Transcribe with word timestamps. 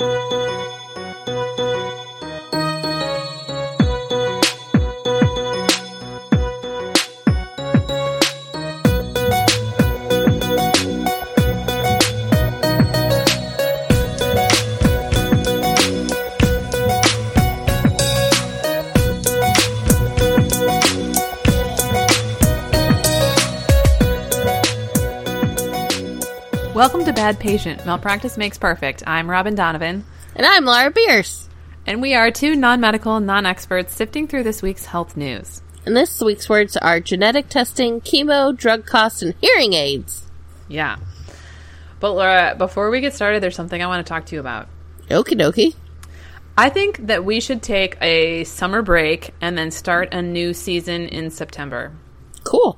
Welcome 0.00 0.30
to 0.30 0.39
Bad 27.30 27.38
Patient. 27.38 27.86
Malpractice 27.86 28.36
makes 28.36 28.58
perfect. 28.58 29.04
I'm 29.06 29.30
Robin 29.30 29.54
Donovan. 29.54 30.04
And 30.34 30.44
I'm 30.44 30.64
Laura 30.64 30.90
Pierce. 30.90 31.48
And 31.86 32.02
we 32.02 32.12
are 32.14 32.32
two 32.32 32.56
non 32.56 32.80
medical, 32.80 33.20
non 33.20 33.46
experts 33.46 33.94
sifting 33.94 34.26
through 34.26 34.42
this 34.42 34.62
week's 34.62 34.84
health 34.86 35.16
news. 35.16 35.62
And 35.86 35.96
this 35.96 36.20
week's 36.20 36.48
words 36.48 36.76
are 36.76 36.98
genetic 36.98 37.48
testing, 37.48 38.00
chemo, 38.00 38.56
drug 38.56 38.84
costs, 38.84 39.22
and 39.22 39.36
hearing 39.40 39.74
aids. 39.74 40.26
Yeah. 40.66 40.96
But 42.00 42.14
Laura, 42.14 42.56
before 42.58 42.90
we 42.90 43.00
get 43.00 43.14
started, 43.14 43.40
there's 43.40 43.54
something 43.54 43.80
I 43.80 43.86
want 43.86 44.04
to 44.04 44.10
talk 44.12 44.26
to 44.26 44.34
you 44.34 44.40
about. 44.40 44.66
Okie 45.08 45.40
dokie. 45.40 45.76
I 46.58 46.68
think 46.68 47.06
that 47.06 47.24
we 47.24 47.38
should 47.38 47.62
take 47.62 47.96
a 48.00 48.42
summer 48.42 48.82
break 48.82 49.34
and 49.40 49.56
then 49.56 49.70
start 49.70 50.12
a 50.12 50.20
new 50.20 50.52
season 50.52 51.06
in 51.06 51.30
September. 51.30 51.92
Cool. 52.42 52.76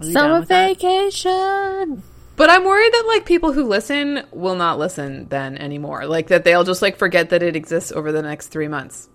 Summer 0.00 0.42
vacation. 0.42 2.04
But 2.36 2.50
I'm 2.50 2.64
worried 2.64 2.92
that 2.92 3.04
like 3.06 3.26
people 3.26 3.52
who 3.52 3.64
listen 3.64 4.24
will 4.32 4.56
not 4.56 4.78
listen 4.78 5.28
then 5.28 5.56
anymore. 5.56 6.06
Like 6.06 6.28
that 6.28 6.44
they'll 6.44 6.64
just 6.64 6.82
like 6.82 6.96
forget 6.96 7.30
that 7.30 7.42
it 7.42 7.54
exists 7.54 7.92
over 7.92 8.10
the 8.10 8.22
next 8.22 8.48
three 8.48 8.68
months. 8.68 9.08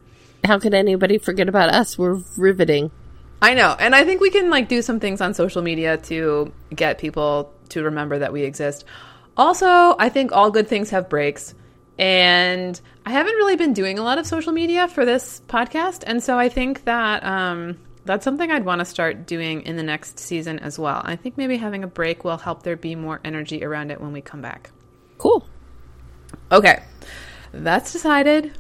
How 0.46 0.58
could 0.58 0.74
anybody 0.74 1.18
forget 1.18 1.50
about 1.50 1.70
us? 1.70 1.98
We're 1.98 2.22
riveting. 2.38 2.92
I 3.42 3.54
know. 3.54 3.76
And 3.78 3.96
I 3.96 4.06
think 4.06 4.22
we 4.22 4.30
can 4.30 4.50
like 4.50 4.68
do 4.68 4.82
some 4.82 5.00
things 5.00 5.22
on 5.22 5.34
social 5.34 5.62
media 5.62 5.98
to 5.98 6.52
get 6.74 6.98
people 6.98 7.54
to 7.70 7.84
remember 7.84 8.20
that 8.20 8.34
we 8.34 8.44
exist. 8.44 8.86
Also, 9.36 9.96
I 9.98 10.10
think 10.10 10.32
all 10.32 10.52
good 10.52 10.68
things 10.68 10.90
have 10.90 11.10
breaks. 11.10 11.56
And 11.98 12.80
I 13.06 13.12
haven't 13.12 13.34
really 13.34 13.58
been 13.58 13.74
doing 13.74 14.00
a 14.00 14.04
lot 14.04 14.18
of 14.18 14.26
social 14.26 14.54
media 14.54 14.88
for 14.88 15.04
this 15.06 15.42
podcast. 15.48 16.04
And 16.08 16.24
so 16.24 16.38
I 16.38 16.48
think 16.48 16.86
that 16.86 17.24
um, 17.26 17.78
that's 18.10 18.24
something 18.24 18.50
I'd 18.50 18.66
want 18.66 18.80
to 18.80 18.86
start 18.86 19.28
doing 19.28 19.62
in 19.68 19.76
the 19.76 19.84
next 19.84 20.18
season 20.18 20.58
as 20.58 20.80
well. 20.80 21.00
I 21.06 21.16
think 21.16 21.38
maybe 21.38 21.58
having 21.58 21.84
a 21.84 21.88
break 21.88 22.24
will 22.24 22.40
help 22.40 22.64
there 22.64 22.76
be 22.76 22.96
more 22.96 23.22
energy 23.24 23.64
around 23.64 23.92
it 23.92 24.02
when 24.02 24.12
we 24.12 24.20
come 24.20 24.42
back. 24.42 24.72
Cool. 25.20 25.48
Okay, 26.52 26.82
that's 27.52 27.94
decided. 27.94 28.58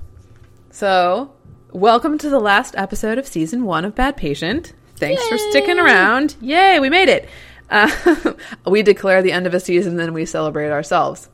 So, 0.70 1.34
welcome 1.72 2.20
to 2.20 2.30
the 2.30 2.40
last 2.40 2.76
episode 2.78 3.18
of 3.18 3.26
season 3.26 3.64
one 3.64 3.86
of 3.86 3.96
Bad 3.96 4.18
Patient. 4.18 4.74
Thanks 4.98 5.28
for 5.28 5.40
sticking 5.40 5.80
around. 5.80 6.36
Yay, 6.42 6.80
we 6.80 6.92
made 6.92 7.10
it. 7.10 7.28
Uh, 7.72 8.34
we 8.68 8.84
declare 8.84 9.24
the 9.24 9.32
end 9.32 9.48
of 9.48 9.56
a 9.56 9.60
season, 9.60 9.96
then 9.96 10.14
we 10.14 10.26
celebrate 10.26 10.70
ourselves. 10.70 11.28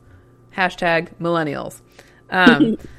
Hashtag 0.56 1.12
millennials. 1.20 1.82
Um, 2.30 2.78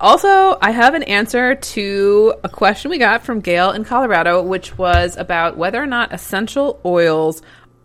also, 0.00 0.56
I 0.60 0.70
have 0.70 0.94
an 0.94 1.02
answer 1.04 1.54
to 1.54 2.34
a 2.44 2.48
question 2.48 2.90
we 2.90 2.98
got 2.98 3.24
from 3.24 3.40
Gail 3.40 3.70
in 3.72 3.84
Colorado, 3.84 4.42
which 4.42 4.78
was 4.78 5.16
about 5.16 5.56
whether 5.56 5.82
or 5.82 5.86
not 5.86 6.12
essential 6.12 6.80
oils 6.84 7.42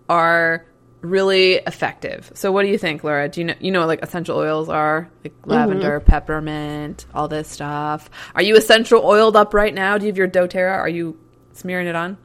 are 0.09 0.65
really 1.01 1.55
effective. 1.55 2.31
So, 2.33 2.51
what 2.51 2.63
do 2.63 2.69
you 2.69 2.77
think, 2.77 3.03
Laura? 3.03 3.29
Do 3.29 3.41
you 3.41 3.47
know 3.47 3.55
you 3.59 3.71
know 3.71 3.79
what 3.81 3.87
like 3.87 4.03
essential 4.03 4.37
oils 4.37 4.69
are 4.69 5.09
like 5.23 5.33
mm-hmm. 5.33 5.51
lavender, 5.51 5.99
peppermint, 5.99 7.05
all 7.13 7.27
this 7.27 7.47
stuff? 7.49 8.09
Are 8.35 8.41
you 8.41 8.55
essential 8.55 9.03
oiled 9.03 9.35
up 9.35 9.53
right 9.53 9.73
now? 9.73 9.97
Do 9.97 10.05
you 10.05 10.11
have 10.11 10.17
your 10.17 10.29
DoTerra? 10.29 10.77
Are 10.77 10.89
you 10.89 11.17
smearing 11.53 11.87
it 11.87 11.95
on? 11.95 12.17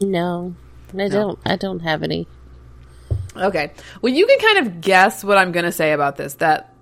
No, 0.00 0.54
I 0.96 1.08
don't. 1.08 1.38
I 1.44 1.56
don't 1.56 1.80
have 1.80 2.02
any. 2.02 2.28
Okay. 3.36 3.72
Well, 4.00 4.12
you 4.12 4.26
can 4.26 4.38
kind 4.38 4.66
of 4.66 4.80
guess 4.80 5.24
what 5.24 5.38
I'm 5.38 5.52
going 5.52 5.64
to 5.64 5.72
say 5.72 5.92
about 5.92 6.16
this. 6.16 6.34
That 6.34 6.74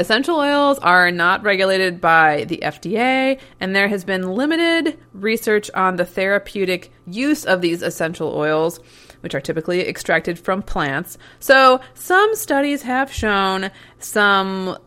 essential 0.00 0.36
oils 0.36 0.78
are 0.78 1.10
not 1.10 1.42
regulated 1.42 2.00
by 2.00 2.44
the 2.44 2.60
FDA, 2.62 3.38
and 3.60 3.76
there 3.76 3.88
has 3.88 4.04
been 4.04 4.32
limited 4.32 4.98
research 5.12 5.70
on 5.74 5.96
the 5.96 6.04
therapeutic 6.04 6.90
use 7.06 7.44
of 7.44 7.60
these 7.60 7.82
essential 7.82 8.34
oils, 8.34 8.80
which 9.20 9.34
are 9.34 9.40
typically 9.40 9.86
extracted 9.86 10.38
from 10.38 10.62
plants. 10.62 11.18
So, 11.38 11.80
some 11.94 12.34
studies 12.34 12.82
have 12.82 13.12
shown 13.12 13.70
some 13.98 14.78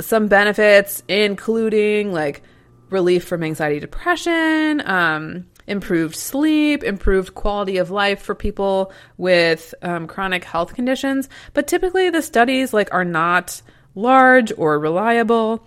some 0.00 0.28
benefits, 0.28 1.02
including 1.08 2.12
like 2.12 2.42
relief 2.90 3.24
from 3.24 3.42
anxiety, 3.42 3.80
depression, 3.80 4.82
um, 4.86 5.46
improved 5.66 6.14
sleep, 6.14 6.84
improved 6.84 7.34
quality 7.34 7.78
of 7.78 7.90
life 7.90 8.22
for 8.22 8.34
people 8.34 8.92
with 9.16 9.74
um, 9.82 10.06
chronic 10.06 10.44
health 10.44 10.74
conditions. 10.74 11.28
But 11.54 11.66
typically, 11.66 12.10
the 12.10 12.22
studies 12.22 12.72
like 12.72 12.92
are 12.92 13.04
not 13.04 13.60
large 13.94 14.52
or 14.56 14.78
reliable. 14.78 15.66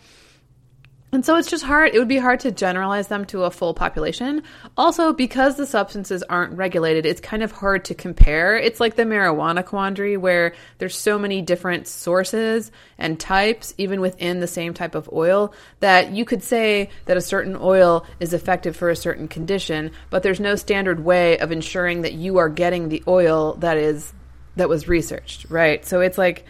And 1.13 1.25
so 1.25 1.35
it's 1.35 1.49
just 1.49 1.65
hard, 1.65 1.93
it 1.93 1.99
would 1.99 2.07
be 2.07 2.19
hard 2.19 2.39
to 2.41 2.51
generalize 2.51 3.09
them 3.09 3.25
to 3.25 3.43
a 3.43 3.51
full 3.51 3.73
population. 3.73 4.43
Also, 4.77 5.11
because 5.11 5.57
the 5.57 5.65
substances 5.65 6.23
aren't 6.23 6.53
regulated, 6.53 7.05
it's 7.05 7.19
kind 7.19 7.43
of 7.43 7.51
hard 7.51 7.83
to 7.85 7.93
compare. 7.93 8.55
It's 8.55 8.79
like 8.79 8.95
the 8.95 9.03
marijuana 9.03 9.65
quandary 9.65 10.15
where 10.15 10.53
there's 10.77 10.95
so 10.95 11.19
many 11.19 11.41
different 11.41 11.87
sources 11.87 12.71
and 12.97 13.19
types, 13.19 13.73
even 13.77 13.99
within 13.99 14.39
the 14.39 14.47
same 14.47 14.73
type 14.73 14.95
of 14.95 15.09
oil, 15.11 15.53
that 15.81 16.11
you 16.11 16.23
could 16.23 16.43
say 16.43 16.89
that 17.05 17.17
a 17.17 17.21
certain 17.21 17.57
oil 17.59 18.05
is 18.21 18.33
effective 18.33 18.77
for 18.77 18.89
a 18.89 18.95
certain 18.95 19.27
condition, 19.27 19.91
but 20.11 20.23
there's 20.23 20.39
no 20.39 20.55
standard 20.55 21.03
way 21.03 21.37
of 21.39 21.51
ensuring 21.51 22.03
that 22.03 22.13
you 22.13 22.37
are 22.37 22.49
getting 22.49 22.87
the 22.87 23.03
oil 23.05 23.55
that 23.55 23.75
is 23.75 24.13
that 24.55 24.69
was 24.69 24.87
researched, 24.87 25.45
right? 25.49 25.85
So 25.85 25.99
it's 26.01 26.17
like 26.17 26.45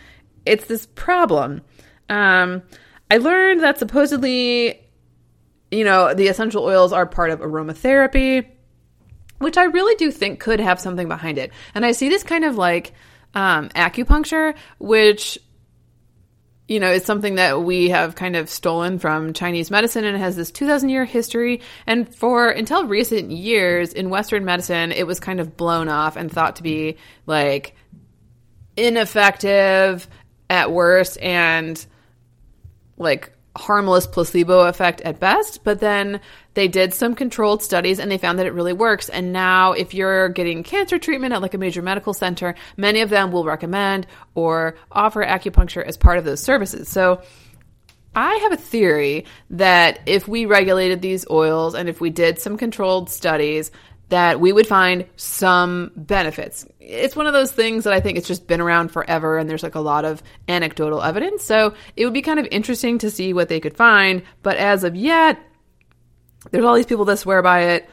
it's 0.45 0.65
this 0.65 0.85
problem. 0.85 1.61
Um, 2.09 2.63
I 3.09 3.17
learned 3.17 3.61
that 3.61 3.77
supposedly, 3.77 4.81
you 5.69 5.83
know, 5.83 6.13
the 6.13 6.27
essential 6.27 6.63
oils 6.63 6.93
are 6.93 7.05
part 7.05 7.29
of 7.29 7.39
aromatherapy, 7.39 8.47
which 9.39 9.57
I 9.57 9.65
really 9.65 9.95
do 9.95 10.11
think 10.11 10.39
could 10.39 10.59
have 10.59 10.79
something 10.79 11.07
behind 11.07 11.37
it. 11.37 11.51
And 11.73 11.85
I 11.85 11.91
see 11.91 12.09
this 12.09 12.23
kind 12.23 12.45
of 12.45 12.57
like 12.57 12.93
um, 13.33 13.69
acupuncture, 13.69 14.55
which 14.79 15.39
you 16.71 16.79
know, 16.79 16.89
is 16.89 17.03
something 17.03 17.35
that 17.35 17.61
we 17.61 17.89
have 17.89 18.15
kind 18.15 18.37
of 18.37 18.49
stolen 18.49 18.97
from 18.97 19.33
Chinese 19.33 19.69
medicine 19.69 20.05
and 20.05 20.15
has 20.15 20.37
this 20.37 20.51
2000 20.51 20.87
year 20.87 21.03
history. 21.03 21.59
And 21.85 22.15
for 22.15 22.47
until 22.47 22.85
recent 22.85 23.29
years 23.29 23.91
in 23.91 24.09
Western 24.09 24.45
medicine, 24.45 24.93
it 24.93 25.05
was 25.05 25.19
kind 25.19 25.41
of 25.41 25.57
blown 25.57 25.89
off 25.89 26.15
and 26.15 26.31
thought 26.31 26.55
to 26.55 26.63
be 26.63 26.95
like 27.25 27.75
ineffective 28.77 30.07
at 30.51 30.69
worst 30.69 31.17
and 31.21 31.83
like 32.97 33.31
harmless 33.55 34.05
placebo 34.05 34.67
effect 34.67 34.99
at 35.01 35.17
best. 35.19 35.63
But 35.63 35.79
then 35.79 36.19
they 36.55 36.67
did 36.67 36.93
some 36.93 37.15
controlled 37.15 37.63
studies 37.63 37.99
and 37.99 38.11
they 38.11 38.17
found 38.17 38.37
that 38.37 38.45
it 38.45 38.53
really 38.53 38.73
works. 38.73 39.07
And 39.07 39.31
now, 39.31 39.71
if 39.71 39.93
you're 39.93 40.27
getting 40.27 40.63
cancer 40.63 40.99
treatment 40.99 41.33
at 41.33 41.41
like 41.41 41.53
a 41.53 41.57
major 41.57 41.81
medical 41.81 42.13
center, 42.13 42.55
many 42.75 42.99
of 42.99 43.09
them 43.09 43.31
will 43.31 43.45
recommend 43.45 44.07
or 44.35 44.75
offer 44.91 45.23
acupuncture 45.23 45.83
as 45.83 45.95
part 45.95 46.17
of 46.17 46.25
those 46.25 46.43
services. 46.43 46.89
So, 46.89 47.21
I 48.13 48.35
have 48.43 48.51
a 48.51 48.57
theory 48.57 49.23
that 49.51 50.01
if 50.05 50.27
we 50.27 50.45
regulated 50.45 51.01
these 51.01 51.25
oils 51.29 51.75
and 51.75 51.87
if 51.87 52.01
we 52.01 52.09
did 52.09 52.39
some 52.39 52.57
controlled 52.57 53.09
studies, 53.09 53.71
that 54.11 54.41
we 54.41 54.51
would 54.51 54.67
find 54.67 55.05
some 55.15 55.89
benefits. 55.95 56.67
It's 56.81 57.15
one 57.15 57.27
of 57.27 57.33
those 57.33 57.51
things 57.51 57.85
that 57.85 57.93
I 57.93 58.01
think 58.01 58.17
it's 58.17 58.27
just 58.27 58.45
been 58.45 58.59
around 58.59 58.89
forever 58.89 59.37
and 59.37 59.49
there's 59.49 59.63
like 59.63 59.75
a 59.75 59.79
lot 59.79 60.03
of 60.03 60.21
anecdotal 60.49 61.01
evidence. 61.01 61.43
So 61.45 61.73
it 61.95 62.03
would 62.03 62.13
be 62.13 62.21
kind 62.21 62.37
of 62.37 62.45
interesting 62.51 62.97
to 62.99 63.09
see 63.09 63.31
what 63.33 63.47
they 63.47 63.61
could 63.61 63.77
find. 63.77 64.23
But 64.43 64.57
as 64.57 64.83
of 64.83 64.97
yet, 64.97 65.39
there's 66.51 66.65
all 66.65 66.75
these 66.75 66.85
people 66.85 67.05
that 67.05 67.19
swear 67.19 67.41
by 67.41 67.61
it, 67.61 67.89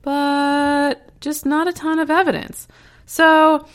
but 0.00 1.20
just 1.20 1.44
not 1.44 1.68
a 1.68 1.74
ton 1.74 1.98
of 1.98 2.10
evidence. 2.10 2.66
So 3.04 3.66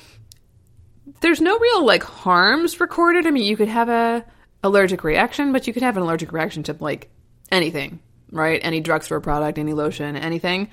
there's 1.21 1.39
no 1.39 1.55
real 1.55 1.85
like 1.85 2.01
harms 2.01 2.79
recorded. 2.79 3.27
I 3.27 3.31
mean, 3.31 3.43
you 3.43 3.55
could 3.55 3.67
have 3.67 3.89
a 3.89 4.25
allergic 4.63 5.03
reaction, 5.03 5.53
but 5.53 5.67
you 5.67 5.73
could 5.73 5.83
have 5.83 5.97
an 5.97 6.03
allergic 6.03 6.31
reaction 6.31 6.63
to 6.63 6.75
like 6.79 7.11
anything, 7.51 7.99
right? 8.31 8.59
Any 8.63 8.79
drugstore 8.79 9.21
product, 9.21 9.59
any 9.59 9.73
lotion, 9.73 10.15
anything. 10.15 10.71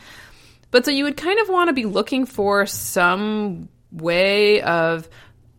But 0.72 0.84
so 0.84 0.90
you 0.90 1.04
would 1.04 1.16
kind 1.16 1.38
of 1.38 1.48
want 1.48 1.68
to 1.68 1.72
be 1.72 1.84
looking 1.84 2.26
for 2.26 2.66
some 2.66 3.68
way 3.92 4.60
of 4.62 5.08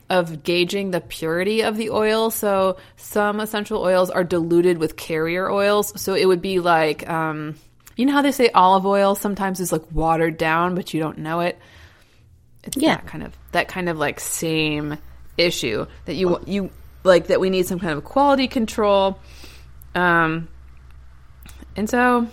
of 0.10 0.44
gauging 0.44 0.92
the 0.92 1.00
purity 1.01 1.62
of 1.62 1.77
the 1.77 1.89
oil. 1.92 2.30
So 2.30 2.77
some 2.98 3.39
essential 3.39 3.81
oils 3.81 4.10
are 4.10 4.24
diluted 4.25 4.77
with 4.77 4.98
carrier 4.98 5.50
oils. 5.50 6.00
So 6.01 6.13
it 6.13 6.25
would 6.25 6.42
be 6.42 6.60
like 6.60 7.07
um, 7.10 7.56
you 7.95 8.06
know 8.06 8.12
how 8.13 8.21
they 8.21 8.31
say 8.33 8.50
olive 8.54 8.86
oil 8.86 9.15
sometimes 9.15 9.60
is 9.60 9.71
like 9.71 9.83
watered 9.92 10.38
down, 10.38 10.75
but 10.75 10.94
you 10.94 11.00
don't 11.00 11.19
know 11.19 11.39
it. 11.39 11.57
It's 12.63 12.75
Yeah. 12.77 12.95
that 12.95 13.06
kind 13.07 13.24
of 13.24 13.33
that 13.54 13.68
kind 13.68 13.89
of 13.89 13.98
like 13.98 14.19
same 14.19 14.98
issue 15.38 15.86
that 16.06 16.15
you 16.15 16.39
you 16.45 16.69
like 17.04 17.27
that 17.27 17.39
we 17.39 17.50
need 17.50 17.65
some 17.68 17.80
kind 17.80 17.94
of 17.98 18.04
quality 18.04 18.48
control. 18.48 19.19
Um, 19.95 20.48
and 21.75 21.89
so 21.89 22.27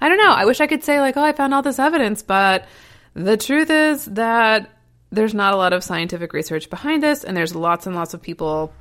I 0.00 0.08
don't 0.08 0.18
know. 0.18 0.32
I 0.32 0.44
wish 0.44 0.60
I 0.60 0.66
could 0.66 0.84
say 0.84 1.00
like, 1.00 1.16
oh, 1.16 1.24
I 1.24 1.32
found 1.32 1.54
all 1.54 1.62
this 1.62 1.78
evidence, 1.78 2.22
but 2.22 2.66
the 3.14 3.36
truth 3.36 3.70
is 3.70 4.04
that 4.06 4.70
there's 5.10 5.34
not 5.34 5.54
a 5.54 5.56
lot 5.56 5.72
of 5.72 5.82
scientific 5.82 6.32
research 6.32 6.68
behind 6.68 7.02
this, 7.02 7.24
and 7.24 7.36
there's 7.36 7.54
lots 7.54 7.86
and 7.86 7.94
lots 7.94 8.12
of 8.12 8.20
people, 8.20 8.72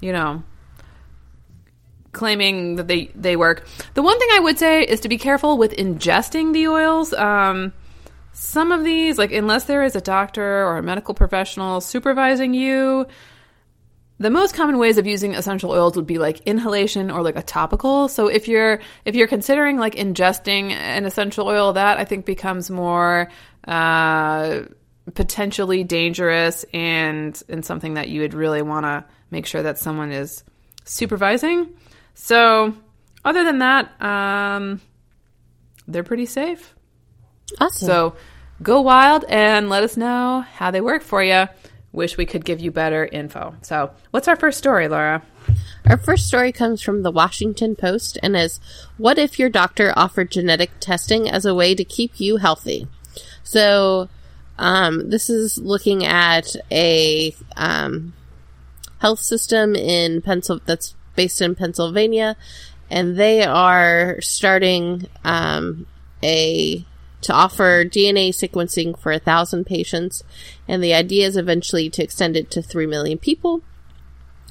you 0.00 0.12
know, 0.12 0.42
claiming 2.12 2.76
that 2.76 2.88
they 2.88 3.10
they 3.14 3.36
work. 3.36 3.66
The 3.94 4.02
one 4.02 4.18
thing 4.18 4.28
I 4.32 4.40
would 4.40 4.58
say 4.58 4.84
is 4.84 5.00
to 5.00 5.08
be 5.08 5.18
careful 5.18 5.58
with 5.58 5.72
ingesting 5.72 6.52
the 6.52 6.68
oils. 6.68 7.12
Um, 7.12 7.72
some 8.32 8.72
of 8.72 8.84
these, 8.84 9.18
like 9.18 9.32
unless 9.32 9.64
there 9.64 9.84
is 9.84 9.94
a 9.94 10.00
doctor 10.00 10.64
or 10.64 10.78
a 10.78 10.82
medical 10.82 11.14
professional 11.14 11.80
supervising 11.80 12.54
you, 12.54 13.06
the 14.18 14.30
most 14.30 14.54
common 14.54 14.78
ways 14.78 14.96
of 14.98 15.06
using 15.06 15.34
essential 15.34 15.70
oils 15.70 15.96
would 15.96 16.06
be 16.06 16.18
like 16.18 16.40
inhalation 16.46 17.10
or 17.10 17.22
like 17.22 17.36
a 17.36 17.42
topical. 17.42 18.08
So 18.08 18.28
if 18.28 18.46
you're 18.46 18.80
if 19.04 19.14
you're 19.14 19.26
considering 19.26 19.76
like 19.78 19.96
ingesting 19.96 20.70
an 20.70 21.04
essential 21.04 21.48
oil, 21.48 21.72
that 21.72 21.98
I 21.98 22.04
think 22.04 22.24
becomes 22.24 22.70
more 22.70 23.28
uh, 23.66 24.60
potentially 25.14 25.82
dangerous 25.82 26.64
and 26.72 27.40
and 27.48 27.64
something 27.64 27.94
that 27.94 28.08
you 28.08 28.20
would 28.20 28.34
really 28.34 28.62
want 28.62 28.84
to 28.86 29.04
make 29.30 29.46
sure 29.46 29.62
that 29.62 29.78
someone 29.78 30.12
is 30.12 30.44
supervising. 30.84 31.70
So 32.14 32.74
other 33.24 33.42
than 33.42 33.58
that, 33.58 34.00
um, 34.00 34.80
they're 35.88 36.04
pretty 36.04 36.26
safe. 36.26 36.74
Awesome. 37.60 37.86
So 37.86 38.16
go 38.62 38.80
wild 38.80 39.24
and 39.28 39.68
let 39.68 39.82
us 39.82 39.96
know 39.96 40.44
how 40.54 40.70
they 40.70 40.80
work 40.80 41.02
for 41.02 41.22
you. 41.22 41.48
Wish 41.94 42.16
we 42.16 42.26
could 42.26 42.44
give 42.44 42.60
you 42.60 42.72
better 42.72 43.06
info. 43.06 43.54
So, 43.62 43.92
what's 44.10 44.26
our 44.26 44.34
first 44.34 44.58
story, 44.58 44.88
Laura? 44.88 45.22
Our 45.86 45.96
first 45.96 46.26
story 46.26 46.50
comes 46.50 46.82
from 46.82 47.02
the 47.02 47.12
Washington 47.12 47.76
Post 47.76 48.18
and 48.20 48.36
is 48.36 48.58
What 48.98 49.16
if 49.16 49.38
your 49.38 49.48
doctor 49.48 49.92
offered 49.94 50.32
genetic 50.32 50.72
testing 50.80 51.30
as 51.30 51.46
a 51.46 51.54
way 51.54 51.72
to 51.76 51.84
keep 51.84 52.18
you 52.18 52.38
healthy? 52.38 52.88
So, 53.44 54.08
um, 54.58 55.08
this 55.10 55.30
is 55.30 55.58
looking 55.58 56.04
at 56.04 56.56
a 56.72 57.32
um, 57.56 58.12
health 58.98 59.20
system 59.20 59.76
in 59.76 60.20
Pencil 60.20 60.60
that's 60.66 60.96
based 61.14 61.40
in 61.40 61.54
Pennsylvania, 61.54 62.36
and 62.90 63.16
they 63.16 63.44
are 63.44 64.20
starting 64.20 65.06
um, 65.22 65.86
a 66.24 66.84
to 67.24 67.32
offer 67.32 67.84
DNA 67.84 68.30
sequencing 68.30 68.98
for 68.98 69.12
a 69.12 69.18
thousand 69.18 69.64
patients, 69.64 70.22
and 70.68 70.82
the 70.82 70.94
idea 70.94 71.26
is 71.26 71.36
eventually 71.36 71.90
to 71.90 72.02
extend 72.02 72.36
it 72.36 72.50
to 72.52 72.62
three 72.62 72.86
million 72.86 73.18
people. 73.18 73.62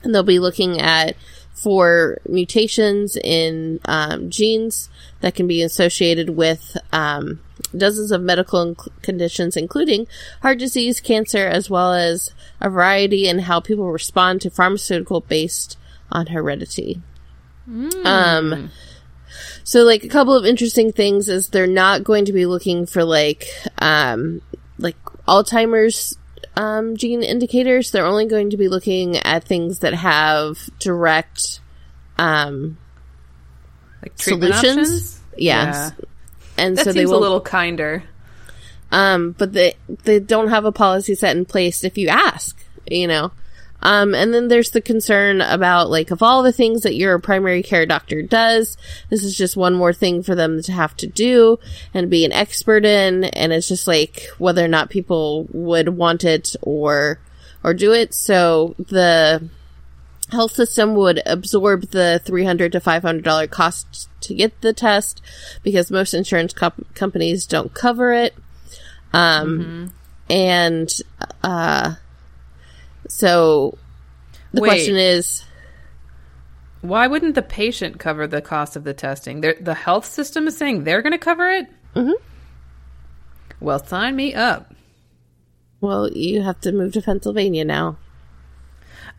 And 0.03 0.13
they'll 0.13 0.23
be 0.23 0.39
looking 0.39 0.81
at 0.81 1.15
for 1.53 2.19
mutations 2.27 3.15
in 3.15 3.79
um, 3.85 4.29
genes 4.29 4.89
that 5.21 5.35
can 5.35 5.47
be 5.47 5.61
associated 5.61 6.31
with 6.31 6.75
um, 6.91 7.39
dozens 7.77 8.11
of 8.11 8.21
medical 8.21 8.73
inc- 8.73 9.01
conditions, 9.01 9.55
including 9.55 10.07
heart 10.41 10.57
disease, 10.57 10.99
cancer, 10.99 11.45
as 11.45 11.69
well 11.69 11.93
as 11.93 12.31
a 12.59 12.69
variety 12.69 13.27
in 13.27 13.39
how 13.39 13.59
people 13.59 13.91
respond 13.91 14.41
to 14.41 14.49
pharmaceutical 14.49 15.21
based 15.21 15.77
on 16.11 16.27
heredity. 16.27 17.01
Um, 18.05 18.71
so 19.63 19.83
like 19.83 20.03
a 20.03 20.07
couple 20.09 20.35
of 20.35 20.45
interesting 20.45 20.91
things 20.91 21.29
is 21.29 21.49
they're 21.49 21.67
not 21.67 22.03
going 22.03 22.25
to 22.25 22.33
be 22.33 22.45
looking 22.45 22.85
for 22.85 23.03
like 23.03 23.47
um 23.79 24.41
like 24.77 24.97
Alzheimer's 25.27 26.17
um 26.57 26.95
gene 26.97 27.23
indicators. 27.23 27.91
They're 27.91 28.05
only 28.05 28.25
going 28.27 28.49
to 28.51 28.57
be 28.57 28.67
looking 28.67 29.17
at 29.17 29.43
things 29.43 29.79
that 29.79 29.93
have 29.93 30.57
direct 30.79 31.59
um 32.17 32.77
Like 34.01 34.13
solutions. 34.17 34.55
options? 34.57 35.19
Yes. 35.37 35.91
And 36.57 36.77
That 36.77 36.83
so 36.85 36.93
they 36.93 37.05
will 37.05 37.17
a 37.17 37.19
little 37.19 37.41
kinder. 37.41 38.03
um, 38.91 39.31
but 39.37 39.53
they 39.53 39.75
they 40.03 40.19
don't 40.19 40.49
have 40.49 40.65
a 40.65 40.71
policy 40.71 41.15
set 41.15 41.35
in 41.35 41.45
place 41.45 41.83
if 41.83 41.97
you 41.97 42.09
ask, 42.09 42.55
you 42.85 43.07
know. 43.07 43.31
Um, 43.83 44.15
and 44.15 44.33
then 44.33 44.47
there's 44.47 44.71
the 44.71 44.81
concern 44.81 45.41
about 45.41 45.89
like 45.89 46.09
of 46.09 46.23
all 46.23 46.41
the 46.41 46.53
things 46.53 46.81
that 46.81 46.95
your 46.95 47.19
primary 47.19 47.61
care 47.61 47.85
doctor 47.85 48.21
does, 48.21 48.77
this 49.09 49.23
is 49.23 49.37
just 49.37 49.57
one 49.57 49.75
more 49.75 49.93
thing 49.93 50.23
for 50.23 50.35
them 50.35 50.61
to 50.63 50.71
have 50.71 50.95
to 50.97 51.07
do 51.07 51.59
and 51.93 52.09
be 52.09 52.23
an 52.23 52.31
expert 52.31 52.85
in, 52.85 53.25
and 53.25 53.51
it's 53.51 53.67
just 53.67 53.85
like 53.85 54.25
whether 54.37 54.63
or 54.63 54.69
not 54.69 54.89
people 54.89 55.47
would 55.51 55.89
want 55.89 56.23
it 56.23 56.55
or 56.61 57.19
or 57.61 57.73
do 57.73 57.91
it. 57.91 58.13
So 58.13 58.73
the 58.79 59.49
health 60.31 60.53
system 60.53 60.95
would 60.95 61.21
absorb 61.25 61.91
the 61.91 62.21
300 62.23 62.71
to 62.71 62.79
500 62.79 63.23
dollar 63.23 63.47
cost 63.47 64.09
to 64.21 64.33
get 64.33 64.61
the 64.61 64.73
test 64.73 65.21
because 65.61 65.91
most 65.91 66.13
insurance 66.13 66.53
comp- 66.53 66.95
companies 66.95 67.45
don't 67.45 67.73
cover 67.73 68.13
it. 68.13 68.33
Um 69.11 69.91
and 70.29 70.89
uh 71.43 71.95
so 73.07 73.77
the 74.53 74.61
Wait. 74.61 74.69
question 74.69 74.95
is 74.95 75.43
Why 76.81 77.07
wouldn't 77.07 77.35
the 77.35 77.41
patient 77.41 77.99
cover 77.99 78.27
the 78.27 78.41
cost 78.41 78.75
of 78.75 78.83
the 78.83 78.93
testing? 78.93 79.41
They're, 79.41 79.55
the 79.59 79.73
health 79.73 80.05
system 80.05 80.47
is 80.47 80.57
saying 80.57 80.83
they're 80.83 81.01
going 81.01 81.13
to 81.13 81.17
cover 81.17 81.49
it? 81.49 81.67
Mhm. 81.95 82.13
Well, 83.59 83.83
sign 83.83 84.15
me 84.15 84.33
up. 84.33 84.73
well 85.81 86.09
you 86.11 86.41
have 86.41 86.59
to 86.61 86.71
move 86.71 86.93
to 86.93 87.01
Pennsylvania 87.01 87.65
now 87.65 87.97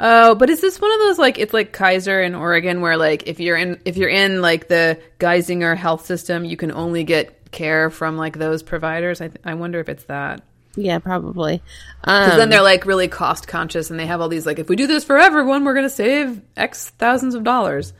Oh, 0.00 0.34
but 0.34 0.50
is 0.50 0.60
this 0.60 0.80
one 0.80 0.92
of 0.92 0.98
those 0.98 1.18
like 1.18 1.38
it's 1.38 1.52
like 1.54 1.72
Kaiser 1.72 2.20
in 2.20 2.34
Oregon 2.34 2.80
where 2.80 2.96
like 2.96 3.28
if 3.28 3.38
you're 3.38 3.56
in 3.56 3.80
if 3.84 3.96
you're 3.96 4.08
in 4.08 4.42
like 4.42 4.66
the 4.66 4.98
Geisinger 5.20 5.76
health 5.76 6.04
system, 6.04 6.44
you 6.44 6.56
can 6.56 6.72
only 6.72 7.04
get 7.04 7.52
care 7.52 7.90
from 7.90 8.16
like 8.16 8.36
those 8.36 8.64
providers? 8.64 9.20
I 9.20 9.30
I 9.44 9.54
wonder 9.54 9.78
if 9.78 9.88
it's 9.88 10.02
that. 10.04 10.42
Yeah 10.76 10.98
probably 10.98 11.62
Because 12.00 12.32
um, 12.32 12.38
then 12.38 12.50
they're 12.50 12.62
like 12.62 12.86
really 12.86 13.08
cost 13.08 13.48
conscious 13.48 13.90
and 13.90 13.98
they 13.98 14.06
have 14.06 14.20
all 14.20 14.28
these 14.28 14.46
like 14.46 14.58
if 14.58 14.68
we 14.68 14.76
do 14.76 14.86
this 14.86 15.04
for 15.04 15.18
everyone, 15.18 15.64
we're 15.64 15.74
going 15.74 15.86
to 15.86 15.90
save 15.90 16.40
X 16.56 16.90
thousands 16.90 17.34
of 17.34 17.44
dollars. 17.44 17.92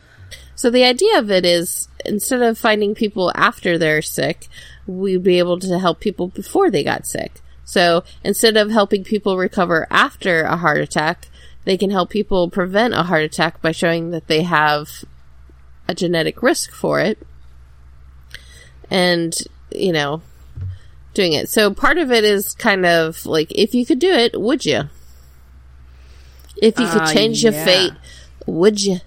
So 0.57 0.71
the 0.71 0.85
idea 0.85 1.19
of 1.19 1.31
it 1.31 1.45
is 1.45 1.89
instead 2.05 2.43
of 2.43 2.59
finding 2.59 2.95
people 2.95 3.33
after 3.35 3.77
they're 3.77 4.03
sick, 4.03 4.47
we'd 4.87 5.23
be 5.23 5.39
able 5.39 5.59
to 5.61 5.79
help 5.79 6.01
people 6.01 6.29
before 6.29 6.71
they 6.71 6.85
got 6.85 7.07
sick. 7.07 7.41
So 7.65 8.05
instead 8.23 8.57
of 8.57 8.71
helping 8.71 9.05
people 9.05 9.37
recover 9.37 9.87
after 9.91 10.43
a 10.43 10.57
heart 10.57 10.81
attack, 10.81 11.29
they 11.65 11.77
can 11.77 11.91
help 11.91 12.11
people 12.11 12.51
prevent 12.51 12.95
a 12.95 13.05
heart 13.05 13.23
attack 13.23 13.63
by 13.63 13.73
showing 13.73 14.11
that 14.11 14.27
they 14.27 14.43
have 14.43 15.05
a 15.89 15.95
genetic 15.95 16.43
risk 16.43 16.73
for 16.73 17.01
it. 17.01 17.19
And, 18.91 19.35
you 19.71 19.93
know, 19.93 20.23
doing 21.15 21.33
it. 21.33 21.49
So 21.49 21.73
part 21.73 21.99
of 21.99 22.11
it 22.13 22.25
is 22.25 22.55
kind 22.55 22.85
of 22.85 23.25
like, 23.27 23.51
if 23.53 23.75
you 23.75 23.87
could 23.87 23.99
do 23.99 24.11
it, 24.11 24.39
would 24.41 24.65
you? 24.67 24.83
If 26.57 26.79
you 26.79 26.87
could 26.89 27.03
Uh, 27.03 27.13
change 27.13 27.43
your 27.43 27.53
fate, 27.53 27.93
would 28.47 28.83
you? 28.83 28.99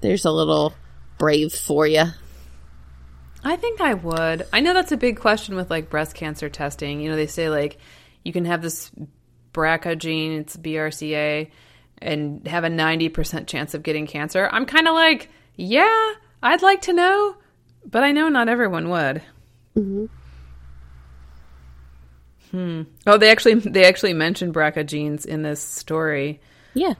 There's 0.00 0.24
a 0.24 0.30
little 0.30 0.74
brave 1.18 1.52
for 1.52 1.86
you. 1.86 2.04
I 3.44 3.56
think 3.56 3.80
I 3.80 3.94
would. 3.94 4.46
I 4.52 4.60
know 4.60 4.74
that's 4.74 4.92
a 4.92 4.96
big 4.96 5.18
question 5.18 5.54
with 5.56 5.70
like 5.70 5.90
breast 5.90 6.14
cancer 6.14 6.48
testing. 6.48 7.00
You 7.00 7.10
know, 7.10 7.16
they 7.16 7.26
say 7.26 7.48
like 7.48 7.78
you 8.24 8.32
can 8.32 8.44
have 8.44 8.62
this 8.62 8.90
BRCA 9.52 9.98
gene, 9.98 10.32
it's 10.40 10.56
BRCA, 10.56 11.50
and 11.98 12.46
have 12.46 12.64
a 12.64 12.68
90% 12.68 13.46
chance 13.46 13.74
of 13.74 13.82
getting 13.82 14.06
cancer. 14.06 14.48
I'm 14.52 14.64
kind 14.66 14.86
of 14.88 14.94
like, 14.94 15.28
yeah, 15.56 16.12
I'd 16.42 16.62
like 16.62 16.82
to 16.82 16.92
know, 16.92 17.36
but 17.88 18.02
I 18.02 18.12
know 18.12 18.28
not 18.28 18.48
everyone 18.48 18.88
would. 18.90 19.22
Hmm. 22.52 22.82
Oh, 23.06 23.18
they 23.18 23.30
actually 23.30 23.54
they 23.54 23.84
actually 23.84 24.12
mentioned 24.12 24.54
BRCA 24.54 24.86
genes 24.86 25.24
in 25.24 25.42
this 25.42 25.60
story. 25.60 26.40
Yeah. 26.74 26.94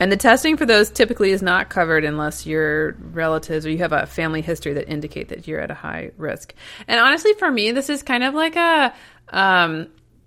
And 0.00 0.10
the 0.10 0.16
testing 0.16 0.56
for 0.56 0.66
those 0.66 0.90
typically 0.90 1.30
is 1.30 1.42
not 1.42 1.70
covered 1.70 2.04
unless 2.04 2.44
your 2.44 2.92
relatives 3.12 3.64
or 3.64 3.70
you 3.70 3.78
have 3.78 3.92
a 3.92 4.06
family 4.06 4.40
history 4.40 4.72
that 4.72 4.88
indicate 4.88 5.28
that 5.28 5.46
you're 5.46 5.60
at 5.60 5.70
a 5.70 5.74
high 5.74 6.10
risk. 6.16 6.54
And 6.88 6.98
honestly, 6.98 7.34
for 7.34 7.48
me, 7.48 7.70
this 7.70 7.88
is 7.88 8.02
kind 8.02 8.24
of 8.24 8.34
like 8.34 8.56
a 8.56 8.92
um, 9.28 9.86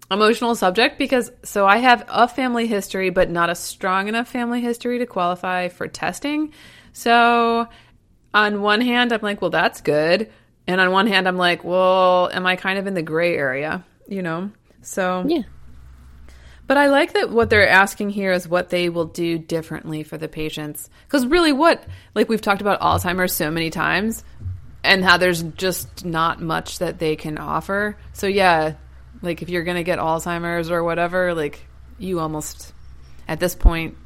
emotional 0.09 0.55
subject 0.55 0.97
because 0.97 1.29
so 1.43 1.65
I 1.65 1.77
have 1.77 2.05
a 2.07 2.27
family 2.27 2.67
history, 2.67 3.09
but 3.09 3.29
not 3.29 3.49
a 3.49 3.55
strong 3.55 4.07
enough 4.07 4.29
family 4.29 4.61
history 4.61 4.99
to 4.99 5.05
qualify 5.05 5.67
for 5.67 5.87
testing. 5.87 6.53
So 6.93 7.67
on 8.33 8.61
one 8.61 8.81
hand, 8.81 9.11
I'm 9.11 9.21
like, 9.21 9.41
well, 9.41 9.51
that's 9.51 9.81
good. 9.81 10.31
And 10.67 10.81
on 10.81 10.91
one 10.91 11.07
hand, 11.07 11.27
I'm 11.27 11.37
like, 11.37 11.63
well, 11.63 12.29
am 12.31 12.45
I 12.45 12.55
kind 12.55 12.79
of 12.79 12.87
in 12.87 12.93
the 12.93 13.03
gray 13.03 13.35
area? 13.35 13.85
You 14.07 14.21
know? 14.21 14.51
So 14.81 15.23
Yeah. 15.27 15.41
but 16.67 16.77
I 16.77 16.87
like 16.87 17.13
that 17.13 17.29
what 17.29 17.49
they're 17.49 17.67
asking 17.67 18.09
here 18.11 18.31
is 18.31 18.47
what 18.47 18.69
they 18.69 18.89
will 18.89 19.05
do 19.05 19.37
differently 19.37 20.03
for 20.03 20.17
the 20.17 20.27
patients. 20.27 20.89
Because 21.07 21.25
really, 21.27 21.51
what, 21.51 21.83
like 22.13 22.29
we've 22.29 22.41
talked 22.41 22.61
about 22.61 22.81
Alzheimer's 22.81 23.33
so 23.33 23.51
many 23.51 23.69
times 23.69 24.23
and 24.83 25.03
how 25.03 25.17
there's 25.17 25.41
just 25.43 26.05
not 26.05 26.41
much 26.41 26.79
that 26.79 26.99
they 26.99 27.15
can 27.15 27.37
offer. 27.37 27.97
So, 28.13 28.27
yeah, 28.27 28.75
like 29.21 29.41
if 29.41 29.49
you're 29.49 29.63
going 29.63 29.77
to 29.77 29.83
get 29.83 29.99
Alzheimer's 29.99 30.69
or 30.69 30.83
whatever, 30.83 31.33
like 31.33 31.65
you 31.97 32.19
almost, 32.19 32.73
at 33.27 33.39
this 33.39 33.55
point, 33.55 33.97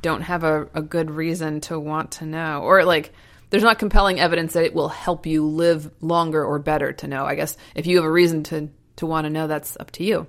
don't 0.00 0.22
have 0.22 0.44
a, 0.44 0.68
a 0.74 0.82
good 0.82 1.10
reason 1.10 1.60
to 1.62 1.78
want 1.78 2.12
to 2.12 2.26
know. 2.26 2.62
Or 2.62 2.84
like 2.84 3.12
there's 3.50 3.62
not 3.62 3.78
compelling 3.78 4.20
evidence 4.20 4.52
that 4.52 4.64
it 4.64 4.74
will 4.74 4.88
help 4.88 5.26
you 5.26 5.46
live 5.46 5.90
longer 6.00 6.44
or 6.44 6.58
better 6.58 6.92
to 6.92 7.06
know. 7.06 7.24
I 7.24 7.34
guess 7.34 7.56
if 7.74 7.86
you 7.86 7.96
have 7.96 8.04
a 8.04 8.10
reason 8.10 8.42
to 8.44 8.70
to 8.96 9.06
want 9.06 9.24
to 9.24 9.30
know, 9.30 9.46
that's 9.46 9.76
up 9.78 9.90
to 9.92 10.04
you. 10.04 10.26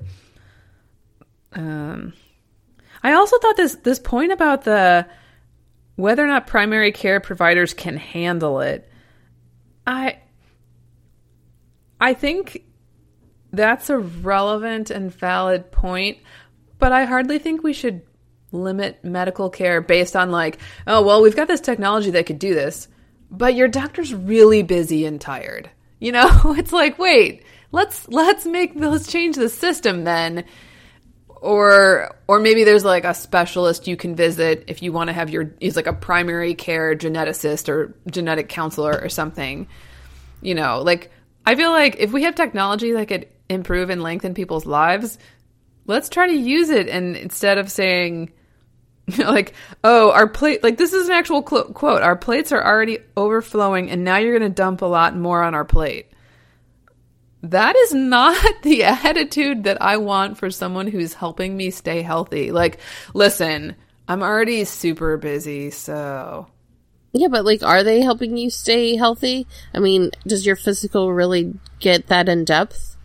Um, 1.54 2.14
I 3.04 3.14
also 3.14 3.38
thought 3.40 3.58
this 3.58 3.76
this 3.76 4.00
point 4.00 4.32
about 4.32 4.64
the 4.64 5.08
whether 5.96 6.24
or 6.24 6.28
not 6.28 6.48
primary 6.48 6.92
care 6.92 7.20
providers 7.20 7.74
can 7.74 7.98
handle 7.98 8.62
it. 8.62 8.90
I 9.86 10.20
I 12.00 12.14
think 12.14 12.64
that's 13.52 13.90
a 13.90 13.98
relevant 13.98 14.92
and 14.92 15.14
valid 15.14 15.72
point, 15.72 16.20
but 16.78 16.92
I 16.92 17.06
hardly 17.06 17.40
think 17.40 17.64
we 17.64 17.74
should 17.74 18.02
limit 18.52 19.04
medical 19.04 19.50
care 19.50 19.82
based 19.82 20.16
on 20.16 20.32
like, 20.32 20.60
oh, 20.88 21.02
well, 21.04 21.22
we've 21.22 21.36
got 21.36 21.48
this 21.48 21.62
technology 21.62 22.12
that 22.12 22.26
could 22.26 22.40
do 22.40 22.54
this, 22.54 22.88
but 23.32 23.56
your 23.56 23.68
doctor's 23.68 24.14
really 24.14 24.64
busy 24.64 25.06
and 25.06 25.20
tired. 25.20 25.70
You 26.00 26.12
know, 26.12 26.30
it's 26.58 26.74
like, 26.74 26.98
wait, 26.98 27.44
let's 27.72 28.08
let's 28.08 28.46
make 28.46 28.74
let's 28.76 29.12
change 29.12 29.36
the 29.36 29.50
system 29.50 30.04
then. 30.04 30.46
Or 31.42 32.18
or 32.28 32.40
maybe 32.40 32.66
there's 32.66 32.84
like 32.84 33.06
a 33.06 33.14
specialist 33.14 33.88
you 33.88 33.96
can 33.96 34.16
visit 34.16 34.66
if 34.68 34.84
you 34.84 34.92
want 34.92 35.08
to 35.08 35.14
have 35.14 35.30
your 35.30 35.54
he's 35.60 35.78
like 35.78 35.88
a 35.88 35.94
primary 35.94 36.54
care 36.54 36.96
geneticist 36.96 37.70
or 37.70 37.96
genetic 38.12 38.50
counselor 38.50 39.00
or 39.02 39.10
something. 39.10 39.68
You 40.42 40.56
know, 40.56 40.82
like 40.82 41.12
I 41.46 41.56
feel 41.56 41.72
like 41.72 41.98
if 42.00 42.12
we 42.12 42.24
have 42.24 42.36
technology 42.36 42.92
that 42.94 43.08
could 43.08 43.28
improve 43.50 43.90
and 43.90 44.04
lengthen 44.04 44.34
people's 44.34 44.66
lives, 44.66 45.18
let's 45.86 46.10
try 46.10 46.28
to 46.28 46.34
use 46.34 46.70
it 46.70 46.90
and 46.90 47.16
instead 47.16 47.58
of 47.58 47.72
saying 47.72 48.32
like, 49.18 49.54
oh, 49.84 50.12
our 50.12 50.28
plate, 50.28 50.64
like 50.64 50.78
this 50.78 50.94
is 50.94 51.08
an 51.08 51.14
actual 51.14 51.46
cl- 51.46 51.72
quote, 51.74 52.02
our 52.02 52.16
plates 52.16 52.52
are 52.52 52.64
already 52.64 53.00
overflowing 53.16 53.90
and 53.90 54.04
now 54.04 54.18
you're 54.18 54.38
going 54.38 54.50
to 54.50 54.56
dump 54.56 54.82
a 54.82 54.86
lot 54.86 55.16
more 55.16 55.44
on 55.44 55.56
our 55.56 55.66
plate. 55.66 56.08
That 57.44 57.76
is 57.76 57.94
not 57.94 58.38
the 58.64 58.84
attitude 58.84 59.64
that 59.64 59.82
I 59.82 59.98
want 59.98 60.38
for 60.38 60.52
someone 60.52 60.88
who's 60.88 61.14
helping 61.14 61.56
me 61.56 61.72
stay 61.72 62.02
healthy. 62.02 62.52
Like, 62.52 62.80
listen, 63.14 63.76
I'm 64.08 64.22
already 64.22 64.66
super 64.66 65.18
busy, 65.18 65.72
so. 65.72 66.48
Yeah, 67.12 67.30
but 67.30 67.46
like, 67.46 67.64
are 67.64 67.84
they 67.84 68.02
helping 68.02 68.38
you 68.38 68.50
stay 68.50 68.96
healthy? 68.96 69.48
I 69.74 69.80
mean, 69.80 70.12
does 70.28 70.46
your 70.46 70.56
physical 70.56 71.12
really 71.12 71.54
get 71.80 72.08
that 72.08 72.30
in 72.30 72.46
depth? 72.46 72.98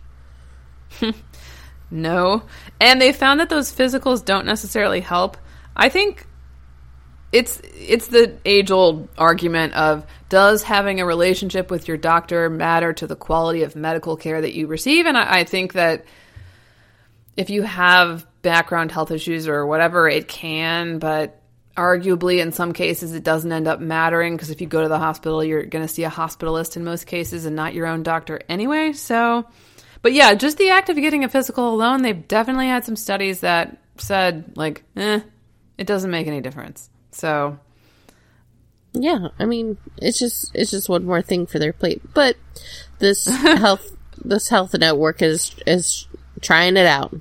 no. 1.91 2.43
And 2.79 3.01
they 3.01 3.13
found 3.13 3.39
that 3.39 3.49
those 3.49 3.73
physicals 3.73 4.23
don't 4.23 4.45
necessarily 4.45 4.99
help 4.99 5.37
I 5.75 5.89
think 5.89 6.25
it's 7.31 7.61
it's 7.75 8.07
the 8.07 8.37
age 8.45 8.71
old 8.71 9.09
argument 9.17 9.73
of 9.73 10.05
does 10.29 10.63
having 10.63 11.01
a 11.01 11.05
relationship 11.05 11.69
with 11.69 11.87
your 11.87 11.97
doctor 11.97 12.49
matter 12.49 12.93
to 12.93 13.07
the 13.07 13.15
quality 13.15 13.63
of 13.63 13.75
medical 13.75 14.15
care 14.15 14.41
that 14.41 14.53
you 14.53 14.67
receive? 14.67 15.05
And 15.05 15.17
I, 15.17 15.39
I 15.39 15.43
think 15.43 15.73
that 15.73 16.05
if 17.35 17.49
you 17.49 17.63
have 17.63 18.25
background 18.41 18.91
health 18.91 19.11
issues 19.11 19.47
or 19.47 19.65
whatever, 19.65 20.07
it 20.07 20.27
can, 20.27 20.99
but 20.99 21.41
arguably 21.75 22.39
in 22.39 22.53
some 22.53 22.71
cases 22.71 23.13
it 23.13 23.23
doesn't 23.23 23.51
end 23.51 23.67
up 23.67 23.81
mattering 23.81 24.35
because 24.35 24.49
if 24.49 24.61
you 24.61 24.67
go 24.67 24.81
to 24.81 24.87
the 24.87 24.97
hospital, 24.97 25.43
you're 25.43 25.65
going 25.65 25.85
to 25.85 25.93
see 25.93 26.05
a 26.05 26.09
hospitalist 26.09 26.77
in 26.77 26.85
most 26.85 27.05
cases 27.05 27.45
and 27.45 27.55
not 27.55 27.73
your 27.73 27.85
own 27.85 28.01
doctor 28.01 28.39
anyway. 28.47 28.93
So, 28.93 29.45
but 30.01 30.13
yeah, 30.13 30.33
just 30.35 30.57
the 30.57 30.69
act 30.69 30.89
of 30.89 30.95
getting 30.95 31.25
a 31.25 31.29
physical 31.29 31.73
alone, 31.73 32.01
they've 32.01 32.27
definitely 32.27 32.67
had 32.67 32.85
some 32.85 32.95
studies 32.95 33.41
that 33.41 33.77
said 33.97 34.53
like, 34.55 34.83
eh, 34.95 35.19
it 35.77 35.87
doesn't 35.87 36.11
make 36.11 36.27
any 36.27 36.41
difference. 36.41 36.89
So 37.11 37.59
yeah, 38.93 39.29
I 39.39 39.45
mean, 39.45 39.77
it's 39.97 40.19
just 40.19 40.51
it's 40.55 40.71
just 40.71 40.89
one 40.89 41.05
more 41.05 41.21
thing 41.21 41.45
for 41.45 41.59
their 41.59 41.73
plate. 41.73 42.01
But 42.13 42.37
this 42.99 43.25
health 43.27 43.95
this 44.23 44.47
health 44.49 44.73
network 44.73 45.21
is 45.21 45.55
is 45.65 46.07
trying 46.41 46.77
it 46.77 46.85
out. 46.85 47.13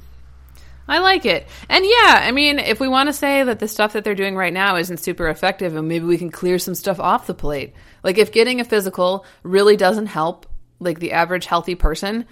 I 0.86 0.98
like 0.98 1.24
it. 1.24 1.46
And 1.68 1.84
yeah, 1.84 2.20
I 2.22 2.30
mean, 2.30 2.58
if 2.58 2.78
we 2.78 2.88
want 2.88 3.08
to 3.08 3.14
say 3.14 3.42
that 3.42 3.58
the 3.58 3.68
stuff 3.68 3.94
that 3.94 4.04
they're 4.04 4.14
doing 4.14 4.36
right 4.36 4.52
now 4.52 4.76
isn't 4.76 4.98
super 4.98 5.28
effective 5.28 5.74
and 5.76 5.88
maybe 5.88 6.04
we 6.04 6.18
can 6.18 6.30
clear 6.30 6.58
some 6.58 6.74
stuff 6.74 7.00
off 7.00 7.26
the 7.26 7.34
plate. 7.34 7.72
Like 8.02 8.18
if 8.18 8.32
getting 8.32 8.60
a 8.60 8.64
physical 8.64 9.24
really 9.42 9.76
doesn't 9.78 10.06
help 10.06 10.46
like 10.80 10.98
the 11.00 11.12
average 11.12 11.46
healthy 11.46 11.74
person, 11.74 12.26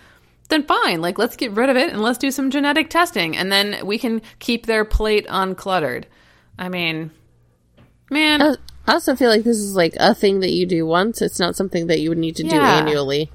then 0.53 0.65
fine. 0.65 1.01
Like 1.01 1.19
let's 1.19 1.37
get 1.37 1.53
rid 1.53 1.71
of 1.71 1.77
it 1.77 1.93
and 1.93 2.03
let's 2.03 2.19
do 2.19 2.31
some 2.31 2.51
genetic 2.51 2.91
testing 2.91 3.37
and 3.37 3.51
then 3.51 3.87
we 3.87 3.99
can 3.99 4.23
keep 4.39 4.67
their 4.67 4.85
plate 4.85 5.27
uncluttered. 5.27 6.05
I 6.59 6.69
mean, 6.69 7.11
man. 8.11 8.43
I 8.87 8.93
also 8.93 9.17
feel 9.17 9.31
like 9.31 9.45
this 9.45 9.59
is 9.59 9.75
like 9.75 9.95
a 9.99 10.15
thing 10.15 10.41
that 10.41 10.51
you 10.51 10.67
do 10.67 10.87
once. 10.87 11.23
It's 11.23 11.39
not 11.39 11.57
something 11.57 11.87
that 11.87 12.01
you 12.01 12.09
would 12.09 12.19
need 12.19 12.37
to 12.37 12.43
do 12.43 12.57
annually. 12.57 13.31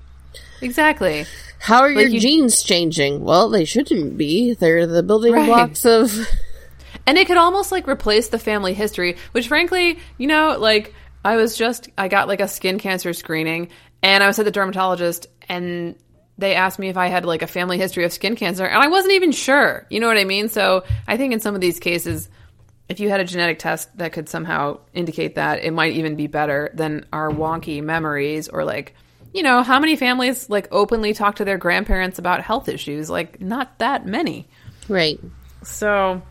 Exactly. 0.61 1.25
How 1.59 1.81
are 1.81 1.89
like 1.89 2.03
your 2.03 2.07
you, 2.09 2.19
genes 2.19 2.63
changing? 2.63 3.23
Well, 3.23 3.49
they 3.49 3.65
shouldn't 3.65 4.17
be. 4.17 4.53
They're 4.53 4.85
the 4.85 5.03
building 5.03 5.33
right. 5.33 5.45
blocks 5.45 5.85
of. 5.85 6.13
And 7.05 7.17
it 7.17 7.27
could 7.27 7.37
almost 7.37 7.71
like 7.71 7.87
replace 7.87 8.27
the 8.29 8.39
family 8.39 8.73
history, 8.73 9.17
which 9.31 9.47
frankly, 9.47 9.99
you 10.17 10.27
know, 10.27 10.57
like 10.59 10.93
I 11.23 11.37
was 11.37 11.57
just, 11.57 11.89
I 11.97 12.09
got 12.09 12.27
like 12.27 12.41
a 12.41 12.47
skin 12.47 12.79
cancer 12.79 13.13
screening 13.13 13.69
and 14.03 14.23
I 14.23 14.27
was 14.27 14.37
at 14.39 14.45
the 14.45 14.51
dermatologist 14.51 15.27
and 15.47 15.95
they 16.37 16.55
asked 16.55 16.79
me 16.79 16.89
if 16.89 16.97
I 16.97 17.07
had 17.07 17.25
like 17.25 17.41
a 17.41 17.47
family 17.47 17.77
history 17.77 18.05
of 18.05 18.13
skin 18.13 18.35
cancer 18.35 18.65
and 18.65 18.81
I 18.81 18.87
wasn't 18.87 19.13
even 19.13 19.31
sure. 19.31 19.85
You 19.89 19.99
know 19.99 20.07
what 20.07 20.17
I 20.17 20.23
mean? 20.23 20.49
So 20.49 20.83
I 21.07 21.17
think 21.17 21.33
in 21.33 21.39
some 21.39 21.55
of 21.55 21.61
these 21.61 21.79
cases, 21.79 22.29
if 22.89 22.99
you 22.99 23.09
had 23.09 23.19
a 23.19 23.25
genetic 23.25 23.59
test 23.59 23.95
that 23.97 24.13
could 24.13 24.29
somehow 24.29 24.79
indicate 24.93 25.35
that, 25.35 25.63
it 25.63 25.71
might 25.71 25.93
even 25.93 26.15
be 26.15 26.27
better 26.27 26.69
than 26.73 27.05
our 27.11 27.29
wonky 27.29 27.83
memories 27.83 28.47
or 28.47 28.63
like, 28.63 28.93
you 29.33 29.43
know, 29.43 29.61
how 29.61 29.79
many 29.79 29.95
families 29.95 30.49
like 30.49 30.67
openly 30.71 31.13
talk 31.13 31.35
to 31.35 31.45
their 31.45 31.57
grandparents 31.57 32.19
about 32.19 32.41
health 32.41 32.69
issues? 32.69 33.09
Like, 33.09 33.41
not 33.41 33.79
that 33.79 34.05
many. 34.05 34.47
Right. 34.87 35.19
So, 35.63 36.21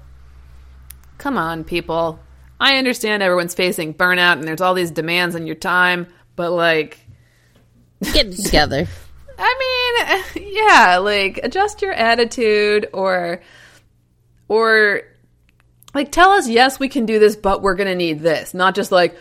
come 1.18 1.36
on, 1.36 1.64
people. 1.64 2.20
I 2.58 2.78
understand 2.78 3.22
everyone's 3.22 3.54
facing 3.54 3.92
burnout 3.92 4.34
and 4.34 4.44
there's 4.44 4.62
all 4.62 4.72
these 4.72 4.90
demands 4.90 5.34
on 5.34 5.46
your 5.46 5.56
time, 5.56 6.06
but 6.36 6.52
like, 6.52 6.98
get 8.12 8.32
together. 8.32 8.86
I 9.38 10.24
mean, 10.34 10.52
yeah, 10.52 10.98
like 10.98 11.40
adjust 11.42 11.82
your 11.82 11.92
attitude 11.92 12.88
or 12.92 13.42
or 14.48 15.02
like 15.94 16.12
tell 16.12 16.30
us 16.30 16.48
yes 16.48 16.78
we 16.78 16.88
can 16.88 17.06
do 17.06 17.18
this 17.18 17.36
but 17.36 17.62
we're 17.62 17.74
gonna 17.74 17.94
need 17.94 18.20
this. 18.20 18.54
Not 18.54 18.74
just 18.74 18.92
like 18.92 19.16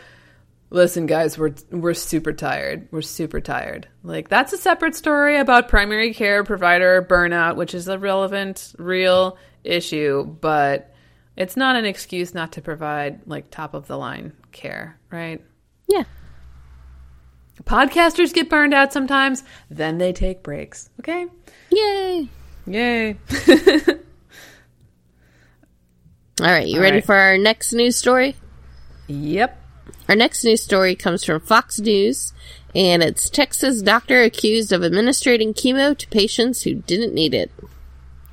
listen 0.69 1.05
guys 1.05 1.37
we're 1.37 1.53
we're 1.71 1.93
super 1.93 2.33
tired. 2.33 2.87
We're 2.91 3.01
super 3.01 3.41
tired. 3.41 3.87
Like 4.03 4.29
that's 4.29 4.53
a 4.53 4.57
separate 4.57 4.95
story 4.95 5.37
about 5.37 5.69
primary 5.69 6.13
care 6.13 6.43
provider 6.43 7.05
burnout 7.07 7.55
which 7.55 7.73
is 7.73 7.87
a 7.87 7.99
relevant 7.99 8.73
real 8.77 9.37
issue 9.63 10.23
but 10.23 10.93
it's 11.35 11.57
not 11.57 11.75
an 11.75 11.85
excuse 11.85 12.33
not 12.33 12.53
to 12.53 12.61
provide 12.61 13.21
like 13.25 13.49
top 13.49 13.73
of 13.73 13.87
the 13.87 13.97
line 13.97 14.33
care 14.51 14.99
right? 15.11 15.43
Yeah 15.87 16.03
podcasters 17.63 18.33
get 18.33 18.49
burned 18.49 18.73
out 18.73 18.91
sometimes 18.93 19.43
then 19.69 19.97
they 19.97 20.11
take 20.13 20.43
breaks 20.43 20.89
okay 20.99 21.25
yay 21.71 22.27
yay 22.67 23.17
All 26.41 26.47
right, 26.47 26.67
you 26.67 26.75
All 26.75 26.81
ready 26.81 26.97
right. 26.97 27.05
for 27.05 27.15
our 27.15 27.37
next 27.37 27.71
news 27.71 27.95
story? 27.95 28.35
Yep. 29.07 29.57
Our 30.09 30.15
next 30.15 30.43
news 30.43 30.61
story 30.61 30.93
comes 30.93 31.23
from 31.23 31.39
Fox 31.39 31.79
News, 31.79 32.33
and 32.75 33.01
it's 33.01 33.29
Texas 33.29 33.81
doctor 33.81 34.21
accused 34.21 34.73
of 34.73 34.83
administering 34.83 35.53
chemo 35.53 35.97
to 35.97 36.07
patients 36.09 36.63
who 36.63 36.75
didn't 36.75 37.13
need 37.13 37.33
it. 37.33 37.51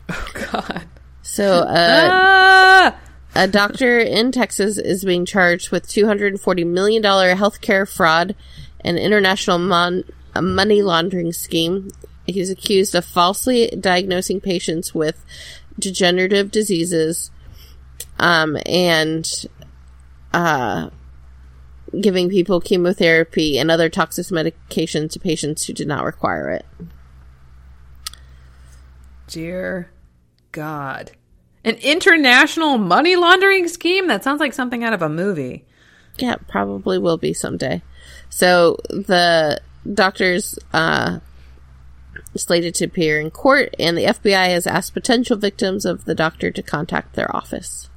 Oh, 0.08 0.30
God. 0.34 0.88
So, 1.22 1.60
uh, 1.60 2.08
ah! 2.10 2.96
a 3.36 3.46
doctor 3.46 4.00
in 4.00 4.32
Texas 4.32 4.78
is 4.78 5.04
being 5.04 5.24
charged 5.24 5.70
with 5.70 5.86
$240 5.86 6.66
million 6.66 7.04
healthcare 7.04 7.88
fraud 7.88 8.34
and 8.84 8.98
international 8.98 9.58
mon- 9.58 10.04
money 10.40 10.82
laundering 10.82 11.32
scheme. 11.32 11.90
He's 12.26 12.50
accused 12.50 12.94
of 12.94 13.04
falsely 13.04 13.68
diagnosing 13.68 14.40
patients 14.40 14.94
with 14.94 15.24
degenerative 15.78 16.50
diseases 16.50 17.30
um, 18.18 18.56
and 18.66 19.28
uh, 20.32 20.90
giving 22.00 22.28
people 22.28 22.60
chemotherapy 22.60 23.58
and 23.58 23.70
other 23.70 23.88
toxic 23.88 24.26
medications 24.26 25.10
to 25.12 25.20
patients 25.20 25.66
who 25.66 25.72
did 25.72 25.88
not 25.88 26.04
require 26.04 26.50
it. 26.50 26.66
Dear 29.26 29.90
God. 30.52 31.12
An 31.64 31.76
international 31.76 32.78
money 32.78 33.16
laundering 33.16 33.68
scheme? 33.68 34.08
That 34.08 34.24
sounds 34.24 34.40
like 34.40 34.52
something 34.52 34.84
out 34.84 34.92
of 34.92 35.02
a 35.02 35.08
movie. 35.08 35.64
Yeah, 36.18 36.36
probably 36.48 36.98
will 36.98 37.18
be 37.18 37.32
someday. 37.32 37.82
So 38.32 38.78
the 38.88 39.60
doctors 39.92 40.58
uh, 40.72 41.20
slated 42.34 42.74
to 42.76 42.86
appear 42.86 43.20
in 43.20 43.30
court, 43.30 43.74
and 43.78 43.96
the 43.96 44.04
FBI 44.04 44.48
has 44.48 44.66
asked 44.66 44.94
potential 44.94 45.36
victims 45.36 45.84
of 45.84 46.06
the 46.06 46.14
doctor 46.14 46.50
to 46.50 46.62
contact 46.62 47.12
their 47.12 47.34
office. 47.36 47.90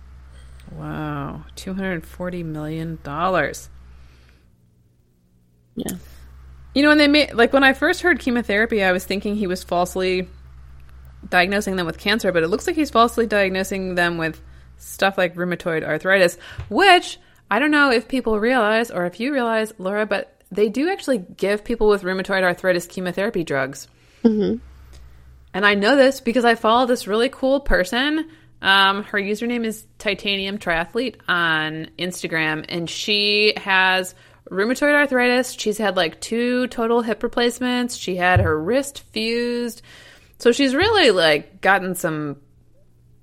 Wow, 0.73 1.45
two 1.55 1.73
hundred 1.73 2.05
forty 2.05 2.43
million 2.43 2.99
dollars. 3.01 3.69
Yeah. 5.75 5.93
You 6.73 6.83
know, 6.83 6.89
when 6.89 6.97
they 6.97 7.07
made 7.07 7.33
like 7.33 7.53
when 7.53 7.63
I 7.63 7.71
first 7.71 8.01
heard 8.01 8.19
chemotherapy, 8.19 8.83
I 8.83 8.91
was 8.91 9.05
thinking 9.05 9.37
he 9.37 9.47
was 9.47 9.63
falsely 9.63 10.27
diagnosing 11.29 11.77
them 11.77 11.85
with 11.85 11.97
cancer, 11.97 12.33
but 12.33 12.43
it 12.43 12.49
looks 12.49 12.67
like 12.67 12.75
he's 12.75 12.89
falsely 12.89 13.25
diagnosing 13.25 13.95
them 13.95 14.17
with 14.17 14.41
stuff 14.75 15.17
like 15.17 15.35
rheumatoid 15.35 15.85
arthritis, 15.85 16.37
which 16.69 17.19
I 17.49 17.59
don't 17.59 17.71
know 17.71 17.91
if 17.91 18.07
people 18.07 18.39
realize 18.39 18.91
or 18.91 19.05
if 19.05 19.19
you 19.19 19.31
realize, 19.31 19.73
Laura, 19.77 20.05
but 20.05 20.41
they 20.51 20.69
do 20.69 20.89
actually 20.89 21.19
give 21.19 21.63
people 21.63 21.87
with 21.87 22.03
rheumatoid 22.03 22.43
arthritis 22.43 22.87
chemotherapy 22.87 23.43
drugs. 23.43 23.87
Mm-hmm. 24.23 24.57
And 25.53 25.65
I 25.65 25.75
know 25.75 25.95
this 25.95 26.19
because 26.19 26.45
I 26.45 26.55
follow 26.55 26.85
this 26.85 27.07
really 27.07 27.29
cool 27.29 27.59
person. 27.61 28.29
Um, 28.61 29.03
her 29.03 29.19
username 29.19 29.65
is 29.65 29.85
Titanium 29.99 30.57
Triathlete 30.57 31.17
on 31.27 31.89
Instagram, 31.99 32.65
and 32.67 32.89
she 32.89 33.53
has 33.57 34.15
rheumatoid 34.49 34.93
arthritis. 34.93 35.51
She's 35.53 35.77
had 35.77 35.95
like 35.95 36.19
two 36.19 36.67
total 36.67 37.01
hip 37.01 37.23
replacements. 37.23 37.95
She 37.95 38.15
had 38.15 38.39
her 38.39 38.59
wrist 38.59 39.01
fused. 39.11 39.81
So 40.39 40.51
she's 40.51 40.75
really 40.75 41.11
like 41.11 41.61
gotten 41.61 41.95
some 41.95 42.37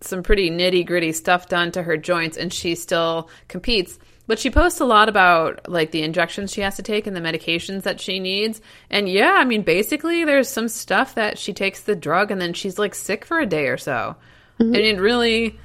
some 0.01 0.23
pretty 0.23 0.51
nitty 0.51 0.87
gritty 0.87 1.13
stuff 1.13 1.49
done 1.49 1.73
to 1.73 1.83
her 1.83 1.97
joints, 1.97 2.37
and 2.37 2.53
she 2.53 2.75
still 2.75 3.29
competes. 3.49 3.99
But 4.27 4.39
she 4.39 4.51
posts 4.51 4.81
a 4.81 4.85
lot 4.85 5.09
about 5.09 5.69
like 5.69 5.91
the 5.91 6.03
injections 6.03 6.53
she 6.53 6.61
has 6.61 6.77
to 6.77 6.83
take 6.83 7.07
and 7.07 7.17
the 7.17 7.21
medications 7.21 7.83
that 7.83 8.01
she 8.01 8.21
needs. 8.21 8.61
And 8.89 9.09
yeah, 9.09 9.33
I 9.33 9.45
mean, 9.45 9.63
basically, 9.63 10.25
there's 10.25 10.49
some 10.49 10.69
stuff 10.69 11.17
that 11.17 11.39
she 11.39 11.53
takes 11.53 11.81
the 11.81 11.97
drug 11.97 12.31
and 12.31 12.41
then 12.41 12.53
she's 12.55 12.79
like 12.79 12.95
sick 12.95 13.25
for 13.25 13.41
a 13.41 13.47
day 13.47 13.67
or 13.67 13.77
so. 13.77 14.15
Mm-hmm. 14.61 14.75
And 14.75 14.77
it 14.77 15.01
really, 15.01 15.59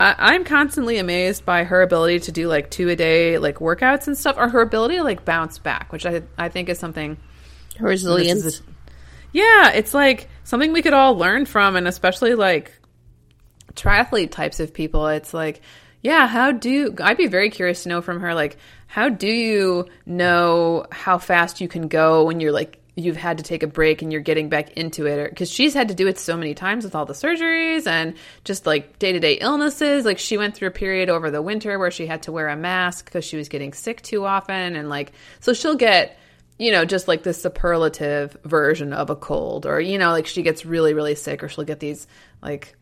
I, 0.00 0.14
I'm 0.18 0.44
constantly 0.44 0.96
amazed 0.98 1.44
by 1.44 1.64
her 1.64 1.82
ability 1.82 2.20
to 2.20 2.32
do 2.32 2.48
like 2.48 2.70
two 2.70 2.88
a 2.88 2.96
day 2.96 3.36
like 3.38 3.56
workouts 3.56 4.06
and 4.06 4.16
stuff, 4.16 4.36
or 4.38 4.48
her 4.48 4.62
ability 4.62 4.96
to 4.96 5.02
like 5.04 5.24
bounce 5.24 5.58
back, 5.58 5.92
which 5.92 6.06
I 6.06 6.22
I 6.38 6.48
think 6.48 6.70
is 6.70 6.78
something 6.78 7.18
Resilience. 7.78 8.44
is 8.44 8.60
a- 8.60 8.62
yeah, 9.32 9.72
it's 9.72 9.92
like 9.92 10.30
something 10.44 10.72
we 10.72 10.80
could 10.80 10.94
all 10.94 11.14
learn 11.16 11.44
from, 11.44 11.76
and 11.76 11.86
especially 11.86 12.34
like 12.34 12.72
triathlete 13.74 14.30
types 14.30 14.60
of 14.60 14.72
people. 14.72 15.08
It's 15.08 15.34
like, 15.34 15.60
yeah, 16.06 16.28
how 16.28 16.52
do 16.52 16.94
I'd 17.02 17.16
be 17.16 17.26
very 17.26 17.50
curious 17.50 17.82
to 17.82 17.88
know 17.88 18.00
from 18.00 18.20
her, 18.20 18.32
like, 18.32 18.58
how 18.86 19.08
do 19.08 19.26
you 19.26 19.86
know 20.06 20.86
how 20.92 21.18
fast 21.18 21.60
you 21.60 21.66
can 21.66 21.88
go 21.88 22.24
when 22.24 22.38
you're 22.38 22.52
like 22.52 22.78
you've 22.94 23.16
had 23.16 23.38
to 23.38 23.44
take 23.44 23.64
a 23.64 23.66
break 23.66 24.02
and 24.02 24.12
you're 24.12 24.20
getting 24.20 24.48
back 24.48 24.70
into 24.74 25.06
it? 25.06 25.30
Because 25.30 25.50
she's 25.50 25.74
had 25.74 25.88
to 25.88 25.94
do 25.94 26.06
it 26.06 26.16
so 26.16 26.36
many 26.36 26.54
times 26.54 26.84
with 26.84 26.94
all 26.94 27.06
the 27.06 27.12
surgeries 27.12 27.88
and 27.88 28.14
just 28.44 28.66
like 28.66 29.00
day-to-day 29.00 29.34
illnesses. 29.40 30.04
Like 30.04 30.20
she 30.20 30.38
went 30.38 30.54
through 30.54 30.68
a 30.68 30.70
period 30.70 31.10
over 31.10 31.28
the 31.28 31.42
winter 31.42 31.76
where 31.76 31.90
she 31.90 32.06
had 32.06 32.22
to 32.22 32.30
wear 32.30 32.46
a 32.46 32.56
mask 32.56 33.06
because 33.06 33.24
she 33.24 33.36
was 33.36 33.48
getting 33.48 33.72
sick 33.72 34.00
too 34.00 34.24
often 34.24 34.76
and 34.76 34.88
like 34.88 35.10
so 35.40 35.52
she'll 35.54 35.74
get 35.74 36.16
you 36.58 36.70
know, 36.70 36.84
just 36.84 37.08
like 37.08 37.24
the 37.24 37.34
superlative 37.34 38.34
version 38.44 38.92
of 38.94 39.10
a 39.10 39.16
cold, 39.16 39.66
or 39.66 39.78
you 39.78 39.98
know, 39.98 40.10
like 40.10 40.26
she 40.26 40.42
gets 40.42 40.64
really, 40.64 40.94
really 40.94 41.14
sick, 41.14 41.42
or 41.42 41.48
she'll 41.50 41.64
get 41.64 41.80
these 41.80 42.06
like 42.40 42.74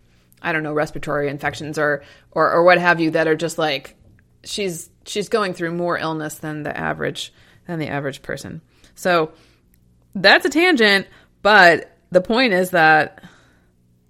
I 0.44 0.52
don't 0.52 0.62
know 0.62 0.72
respiratory 0.72 1.28
infections 1.28 1.78
or 1.78 2.02
or 2.30 2.52
or 2.52 2.62
what 2.62 2.78
have 2.78 3.00
you 3.00 3.12
that 3.12 3.26
are 3.26 3.34
just 3.34 3.58
like 3.58 3.96
she's 4.44 4.90
she's 5.06 5.28
going 5.28 5.54
through 5.54 5.72
more 5.72 5.98
illness 5.98 6.38
than 6.38 6.62
the 6.62 6.76
average 6.76 7.32
than 7.66 7.78
the 7.78 7.88
average 7.88 8.22
person. 8.22 8.60
So 8.94 9.32
that's 10.14 10.44
a 10.44 10.50
tangent, 10.50 11.06
but 11.42 11.96
the 12.10 12.20
point 12.20 12.52
is 12.52 12.70
that 12.70 13.24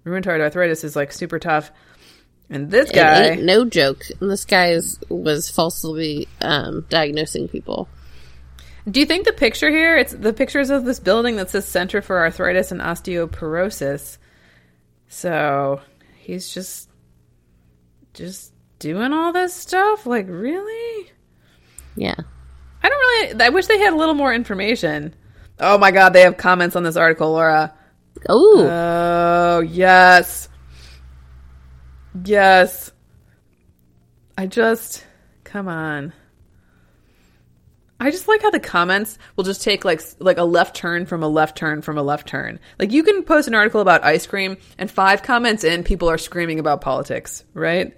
rheumatoid 0.05 0.41
arthritis 0.41 0.83
is 0.83 0.95
like 0.95 1.11
super 1.11 1.39
tough, 1.39 1.71
and 2.49 2.69
this 2.69 2.91
guy. 2.91 3.35
no 3.35 3.65
joke. 3.65 4.03
And 4.21 4.29
this 4.29 4.45
guy 4.45 4.71
is, 4.71 4.99
was 5.09 5.49
falsely 5.49 6.27
um, 6.41 6.85
diagnosing 6.89 7.47
people. 7.47 7.89
Do 8.89 8.99
you 8.99 9.07
think 9.07 9.25
the 9.25 9.33
picture 9.33 9.71
here? 9.71 9.97
It's 9.97 10.13
the 10.13 10.33
pictures 10.33 10.69
of 10.69 10.85
this 10.85 10.99
building 10.99 11.37
that 11.37 11.49
says 11.49 11.67
Center 11.67 12.03
for 12.03 12.19
Arthritis 12.19 12.71
and 12.71 12.81
Osteoporosis. 12.81 14.19
So 15.07 15.81
he's 16.25 16.51
just 16.51 16.89
just 18.13 18.51
doing 18.79 19.13
all 19.13 19.31
this 19.31 19.53
stuff. 19.53 20.05
Like 20.05 20.25
really? 20.27 21.11
Yeah. 21.95 22.15
I 22.81 22.89
don't 22.89 22.99
really. 22.99 23.43
I 23.43 23.49
wish 23.49 23.67
they 23.67 23.77
had 23.77 23.93
a 23.93 23.97
little 23.97 24.15
more 24.15 24.33
information. 24.33 25.13
Oh 25.59 25.77
my 25.77 25.91
god, 25.91 26.09
they 26.09 26.21
have 26.21 26.37
comments 26.37 26.75
on 26.75 26.83
this 26.83 26.97
article, 26.97 27.31
Laura. 27.31 27.73
Oh, 28.27 28.67
Oh 28.67 29.59
yes, 29.59 30.49
yes. 32.23 32.91
I 34.37 34.47
just 34.47 35.05
come 35.43 35.67
on. 35.67 36.11
I 37.99 38.11
just 38.11 38.27
like 38.27 38.41
how 38.41 38.49
the 38.49 38.59
comments 38.59 39.17
will 39.35 39.45
just 39.45 39.63
take 39.63 39.85
like 39.85 40.01
like 40.19 40.37
a 40.37 40.43
left 40.43 40.75
turn 40.75 41.05
from 41.05 41.23
a 41.23 41.29
left 41.29 41.57
turn 41.57 41.81
from 41.81 41.97
a 41.97 42.03
left 42.03 42.27
turn. 42.27 42.59
Like 42.77 42.91
you 42.91 43.03
can 43.03 43.23
post 43.23 43.47
an 43.47 43.55
article 43.55 43.81
about 43.81 44.03
ice 44.03 44.27
cream, 44.27 44.57
and 44.77 44.91
five 44.91 45.23
comments 45.23 45.63
in, 45.63 45.83
people 45.83 46.09
are 46.09 46.17
screaming 46.17 46.59
about 46.59 46.81
politics, 46.81 47.43
right? 47.53 47.95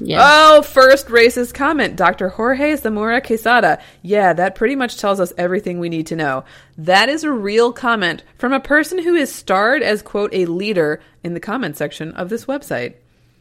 yeah. 0.00 0.18
Oh, 0.20 0.62
first 0.62 1.08
racist 1.08 1.54
comment. 1.54 1.96
Dr. 1.96 2.28
Jorge 2.28 2.76
Zamora 2.76 3.20
Quesada. 3.20 3.80
Yeah, 4.02 4.32
that 4.32 4.54
pretty 4.54 4.76
much 4.76 4.98
tells 4.98 5.20
us 5.20 5.32
everything 5.36 5.78
we 5.78 5.88
need 5.88 6.08
to 6.08 6.16
know. 6.16 6.44
That 6.78 7.08
is 7.08 7.24
a 7.24 7.30
real 7.30 7.72
comment 7.72 8.22
from 8.38 8.52
a 8.52 8.60
person 8.60 9.02
who 9.02 9.14
is 9.14 9.32
starred 9.32 9.82
as, 9.82 10.02
quote, 10.02 10.30
a 10.34 10.46
leader 10.46 11.00
in 11.22 11.34
the 11.34 11.40
comment 11.40 11.76
section 11.76 12.12
of 12.12 12.28
this 12.28 12.46
website. 12.46 12.94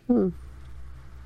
Hmm. 0.08 0.30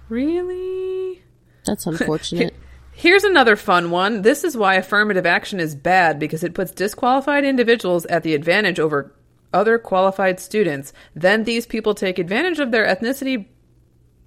Really? 0.09 1.21
That's 1.65 1.85
unfortunate. 1.87 2.53
Here's 2.99 3.23
another 3.23 3.55
fun 3.55 3.91
one. 3.91 4.23
This 4.23 4.43
is 4.43 4.57
why 4.57 4.73
affirmative 4.73 5.27
action 5.27 5.59
is 5.59 5.75
bad 5.75 6.17
because 6.17 6.43
it 6.43 6.55
puts 6.55 6.71
disqualified 6.71 7.45
individuals 7.45 8.07
at 8.07 8.23
the 8.23 8.33
advantage 8.33 8.79
over 8.79 9.13
other 9.53 9.77
qualified 9.77 10.39
students. 10.39 10.93
Then 11.15 11.43
these 11.43 11.67
people 11.67 11.93
take 11.93 12.17
advantage 12.17 12.57
of 12.57 12.71
their 12.71 12.87
ethnicity 12.87 13.49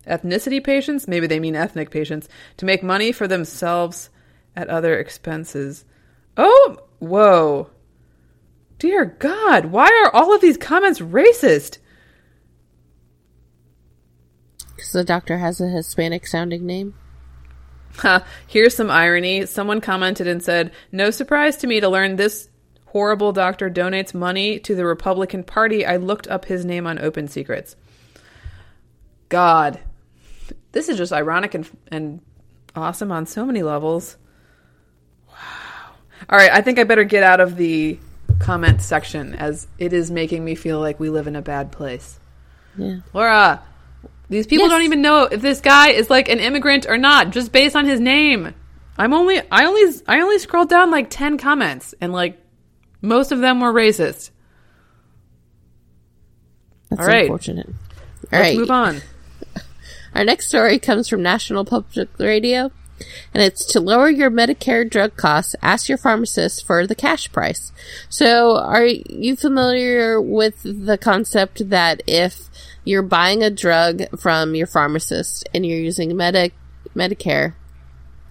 ethnicity 0.06 0.62
patients, 0.62 1.08
maybe 1.08 1.26
they 1.26 1.40
mean 1.40 1.56
ethnic 1.56 1.90
patients, 1.90 2.28
to 2.58 2.64
make 2.64 2.80
money 2.80 3.10
for 3.10 3.26
themselves 3.26 4.08
at 4.54 4.68
other 4.68 4.96
expenses. 4.96 5.84
Oh, 6.36 6.76
whoa. 7.00 7.70
Dear 8.78 9.04
God, 9.04 9.66
why 9.66 9.88
are 10.04 10.14
all 10.14 10.32
of 10.32 10.40
these 10.40 10.56
comments 10.56 11.00
racist? 11.00 11.78
Because 14.76 14.92
the 14.92 15.02
doctor 15.02 15.38
has 15.38 15.60
a 15.60 15.66
Hispanic 15.66 16.24
sounding 16.28 16.64
name. 16.64 16.94
Ha, 17.98 18.24
here's 18.46 18.74
some 18.74 18.90
irony. 18.90 19.46
Someone 19.46 19.80
commented 19.80 20.26
and 20.26 20.42
said, 20.42 20.72
No 20.92 21.10
surprise 21.10 21.56
to 21.58 21.66
me 21.66 21.80
to 21.80 21.88
learn 21.88 22.16
this 22.16 22.48
horrible 22.86 23.32
doctor 23.32 23.70
donates 23.70 24.14
money 24.14 24.58
to 24.60 24.74
the 24.74 24.84
Republican 24.84 25.44
Party. 25.44 25.84
I 25.84 25.96
looked 25.96 26.28
up 26.28 26.44
his 26.44 26.64
name 26.64 26.86
on 26.86 26.98
Open 26.98 27.28
Secrets. 27.28 27.76
God. 29.28 29.80
This 30.72 30.88
is 30.88 30.96
just 30.96 31.12
ironic 31.12 31.54
and, 31.54 31.68
and 31.88 32.20
awesome 32.74 33.12
on 33.12 33.26
so 33.26 33.44
many 33.44 33.62
levels. 33.62 34.16
Wow. 35.28 35.34
All 36.28 36.38
right, 36.38 36.50
I 36.50 36.60
think 36.60 36.78
I 36.78 36.84
better 36.84 37.04
get 37.04 37.22
out 37.22 37.40
of 37.40 37.56
the 37.56 37.98
comment 38.38 38.80
section 38.82 39.34
as 39.34 39.66
it 39.78 39.92
is 39.92 40.10
making 40.10 40.44
me 40.44 40.54
feel 40.54 40.80
like 40.80 40.98
we 40.98 41.10
live 41.10 41.26
in 41.26 41.36
a 41.36 41.42
bad 41.42 41.72
place. 41.72 42.18
Yeah. 42.76 42.98
Laura, 43.12 43.62
these 44.30 44.46
people 44.46 44.66
Yes. 44.66 44.72
don't 44.72 44.82
even 44.84 45.02
know 45.02 45.24
if 45.24 45.42
this 45.42 45.60
guy 45.60 45.88
is 45.88 46.08
like 46.08 46.28
an 46.30 46.38
immigrant 46.40 46.86
or 46.88 46.96
not, 46.96 47.30
just 47.30 47.52
based 47.52 47.76
on 47.76 47.84
his 47.84 48.00
name. 48.00 48.54
I'm 48.96 49.12
only, 49.12 49.40
I 49.50 49.66
only, 49.66 49.92
I 50.08 50.20
only 50.20 50.38
scrolled 50.38 50.68
down 50.70 50.90
like 50.90 51.10
ten 51.10 51.36
comments, 51.36 51.94
and 52.00 52.12
like 52.12 52.38
most 53.02 53.32
of 53.32 53.40
them 53.40 53.60
were 53.60 53.72
racist. 53.72 54.30
That's 56.90 57.00
All 57.02 57.06
right. 57.06 57.22
unfortunate. 57.22 57.66
All 57.68 57.74
Let's 58.32 58.32
right. 58.32 58.56
move 58.58 58.70
on. 58.70 59.00
Our 60.14 60.24
next 60.24 60.48
story 60.48 60.78
comes 60.78 61.08
from 61.08 61.22
National 61.22 61.64
Public 61.64 62.08
Radio, 62.18 62.72
and 63.32 63.42
it's 63.42 63.64
to 63.72 63.80
lower 63.80 64.10
your 64.10 64.30
Medicare 64.30 64.88
drug 64.88 65.16
costs, 65.16 65.54
ask 65.62 65.88
your 65.88 65.98
pharmacist 65.98 66.66
for 66.66 66.86
the 66.86 66.96
cash 66.96 67.30
price. 67.32 67.72
So, 68.08 68.56
are 68.58 68.84
you 68.86 69.36
familiar 69.36 70.20
with 70.20 70.62
the 70.64 70.98
concept 70.98 71.70
that 71.70 72.02
if 72.08 72.48
you're 72.90 73.02
buying 73.02 73.42
a 73.42 73.50
drug 73.50 74.02
from 74.18 74.54
your 74.54 74.66
pharmacist 74.66 75.48
and 75.54 75.64
you're 75.64 75.78
using 75.78 76.16
Medi- 76.16 76.52
Medicare, 76.94 77.54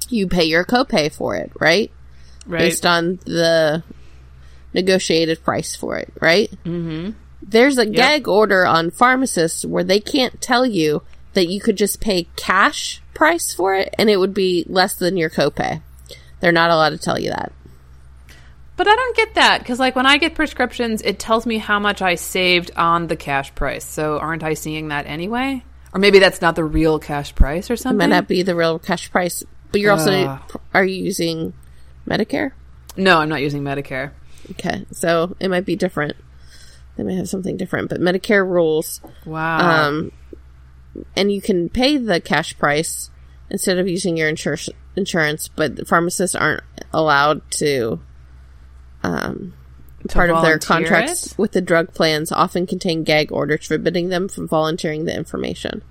you 0.10 0.28
pay 0.28 0.43
your 0.43 0.65
copay 0.65 1.12
for 1.12 1.36
it, 1.36 1.52
right? 1.60 1.91
Right. 2.45 2.60
Based 2.60 2.86
on 2.86 3.19
the 3.26 3.84
negotiated 4.74 5.43
price 5.43 5.76
for 5.76 5.98
it, 5.98 6.12
right? 6.19 6.52
Mm-hmm. 6.65 7.12
There's 7.41 7.78
a 7.78 7.86
gag 7.86 8.28
order 8.28 8.65
on 8.65 8.91
pharmacists 8.91 9.65
where 9.65 9.84
they 9.84 10.00
can't 10.00 10.41
tell 10.41 10.65
you 10.65 11.04
that 11.34 11.48
you 11.48 11.62
could 11.62 11.78
just 11.78 12.02
pay 12.02 12.28
cash 12.36 13.02
price 13.13 13.54
for 13.54 13.76
it 13.76 13.93
and 13.98 14.10
it 14.10 14.17
would 14.17 14.34
be 14.34 14.65
less 14.67 14.95
than 14.95 15.15
your 15.15 15.30
copay. 15.30 15.82
They're 16.41 16.52
not 16.52 16.69
allowed 16.69 16.89
to 16.89 16.98
tell 16.98 17.19
you 17.19 17.30
that. 17.30 17.54
But 18.79 18.87
I 18.87 18.95
don't 18.95 19.13
get 19.17 19.33
that 19.35 19.57
because, 19.59 19.77
like, 19.77 19.97
when 19.97 20.05
I 20.05 20.15
get 20.19 20.35
prescriptions, 20.35 21.01
it 21.01 21.19
tells 21.19 21.45
me 21.45 21.57
how 21.57 21.79
much 21.79 22.01
I 22.01 22.15
saved 22.15 22.71
on 22.77 23.07
the 23.07 23.17
cash 23.17 23.53
price. 23.53 23.83
So, 23.83 24.17
aren't 24.17 24.41
I 24.41 24.53
seeing 24.53 24.87
that 24.87 25.05
anyway? 25.05 25.65
Or 25.93 25.99
maybe 25.99 26.19
that's 26.19 26.39
not 26.39 26.55
the 26.55 26.63
real 26.63 26.97
cash 26.97 27.35
price 27.35 27.69
or 27.69 27.75
something. 27.75 27.95
It 27.95 28.09
might 28.09 28.15
not 28.15 28.29
be 28.29 28.41
the 28.41 28.55
real 28.55 28.79
cash 28.79 29.11
price, 29.11 29.43
but 29.73 29.81
you're 29.81 29.91
also 29.91 30.27
Ah. 30.27 30.45
are 30.73 30.85
you 30.85 31.03
using 31.03 31.51
Medicare? 32.07 32.53
no, 32.95 33.17
I'm 33.17 33.27
not 33.27 33.41
using 33.41 33.63
Medicare. 33.63 34.11
Okay, 34.51 34.85
so 34.93 35.35
it 35.41 35.49
might 35.49 35.65
be 35.65 35.75
different. 35.75 36.15
They 36.95 37.03
may 37.03 37.17
have 37.17 37.27
something 37.27 37.57
different, 37.57 37.89
but 37.89 37.99
Medicare 37.99 38.47
rules, 38.47 39.01
Wow. 39.25 39.87
um, 39.87 40.13
and 41.17 41.33
you 41.33 41.41
can 41.41 41.67
pay 41.67 41.97
the 41.97 42.21
cash 42.21 42.57
price 42.57 43.09
instead 43.49 43.77
of 43.77 43.89
using 43.89 44.15
your 44.15 44.29
insurance. 44.29 44.69
Insurance, 44.95 45.49
but 45.49 45.85
pharmacists 45.85 46.33
aren't 46.33 46.63
allowed 46.93 47.41
to. 47.51 47.99
Um, 49.03 49.53
part 50.09 50.29
of 50.29 50.41
their 50.41 50.59
contracts 50.59 51.31
it? 51.33 51.38
with 51.38 51.51
the 51.51 51.62
drug 51.62 51.93
plans 51.93 52.31
often 52.31 52.65
contain 52.67 53.03
gag 53.03 53.31
orders 53.31 53.65
forbidding 53.67 54.09
them 54.09 54.27
from 54.27 54.47
volunteering 54.47 55.05
the 55.05 55.15
information. 55.15 55.81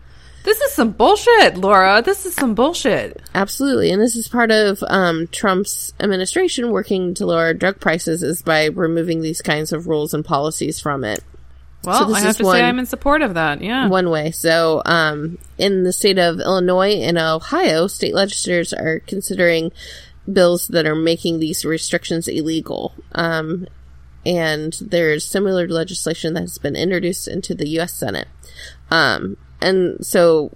this 0.45 0.61
is 0.61 0.73
some 0.73 0.93
bullshit, 0.93 1.57
Laura. 1.59 2.01
This 2.03 2.25
is 2.25 2.35
some 2.35 2.55
bullshit. 2.55 3.21
Absolutely, 3.35 3.91
and 3.91 4.01
this 4.01 4.17
is 4.17 4.29
part 4.29 4.51
of 4.51 4.83
um, 4.89 5.27
Trump's 5.29 5.93
administration 6.01 6.71
working 6.71 7.15
to 7.15 7.27
lower 7.27 7.53
drug 7.55 7.81
prices 7.81 8.23
is 8.23 8.43
by 8.43 8.67
removing 8.67 9.21
these 9.21 9.43
kinds 9.43 9.73
of 9.73 9.87
rules 9.87 10.15
and 10.15 10.25
policies 10.25 10.81
from 10.81 11.05
it. 11.05 11.21
Well, 11.85 12.07
this 12.07 12.17
I 12.17 12.21
have 12.21 12.37
to 12.39 12.45
one- 12.45 12.57
say 12.57 12.63
I'm 12.65 12.79
in 12.79 12.87
support 12.87 13.23
of 13.23 13.35
that. 13.35 13.63
Yeah. 13.63 13.89
One 13.89 14.11
way. 14.11 14.33
So, 14.33 14.83
um, 14.85 15.39
in 15.59 15.85
the 15.85 15.93
state 15.93 16.19
of 16.19 16.41
Illinois 16.41 16.95
and 16.95 17.17
Ohio, 17.19 17.87
state 17.87 18.15
legislators 18.15 18.73
are 18.73 19.01
considering 19.07 19.71
bills 20.33 20.69
that 20.69 20.87
are 20.87 20.95
making 20.95 21.39
these 21.39 21.65
restrictions 21.65 22.29
illegal. 22.29 22.95
Um, 23.13 23.67
and 24.27 24.77
there's 24.81 25.25
similar 25.25 25.69
legislation 25.69 26.35
that 26.35 26.41
has 26.43 26.59
been 26.59 26.77
introduced 26.77 27.29
into 27.29 27.55
the 27.55 27.69
U.S. 27.71 27.93
Senate. 27.95 28.29
Um, 28.91 29.37
and 29.61 30.05
so 30.05 30.53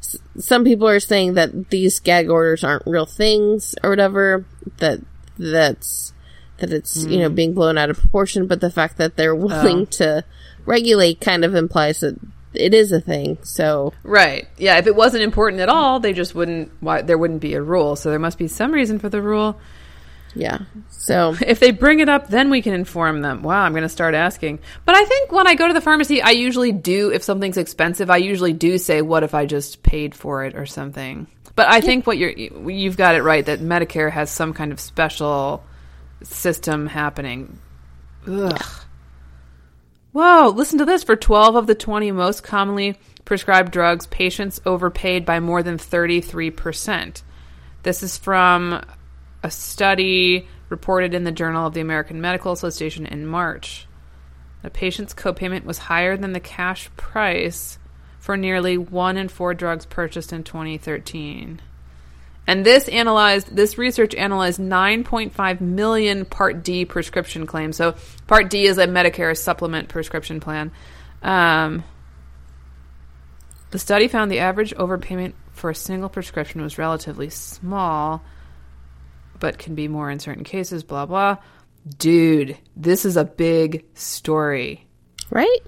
s- 0.00 0.18
some 0.38 0.64
people 0.64 0.88
are 0.88 1.00
saying 1.00 1.34
that 1.34 1.70
these 1.70 2.00
gag 2.00 2.28
orders 2.28 2.62
aren't 2.64 2.86
real 2.86 3.06
things 3.06 3.74
or 3.82 3.90
whatever, 3.90 4.44
that 4.78 5.00
that's, 5.38 6.12
that 6.58 6.70
it's, 6.72 7.04
you 7.04 7.18
know, 7.18 7.28
being 7.30 7.54
blown 7.54 7.78
out 7.78 7.90
of 7.90 7.98
proportion, 7.98 8.46
but 8.46 8.60
the 8.60 8.70
fact 8.70 8.96
that 8.98 9.16
they're 9.16 9.34
willing 9.34 9.86
to 9.86 10.24
regulate 10.66 11.20
kind 11.20 11.44
of 11.44 11.54
implies 11.54 12.00
that 12.00 12.16
it 12.56 12.74
is 12.74 12.92
a 12.92 13.00
thing. 13.00 13.38
So, 13.42 13.92
Right. 14.02 14.46
Yeah. 14.56 14.78
If 14.78 14.86
it 14.86 14.94
wasn't 14.96 15.22
important 15.22 15.60
at 15.62 15.68
all, 15.68 16.00
they 16.00 16.12
just 16.12 16.34
wouldn't. 16.34 16.70
Why 16.80 17.02
there 17.02 17.18
wouldn't 17.18 17.40
be 17.40 17.54
a 17.54 17.62
rule. 17.62 17.96
So 17.96 18.10
there 18.10 18.18
must 18.18 18.38
be 18.38 18.48
some 18.48 18.72
reason 18.72 18.98
for 18.98 19.08
the 19.08 19.20
rule. 19.22 19.58
yeah. 20.34 20.58
So, 20.88 21.36
If 21.46 21.60
they 21.60 21.70
bring 21.70 22.00
it 22.00 22.08
up, 22.08 22.28
then 22.28 22.50
we 22.50 22.62
can 22.62 22.72
inform 22.74 23.20
them. 23.22 23.42
Wow, 23.42 23.62
I'm 23.62 23.72
going 23.72 23.82
to 23.82 23.88
start 23.88 24.14
asking. 24.14 24.58
But 24.84 24.94
I 24.96 25.04
think 25.04 25.32
when 25.32 25.46
I 25.46 25.54
go 25.54 25.68
to 25.68 25.74
the 25.74 25.80
pharmacy, 25.80 26.22
I 26.22 26.30
usually 26.30 26.72
do. 26.72 27.10
If 27.12 27.22
something's 27.22 27.56
expensive, 27.58 28.10
I 28.10 28.16
usually 28.18 28.52
do 28.52 28.78
say, 28.78 29.02
"What 29.02 29.22
if 29.22 29.34
I 29.34 29.46
just 29.46 29.82
paid 29.82 30.14
for 30.14 30.44
it 30.44 30.54
or 30.56 30.66
something?" 30.66 31.26
But 31.56 31.68
I 31.68 31.80
think 31.80 32.06
what 32.06 32.18
you're 32.18 32.30
you've 32.30 32.96
got 32.96 33.14
it 33.14 33.22
right 33.22 33.46
that 33.46 33.60
Medicare 33.60 34.10
has 34.10 34.28
some 34.28 34.52
kind 34.54 34.72
of 34.72 34.80
special 34.80 35.62
system 36.22 36.86
happening. 36.88 37.58
Ugh. 38.26 38.62
Whoa, 40.14 40.52
listen 40.54 40.78
to 40.78 40.84
this. 40.84 41.02
For 41.02 41.16
12 41.16 41.56
of 41.56 41.66
the 41.66 41.74
20 41.74 42.12
most 42.12 42.44
commonly 42.44 42.96
prescribed 43.24 43.72
drugs, 43.72 44.06
patients 44.06 44.60
overpaid 44.64 45.26
by 45.26 45.40
more 45.40 45.60
than 45.60 45.76
33%. 45.76 47.22
This 47.82 48.00
is 48.04 48.16
from 48.16 48.80
a 49.42 49.50
study 49.50 50.46
reported 50.68 51.14
in 51.14 51.24
the 51.24 51.32
Journal 51.32 51.66
of 51.66 51.74
the 51.74 51.80
American 51.80 52.20
Medical 52.20 52.52
Association 52.52 53.06
in 53.06 53.26
March. 53.26 53.88
The 54.62 54.70
patient's 54.70 55.14
copayment 55.14 55.64
was 55.64 55.78
higher 55.78 56.16
than 56.16 56.32
the 56.32 56.38
cash 56.38 56.88
price 56.96 57.80
for 58.20 58.36
nearly 58.36 58.78
one 58.78 59.16
in 59.16 59.26
four 59.26 59.52
drugs 59.52 59.84
purchased 59.84 60.32
in 60.32 60.44
2013. 60.44 61.60
And 62.46 62.64
this 62.64 62.88
analyzed 62.88 63.54
this 63.54 63.78
research 63.78 64.14
analyzed 64.14 64.60
9.5 64.60 65.60
million 65.60 66.24
Part 66.24 66.62
D 66.62 66.84
prescription 66.84 67.46
claims. 67.46 67.76
So 67.76 67.94
Part 68.26 68.50
D 68.50 68.66
is 68.66 68.78
a 68.78 68.86
Medicare 68.86 69.36
supplement 69.36 69.88
prescription 69.88 70.40
plan. 70.40 70.72
Um, 71.22 71.84
the 73.70 73.78
study 73.78 74.08
found 74.08 74.30
the 74.30 74.40
average 74.40 74.74
overpayment 74.74 75.32
for 75.52 75.70
a 75.70 75.74
single 75.74 76.08
prescription 76.08 76.60
was 76.60 76.76
relatively 76.78 77.30
small, 77.30 78.22
but 79.40 79.58
can 79.58 79.74
be 79.74 79.88
more 79.88 80.10
in 80.10 80.18
certain 80.18 80.44
cases. 80.44 80.84
Blah 80.84 81.06
blah. 81.06 81.38
Dude, 81.98 82.58
this 82.76 83.04
is 83.04 83.16
a 83.16 83.24
big 83.24 83.84
story. 83.94 84.86
right? 85.30 85.58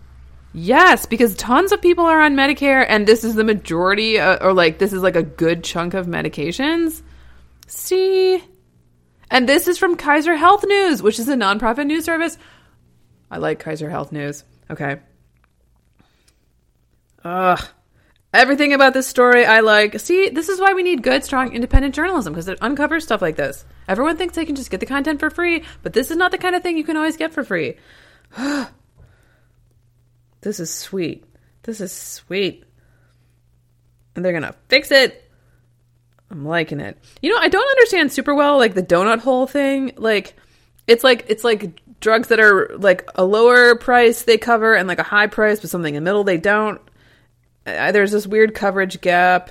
Yes, 0.59 1.05
because 1.05 1.35
tons 1.35 1.71
of 1.71 1.83
people 1.83 2.07
are 2.07 2.23
on 2.23 2.35
Medicare, 2.35 2.83
and 2.89 3.07
this 3.07 3.25
is 3.25 3.35
the 3.35 3.45
majority, 3.45 4.19
uh, 4.19 4.39
or 4.41 4.55
like 4.55 4.79
this 4.79 4.95
is 4.95 5.03
like 5.03 5.15
a 5.15 5.23
good 5.23 5.63
chunk 5.63 5.93
of 5.93 6.07
medications. 6.07 7.03
See? 7.67 8.43
And 9.31 9.47
this 9.47 9.69
is 9.69 9.77
from 9.77 9.97
Kaiser 9.97 10.35
Health 10.35 10.65
News, 10.67 11.03
which 11.03 11.19
is 11.19 11.29
a 11.29 11.35
nonprofit 11.35 11.85
news 11.85 12.07
service. 12.07 12.39
I 13.31 13.37
like 13.37 13.59
Kaiser 13.59 13.91
Health 13.91 14.13
News. 14.13 14.45
Okay. 14.71 14.97
Ugh. 17.23 17.63
Everything 18.33 18.73
about 18.73 18.95
this 18.95 19.07
story 19.07 19.45
I 19.45 19.61
like. 19.61 20.01
See, 20.01 20.31
this 20.31 20.49
is 20.49 20.59
why 20.59 20.73
we 20.73 20.83
need 20.83 21.03
good, 21.03 21.23
strong, 21.23 21.53
independent 21.53 21.95
journalism 21.95 22.33
because 22.33 22.49
it 22.49 22.63
uncovers 22.63 23.05
stuff 23.05 23.21
like 23.21 23.37
this. 23.37 23.67
Everyone 23.89 24.17
thinks 24.17 24.37
they 24.37 24.47
can 24.47 24.57
just 24.57 24.71
get 24.71 24.81
the 24.81 24.87
content 24.87 25.21
for 25.21 25.29
free, 25.29 25.65
but 25.83 25.93
this 25.93 26.11
is 26.11 26.17
not 26.17 26.31
the 26.31 26.39
kind 26.39 26.57
of 26.57 26.63
thing 26.63 26.79
you 26.79 26.85
can 26.85 26.97
always 26.97 27.19
get 27.19 27.35
for 27.35 27.45
free. 27.45 27.77
This 30.47 30.61
is 30.61 30.73
sweet. 30.73 31.25
This 31.65 31.81
is 31.81 31.91
sweet. 31.91 32.63
And 34.15 34.25
they're 34.25 34.33
gonna 34.33 34.55
fix 34.69 34.93
it. 34.93 35.29
I'm 36.31 36.45
liking 36.45 36.79
it. 36.79 36.97
You 37.21 37.31
know, 37.31 37.41
I 37.41 37.49
don't 37.49 37.69
understand 37.69 38.13
super 38.13 38.33
well 38.33 38.57
like 38.57 38.75
the 38.75 38.83
donut 38.83 39.19
hole 39.19 39.49
thing. 39.49 39.91
Like 39.97 40.37
it's 40.87 41.03
like 41.03 41.25
it's 41.27 41.43
like 41.43 41.81
drugs 41.99 42.29
that 42.29 42.39
are 42.39 42.71
like 42.79 43.09
a 43.17 43.25
lower 43.25 43.75
price 43.75 44.23
they 44.23 44.39
cover 44.39 44.77
and 44.77 44.87
like 44.87 45.01
a 45.01 45.03
high 45.03 45.27
price 45.27 45.59
but 45.59 45.69
something 45.69 45.97
in 45.97 46.05
the 46.05 46.09
middle 46.09 46.23
they 46.23 46.39
don't. 46.39 46.81
Uh, 47.67 47.91
there's 47.91 48.13
this 48.13 48.29
weird 48.29 48.55
coverage 48.55 49.01
gap. 49.01 49.51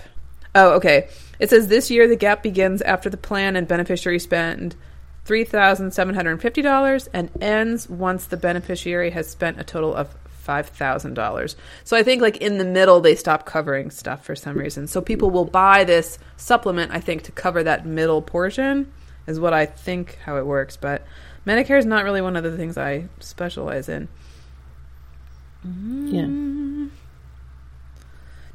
Oh, 0.55 0.75
okay. 0.75 1.09
It 1.39 1.49
says 1.49 1.67
this 1.67 1.91
year 1.91 2.07
the 2.07 2.15
gap 2.15 2.41
begins 2.41 2.81
after 2.81 3.09
the 3.09 3.17
plan 3.17 3.57
and 3.57 3.67
beneficiary 3.67 4.19
spend 4.19 4.77
$3,750 5.25 7.07
and 7.11 7.31
ends 7.41 7.89
once 7.89 8.27
the 8.27 8.37
beneficiary 8.37 9.09
has 9.09 9.29
spent 9.29 9.59
a 9.59 9.65
total 9.65 9.93
of 9.93 10.15
$5,000. 10.45 11.55
So 11.83 11.97
I 11.97 12.03
think 12.03 12.21
like 12.21 12.37
in 12.37 12.57
the 12.57 12.65
middle 12.65 13.01
they 13.01 13.15
stop 13.15 13.45
covering 13.45 13.89
stuff 13.89 14.25
for 14.25 14.35
some 14.35 14.57
reason. 14.57 14.87
So 14.87 15.01
people 15.01 15.29
will 15.29 15.45
buy 15.45 15.83
this 15.83 16.19
supplement 16.37 16.91
I 16.91 16.99
think 16.99 17.23
to 17.23 17.31
cover 17.31 17.63
that 17.63 17.85
middle 17.85 18.21
portion 18.21 18.91
is 19.27 19.39
what 19.39 19.53
I 19.53 19.65
think 19.65 20.19
how 20.23 20.37
it 20.37 20.45
works, 20.45 20.77
but 20.77 21.05
Medicare 21.45 21.79
is 21.79 21.85
not 21.85 22.03
really 22.03 22.21
one 22.21 22.35
of 22.35 22.43
the 22.43 22.57
things 22.57 22.77
I 22.77 23.05
specialize 23.19 23.89
in. 23.89 24.07
Yeah. 25.63 26.89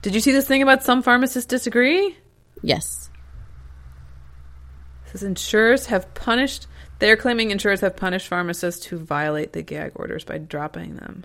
Did 0.03 0.15
you 0.15 0.21
see 0.21 0.33
this 0.33 0.47
thing 0.47 0.63
about 0.63 0.83
some 0.83 1.03
pharmacists 1.03 1.49
disagree? 1.49 2.17
Yes. 2.63 3.11
It 5.07 5.11
says 5.11 5.23
insurers 5.23 5.87
have 5.87 6.15
punished. 6.15 6.67
They're 7.01 7.17
claiming 7.17 7.51
insurers 7.51 7.81
have 7.81 7.97
punished 7.97 8.29
pharmacists 8.29 8.87
who 8.87 8.99
violate 8.99 9.53
the 9.53 9.63
gag 9.63 9.93
orders 9.97 10.25
by 10.25 10.39
dropping 10.39 10.97
them. 10.97 11.25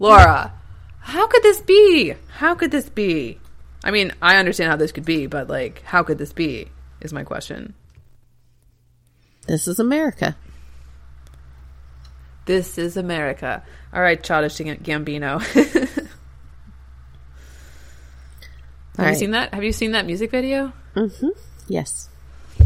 Laura, 0.00 0.52
how 1.00 1.26
could 1.26 1.42
this 1.42 1.60
be? 1.60 2.14
How 2.30 2.54
could 2.54 2.70
this 2.70 2.88
be? 2.88 3.38
I 3.84 3.90
mean, 3.90 4.12
I 4.20 4.36
understand 4.36 4.70
how 4.70 4.76
this 4.76 4.92
could 4.92 5.04
be, 5.04 5.26
but 5.26 5.48
like, 5.48 5.82
how 5.82 6.02
could 6.02 6.18
this 6.18 6.32
be? 6.32 6.68
Is 7.00 7.12
my 7.12 7.22
question. 7.22 7.74
This 9.46 9.68
is 9.68 9.78
America. 9.78 10.36
This 12.46 12.78
is 12.78 12.96
America. 12.96 13.62
All 13.92 14.00
right, 14.00 14.22
Childish 14.22 14.56
Gambino. 14.58 15.40
Have 18.96 19.08
you 19.10 19.14
seen 19.14 19.30
that? 19.30 19.54
Have 19.54 19.64
you 19.64 19.72
seen 19.72 19.92
that 19.92 20.04
music 20.04 20.30
video? 20.30 20.72
Mm-hmm. 20.94 21.28
Yes. 21.68 22.08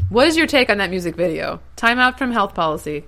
What 0.08 0.26
is 0.26 0.36
your 0.36 0.46
take 0.46 0.70
on 0.70 0.78
that 0.78 0.90
music 0.90 1.16
video? 1.16 1.60
Time 1.76 1.98
out 1.98 2.18
from 2.18 2.32
health 2.32 2.54
policy. 2.54 3.04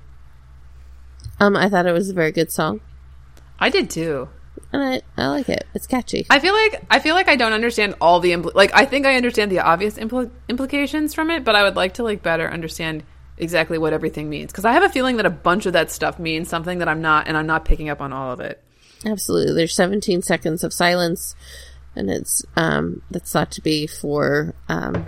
Um, 1.40 1.56
I 1.56 1.68
thought 1.68 1.86
it 1.86 1.92
was 1.92 2.10
a 2.10 2.14
very 2.14 2.32
good 2.32 2.52
song, 2.52 2.80
I 3.58 3.70
did 3.70 3.90
too. 3.90 4.28
and 4.72 4.82
I 4.82 5.02
I 5.16 5.28
like 5.28 5.48
it. 5.48 5.66
It's 5.74 5.86
catchy. 5.86 6.26
I 6.30 6.38
feel 6.40 6.52
like 6.54 6.84
I 6.90 6.98
feel 7.00 7.14
like 7.14 7.28
I 7.28 7.36
don't 7.36 7.52
understand 7.52 7.94
all 8.00 8.20
the 8.20 8.32
impl- 8.32 8.54
like 8.54 8.70
I 8.74 8.84
think 8.84 9.06
I 9.06 9.16
understand 9.16 9.50
the 9.52 9.60
obvious 9.60 9.96
impl- 9.96 10.30
implications 10.48 11.14
from 11.14 11.30
it, 11.30 11.44
but 11.44 11.54
I 11.56 11.62
would 11.62 11.76
like 11.76 11.94
to 11.94 12.02
like 12.02 12.22
better 12.22 12.48
understand 12.50 13.02
exactly 13.38 13.76
what 13.76 13.92
everything 13.92 14.28
means 14.30 14.50
because 14.50 14.64
I 14.64 14.72
have 14.72 14.82
a 14.82 14.88
feeling 14.88 15.16
that 15.18 15.26
a 15.26 15.30
bunch 15.30 15.66
of 15.66 15.74
that 15.74 15.90
stuff 15.90 16.18
means 16.18 16.48
something 16.48 16.78
that 16.78 16.88
I'm 16.88 17.02
not, 17.02 17.28
and 17.28 17.36
I'm 17.36 17.46
not 17.46 17.64
picking 17.64 17.88
up 17.88 18.00
on 18.00 18.12
all 18.12 18.32
of 18.32 18.40
it. 18.40 18.62
Absolutely. 19.04 19.54
There's 19.54 19.74
17 19.74 20.22
seconds 20.22 20.64
of 20.64 20.72
silence, 20.72 21.34
and 21.94 22.10
it's 22.10 22.42
um 22.56 23.02
that's 23.10 23.30
thought 23.32 23.50
to 23.52 23.60
be 23.62 23.86
for 23.86 24.54
um 24.68 25.06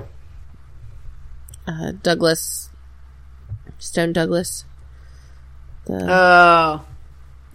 uh, 1.66 1.92
Douglas 2.02 2.70
Stoneman 3.78 4.12
Douglas. 4.14 4.64
The 5.86 6.06
Oh, 6.10 6.84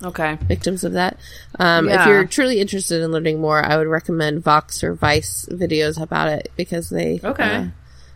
Okay. 0.04 0.38
victims 0.48 0.84
of 0.84 0.94
that. 0.94 1.18
Um, 1.60 1.88
If 1.88 2.06
you're 2.06 2.26
truly 2.26 2.60
interested 2.60 3.02
in 3.02 3.12
learning 3.12 3.40
more, 3.40 3.64
I 3.64 3.78
would 3.78 3.88
recommend 3.88 4.44
Vox 4.44 4.84
or 4.84 4.94
Vice 4.94 5.46
videos 5.50 6.00
about 6.02 6.28
it 6.28 6.52
because 6.58 6.90
they 6.90 7.22
Okay. 7.24 7.44
uh, 7.56 7.66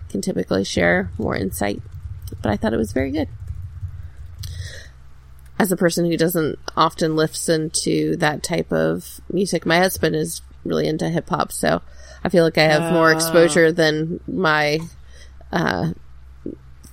can 0.09 0.21
typically 0.21 0.63
share 0.65 1.09
more 1.17 1.35
insight. 1.35 1.81
But 2.41 2.51
I 2.51 2.57
thought 2.57 2.73
it 2.73 2.77
was 2.77 2.91
very 2.91 3.11
good. 3.11 3.29
As 5.59 5.71
a 5.71 5.77
person 5.77 6.05
who 6.05 6.17
doesn't 6.17 6.59
often 6.75 7.15
listen 7.15 7.69
to 7.83 8.15
that 8.17 8.43
type 8.43 8.71
of 8.71 9.21
music, 9.31 9.65
my 9.65 9.77
husband 9.79 10.15
is 10.15 10.41
really 10.63 10.87
into 10.87 11.09
hip 11.09 11.29
hop, 11.29 11.51
so 11.51 11.81
I 12.23 12.29
feel 12.29 12.43
like 12.43 12.57
I 12.57 12.63
have 12.63 12.91
more 12.91 13.11
exposure 13.11 13.71
than 13.71 14.19
my 14.27 14.79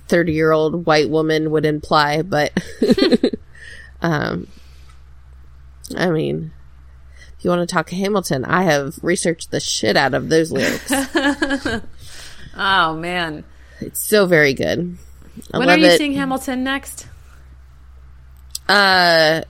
thirty 0.07 0.33
year 0.33 0.51
old 0.51 0.85
white 0.85 1.09
woman 1.09 1.51
would 1.51 1.65
imply. 1.65 2.21
But 2.23 2.53
um, 4.01 4.47
I 5.95 6.09
mean, 6.09 6.51
if 7.37 7.43
you 7.45 7.49
want 7.49 7.67
to 7.67 7.73
talk 7.73 7.89
Hamilton, 7.89 8.45
I 8.45 8.63
have 8.63 8.97
researched 9.01 9.51
the 9.51 9.59
shit 9.59 9.97
out 9.97 10.13
of 10.13 10.29
those 10.29 10.51
lyrics. 10.51 10.91
Oh 12.57 12.95
man. 12.95 13.43
it's 13.81 13.99
so 14.01 14.25
very 14.25 14.53
good. 14.53 14.97
I 15.53 15.59
when 15.59 15.69
are 15.69 15.77
you 15.77 15.87
it. 15.87 15.97
seeing 15.97 16.13
Hamilton 16.13 16.63
next? 16.63 17.07
Uh, 18.69 19.41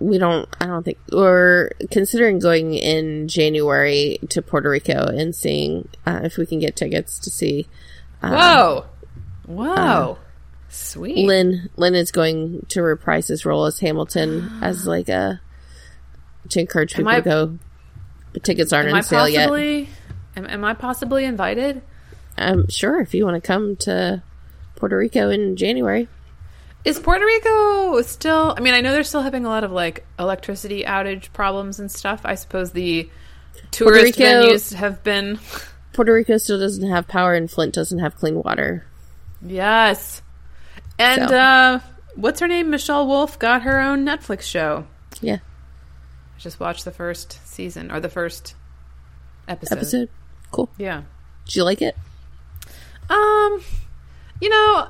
we 0.00 0.18
don't. 0.18 0.48
I 0.60 0.66
don't 0.66 0.82
think 0.82 0.98
we're 1.12 1.70
considering 1.90 2.40
going 2.40 2.74
in 2.74 3.28
January 3.28 4.18
to 4.30 4.42
Puerto 4.42 4.68
Rico 4.68 5.06
and 5.06 5.34
seeing 5.34 5.88
uh, 6.04 6.20
if 6.24 6.36
we 6.36 6.46
can 6.46 6.58
get 6.58 6.74
tickets 6.74 7.18
to 7.20 7.30
see. 7.30 7.68
Whoa. 8.20 8.86
Whoa. 9.46 10.18
Sweet. 10.74 11.26
Lin. 11.26 11.70
Lin 11.76 11.94
is 11.94 12.10
going 12.10 12.66
to 12.70 12.82
reprise 12.82 13.28
his 13.28 13.46
role 13.46 13.64
as 13.66 13.78
Hamilton 13.78 14.50
as 14.62 14.86
like 14.86 15.08
a 15.08 15.40
to 16.50 16.60
encourage 16.60 16.94
people 16.94 17.08
I- 17.10 17.16
to 17.16 17.22
go. 17.22 17.58
The 18.32 18.40
tickets 18.40 18.72
aren't 18.72 18.92
on 18.92 19.02
sale 19.04 19.28
yet. 19.28 19.48
possibly 19.48 19.88
am, 20.36 20.46
am 20.46 20.64
I 20.64 20.74
possibly 20.74 21.24
invited? 21.24 21.82
I'm 22.36 22.68
sure 22.68 23.00
if 23.00 23.14
you 23.14 23.24
want 23.24 23.40
to 23.40 23.46
come 23.46 23.76
to 23.76 24.22
Puerto 24.74 24.98
Rico 24.98 25.30
in 25.30 25.54
January. 25.54 26.08
Is 26.84 26.98
Puerto 26.98 27.24
Rico 27.24 28.02
still? 28.02 28.52
I 28.56 28.60
mean, 28.60 28.74
I 28.74 28.80
know 28.80 28.90
they're 28.90 29.04
still 29.04 29.22
having 29.22 29.44
a 29.46 29.48
lot 29.48 29.62
of 29.62 29.70
like 29.70 30.04
electricity 30.18 30.82
outage 30.82 31.32
problems 31.32 31.78
and 31.78 31.88
stuff. 31.90 32.22
I 32.24 32.34
suppose 32.34 32.72
the 32.72 33.08
tourist 33.70 34.18
Rico- 34.18 34.24
venues 34.48 34.74
have 34.74 35.04
been. 35.04 35.38
Puerto 35.92 36.12
Rico 36.12 36.36
still 36.38 36.58
doesn't 36.58 36.90
have 36.90 37.06
power, 37.06 37.34
and 37.34 37.48
Flint 37.48 37.72
doesn't 37.72 38.00
have 38.00 38.16
clean 38.16 38.42
water. 38.42 38.84
Yes. 39.40 40.20
And 40.98 41.28
So. 41.28 41.36
uh 41.36 41.80
what's 42.16 42.40
her 42.40 42.48
name? 42.48 42.70
Michelle 42.70 43.06
Wolf 43.06 43.38
got 43.38 43.62
her 43.62 43.80
own 43.80 44.04
Netflix 44.04 44.42
show. 44.42 44.86
Yeah, 45.20 45.38
I 46.36 46.38
just 46.38 46.60
watched 46.60 46.84
the 46.84 46.90
first 46.92 47.38
season 47.46 47.90
or 47.90 48.00
the 48.00 48.08
first 48.08 48.54
episode. 49.48 49.76
episode. 49.76 50.08
Cool. 50.50 50.70
Yeah. 50.78 51.02
Did 51.46 51.56
you 51.56 51.64
like 51.64 51.82
it? 51.82 51.96
Um, 53.10 53.62
you 54.40 54.48
know, 54.48 54.88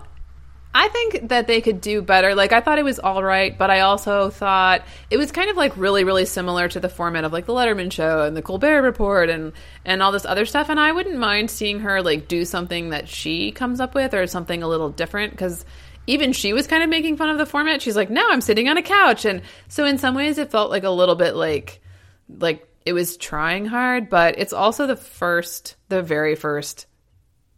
I 0.75 0.89
think 0.89 1.29
that 1.29 1.47
they 1.47 1.61
could 1.61 1.81
do 1.81 2.03
better. 2.03 2.35
Like 2.35 2.53
I 2.53 2.61
thought 2.61 2.79
it 2.79 2.85
was 2.85 2.99
all 2.99 3.23
right, 3.23 3.57
but 3.57 3.71
I 3.71 3.81
also 3.81 4.31
thought 4.31 4.83
it 5.11 5.17
was 5.17 5.33
kind 5.33 5.51
of 5.51 5.57
like 5.57 5.77
really, 5.77 6.05
really 6.05 6.25
similar 6.25 6.69
to 6.69 6.81
the 6.81 6.89
format 6.89 7.25
of 7.25 7.33
like 7.33 7.47
the 7.47 7.53
Letterman 7.53 7.93
show 7.93 8.23
and 8.23 8.37
the 8.37 8.43
Colbert 8.43 8.83
Report 8.83 9.31
and 9.31 9.53
and 9.85 10.03
all 10.03 10.13
this 10.13 10.25
other 10.25 10.45
stuff. 10.47 10.69
And 10.69 10.79
I 10.79 10.93
wouldn't 10.93 11.19
mind 11.19 11.51
seeing 11.51 11.81
her 11.81 12.03
like 12.03 12.29
do 12.29 12.45
something 12.45 12.91
that 12.91 13.09
she 13.09 13.53
comes 13.53 13.81
up 13.81 13.95
with 13.95 14.15
or 14.15 14.27
something 14.27 14.63
a 14.63 14.69
little 14.69 14.91
different 14.91 15.33
because. 15.33 15.65
Even 16.07 16.33
she 16.33 16.53
was 16.53 16.67
kind 16.67 16.83
of 16.83 16.91
making 16.91 17.17
fun 17.17 17.31
of 17.31 17.39
the 17.39 17.47
format. 17.47 17.81
She's 17.81 17.97
like, 17.97 18.11
"Now 18.11 18.29
I'm 18.31 18.41
sitting 18.41 18.69
on 18.69 18.77
a 18.77 18.83
couch," 18.83 19.25
and 19.25 19.43
so 19.69 19.85
in 19.85 19.99
some 19.99 20.15
ways, 20.15 20.39
it 20.39 20.51
felt 20.51 20.71
like 20.71 20.85
a 20.85 20.91
little 20.91 21.15
bit 21.15 21.35
like, 21.35 21.81
like 22.29 22.69
it 22.85 22.93
was 22.93 23.17
trying 23.17 23.67
hard. 23.67 24.11
But 24.11 24.39
it's 24.39 24.53
also 24.53 24.87
the 24.87 24.97
first, 24.97 25.77
the 25.89 26.03
very 26.03 26.35
first 26.35 26.87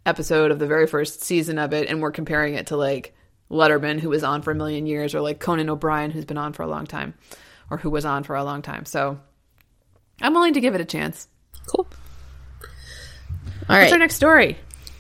episode 0.07 0.53
of 0.53 0.59
the 0.59 0.67
very 0.67 0.87
first 0.87 1.23
season 1.23 1.59
of 1.59 1.73
it 1.73 1.89
and 1.89 2.01
we're 2.01 2.13
comparing 2.13 2.55
it 2.55 2.69
to 2.69 2.77
like 2.77 3.13
Letterman 3.51 3.99
who 3.99 4.09
was 4.09 4.23
on 4.23 4.41
for 4.41 4.53
a 4.53 4.55
million 4.55 4.87
years 4.87 5.15
or 5.15 5.21
like 5.21 5.41
Conan 5.41 5.69
O'Brien 5.69 6.13
who's 6.13 6.25
been 6.25 6.39
on 6.39 6.53
for 6.53 6.63
a 6.63 6.69
long 6.69 6.87
time 6.87 7.15
or 7.71 7.77
who 7.77 7.91
was 7.91 8.05
on 8.05 8.23
for 8.23 8.37
a 8.37 8.45
long 8.45 8.63
time. 8.63 8.85
So 8.85 9.19
I'm 10.23 10.33
willing 10.33 10.55
to 10.55 10.61
give 10.61 10.75
it 10.77 10.81
a 10.81 10.85
chance. 10.85 11.29
Cool. 11.67 11.87
All 12.63 12.69
What's 13.67 13.69
right. 13.69 13.93
our 13.93 13.99
next 13.99 14.15
story? 14.15 14.57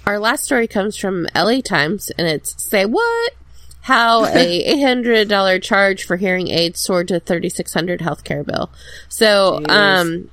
Our 0.07 0.19
last 0.21 0.45
story 0.45 0.69
comes 0.69 0.97
from 0.97 1.27
LA 1.35 1.61
Times, 1.61 2.11
and 2.11 2.29
it's 2.29 2.63
say 2.63 2.85
what? 2.85 3.33
How 3.81 4.25
a 4.25 4.39
eight 4.39 4.83
hundred 4.83 5.29
dollar 5.29 5.59
charge 5.59 6.05
for 6.05 6.17
hearing 6.17 6.49
aids 6.49 6.81
soared 6.81 7.09
to 7.09 7.19
thirty 7.19 7.49
six 7.49 7.75
hundred 7.75 8.01
healthcare 8.01 8.47
bill. 8.47 8.71
So, 9.09 9.61
um, 9.69 10.31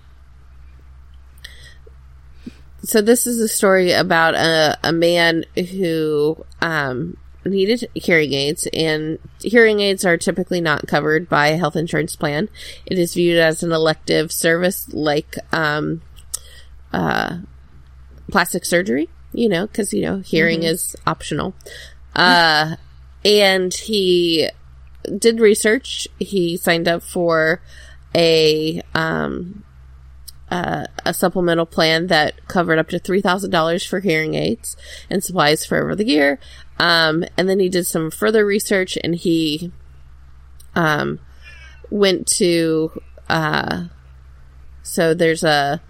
so 2.83 3.01
this 3.01 3.25
is 3.25 3.39
a 3.39 3.47
story 3.47 3.91
about 3.91 4.35
a 4.35 4.77
a 4.83 4.93
man 4.93 5.45
who 5.55 6.45
um 6.61 7.17
needed 7.45 7.89
hearing 7.95 8.33
aids, 8.33 8.67
and 8.73 9.17
hearing 9.41 9.79
aids 9.79 10.05
are 10.05 10.17
typically 10.17 10.61
not 10.61 10.87
covered 10.87 11.27
by 11.27 11.47
a 11.47 11.57
health 11.57 11.75
insurance 11.75 12.15
plan. 12.15 12.47
It 12.85 12.99
is 12.99 13.15
viewed 13.15 13.39
as 13.39 13.63
an 13.63 13.71
elective 13.71 14.31
service, 14.31 14.93
like 14.93 15.35
um 15.51 16.03
uh, 16.91 17.37
plastic 18.29 18.65
surgery, 18.65 19.09
you 19.33 19.49
know, 19.49 19.67
because, 19.67 19.93
you 19.93 20.01
know, 20.01 20.19
hearing 20.19 20.63
is 20.63 20.95
optional. 21.05 21.53
Uh, 22.15 22.75
and 23.25 23.73
he 23.73 24.49
did 25.17 25.39
research. 25.39 26.07
He 26.19 26.57
signed 26.57 26.87
up 26.87 27.03
for 27.03 27.61
a, 28.15 28.81
um, 28.93 29.63
uh, 30.51 30.85
a 31.05 31.13
supplemental 31.13 31.65
plan 31.65 32.07
that 32.07 32.47
covered 32.47 32.77
up 32.77 32.89
to 32.89 32.99
$3,000 32.99 33.87
for 33.87 33.99
hearing 33.99 34.35
aids 34.35 34.77
and 35.09 35.23
supplies 35.23 35.65
for 35.65 35.81
over 35.81 35.95
the 35.95 36.05
year. 36.05 36.39
Um, 36.77 37.25
and 37.37 37.49
then 37.49 37.59
he 37.59 37.69
did 37.69 37.87
some 37.87 38.11
further 38.11 38.45
research 38.45 38.97
and 39.03 39.15
he, 39.15 39.71
um, 40.75 41.19
went 41.89 42.27
to, 42.27 43.01
uh, 43.29 43.85
so 44.83 45.13
there's 45.13 45.43
a, 45.43 45.81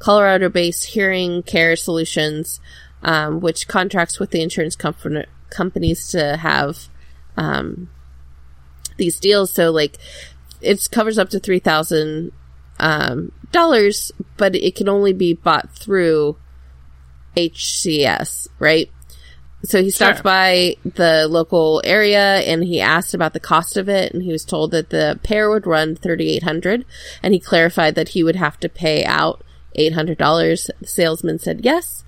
Colorado 0.00 0.48
based 0.48 0.86
hearing 0.86 1.44
care 1.44 1.76
solutions, 1.76 2.60
um, 3.02 3.40
which 3.40 3.68
contracts 3.68 4.18
with 4.18 4.30
the 4.30 4.42
insurance 4.42 4.76
companies 4.76 6.08
to 6.08 6.36
have 6.38 6.88
um, 7.36 7.88
these 8.96 9.20
deals. 9.20 9.52
So, 9.52 9.70
like, 9.70 9.98
it 10.60 10.88
covers 10.90 11.18
up 11.18 11.30
to 11.30 11.38
3,000, 11.38 12.32
um, 12.80 13.30
dollars, 13.52 14.10
but 14.36 14.54
it 14.54 14.74
can 14.74 14.88
only 14.88 15.12
be 15.12 15.34
bought 15.34 15.70
through 15.74 16.36
HCS, 17.36 18.48
right? 18.58 18.90
So 19.62 19.82
he 19.82 19.90
stopped 19.90 20.18
Sure. 20.18 20.22
by 20.22 20.76
the 20.84 21.28
local 21.28 21.82
area 21.84 22.38
and 22.38 22.64
he 22.64 22.80
asked 22.80 23.12
about 23.12 23.34
the 23.34 23.40
cost 23.40 23.76
of 23.76 23.88
it 23.90 24.12
and 24.12 24.22
he 24.22 24.32
was 24.32 24.44
told 24.44 24.70
that 24.70 24.88
the 24.88 25.20
pair 25.22 25.50
would 25.50 25.66
run 25.66 25.96
3800 25.96 26.86
and 27.22 27.34
he 27.34 27.40
clarified 27.40 27.94
that 27.94 28.10
he 28.10 28.24
would 28.24 28.36
have 28.36 28.58
to 28.60 28.70
pay 28.70 29.04
out 29.04 29.42
$800. 29.76 30.70
The 30.80 30.86
salesman 30.86 31.38
said 31.38 31.64
yes. 31.64 32.04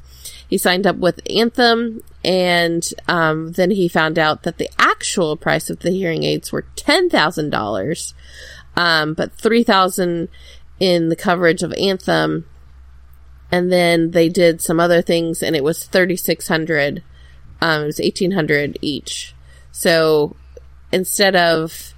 He 0.48 0.58
signed 0.58 0.86
up 0.86 0.96
with 0.96 1.20
Anthem 1.30 2.02
and 2.24 2.86
um, 3.08 3.52
then 3.52 3.70
he 3.70 3.88
found 3.88 4.18
out 4.18 4.42
that 4.42 4.58
the 4.58 4.68
actual 4.78 5.36
price 5.36 5.70
of 5.70 5.80
the 5.80 5.90
hearing 5.90 6.24
aids 6.24 6.52
were 6.52 6.66
$10,000 6.76 8.14
um, 8.76 9.14
but 9.14 9.32
3000 9.32 10.28
in 10.78 11.08
the 11.08 11.16
coverage 11.16 11.62
of 11.62 11.72
Anthem 11.74 12.46
and 13.50 13.72
then 13.72 14.12
they 14.12 14.28
did 14.28 14.60
some 14.60 14.80
other 14.80 15.02
things 15.02 15.42
and 15.42 15.56
it 15.56 15.64
was 15.64 15.84
3600 15.84 17.02
um, 17.60 17.82
it 17.82 17.86
was 17.86 17.98
1800 17.98 18.78
each 18.80 19.34
so 19.70 20.36
instead 20.92 21.34
of 21.34 21.94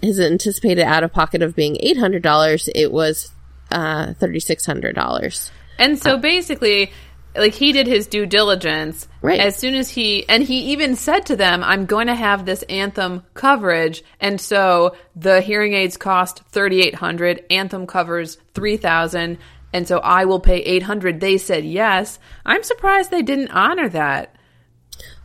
his 0.00 0.18
anticipated 0.18 0.82
out 0.82 1.04
of 1.04 1.12
pocket 1.12 1.42
of 1.42 1.54
being 1.54 1.76
$800 1.76 2.68
it 2.74 2.92
was 2.92 3.32
uh, 3.70 4.14
$3600 4.14 5.50
And 5.78 5.98
so 5.98 6.18
basically, 6.18 6.92
like 7.34 7.54
he 7.54 7.72
did 7.72 7.86
his 7.86 8.06
due 8.06 8.26
diligence. 8.26 9.08
Right. 9.22 9.40
As 9.40 9.56
soon 9.56 9.74
as 9.74 9.90
he 9.90 10.28
and 10.28 10.42
he 10.42 10.72
even 10.72 10.96
said 10.96 11.26
to 11.26 11.36
them, 11.36 11.62
"I'm 11.62 11.86
going 11.86 12.08
to 12.08 12.14
have 12.14 12.44
this 12.44 12.62
Anthem 12.64 13.22
coverage," 13.34 14.02
and 14.20 14.40
so 14.40 14.96
the 15.16 15.40
hearing 15.40 15.74
aids 15.74 15.96
cost 15.96 16.42
thirty 16.50 16.82
eight 16.82 16.94
hundred. 16.94 17.44
Anthem 17.50 17.86
covers 17.86 18.38
three 18.54 18.76
thousand, 18.76 19.38
and 19.72 19.86
so 19.86 19.98
I 19.98 20.24
will 20.24 20.40
pay 20.40 20.58
eight 20.58 20.82
hundred. 20.82 21.20
They 21.20 21.38
said 21.38 21.64
yes. 21.64 22.18
I'm 22.44 22.62
surprised 22.62 23.10
they 23.10 23.22
didn't 23.22 23.50
honor 23.52 23.88
that. 23.90 24.36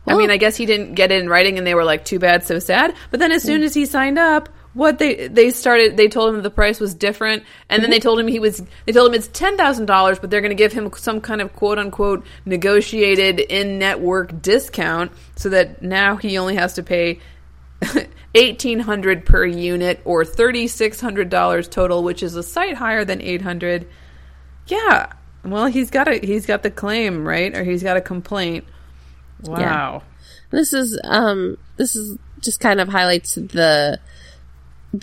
I 0.08 0.14
mean, 0.14 0.30
I 0.30 0.36
guess 0.36 0.54
he 0.54 0.66
didn't 0.66 0.94
get 0.94 1.10
it 1.10 1.20
in 1.20 1.28
writing, 1.28 1.58
and 1.58 1.66
they 1.66 1.74
were 1.74 1.84
like, 1.84 2.04
"Too 2.04 2.20
bad, 2.20 2.44
so 2.44 2.60
sad." 2.60 2.94
But 3.10 3.18
then, 3.18 3.32
as 3.32 3.42
soon 3.42 3.62
as 3.62 3.74
he 3.74 3.86
signed 3.86 4.18
up, 4.18 4.48
what 4.76 4.98
they 4.98 5.28
they 5.28 5.50
started, 5.50 5.96
they 5.96 6.08
told 6.08 6.34
him 6.34 6.42
the 6.42 6.50
price 6.50 6.78
was 6.78 6.94
different, 6.94 7.44
and 7.70 7.82
then 7.82 7.90
they 7.90 7.98
told 7.98 8.20
him 8.20 8.28
he 8.28 8.38
was. 8.38 8.62
They 8.84 8.92
told 8.92 9.08
him 9.08 9.14
it's 9.14 9.28
ten 9.28 9.56
thousand 9.56 9.86
dollars, 9.86 10.18
but 10.18 10.30
they're 10.30 10.42
going 10.42 10.50
to 10.50 10.54
give 10.54 10.72
him 10.72 10.92
some 10.96 11.22
kind 11.22 11.40
of 11.40 11.54
quote 11.56 11.78
unquote 11.78 12.26
negotiated 12.44 13.40
in 13.40 13.78
network 13.78 14.42
discount, 14.42 15.12
so 15.34 15.48
that 15.48 15.80
now 15.80 16.16
he 16.16 16.36
only 16.36 16.56
has 16.56 16.74
to 16.74 16.82
pay 16.82 17.20
1800 18.34 19.24
per 19.24 19.46
unit 19.46 20.00
or 20.04 20.24
$3600 20.24 21.70
total, 21.70 22.02
which 22.02 22.22
is 22.22 22.36
a 22.36 22.42
sight 22.42 22.74
higher 22.74 23.02
than 23.04 23.22
800. 23.22 23.88
Yeah. 24.66 25.12
Well, 25.42 25.66
he's 25.66 25.90
got 25.90 26.06
a 26.06 26.18
he's 26.18 26.44
got 26.44 26.62
the 26.62 26.70
claim, 26.70 27.26
right? 27.26 27.56
Or 27.56 27.64
he's 27.64 27.82
got 27.82 27.96
a 27.96 28.02
complaint. 28.02 28.64
Wow. 29.42 29.58
Yeah. 29.58 30.00
This 30.50 30.72
is 30.74 31.00
um 31.04 31.56
this 31.76 31.96
is 31.96 32.18
just 32.40 32.60
kind 32.60 32.80
of 32.80 32.88
highlights 32.88 33.36
the 33.36 34.00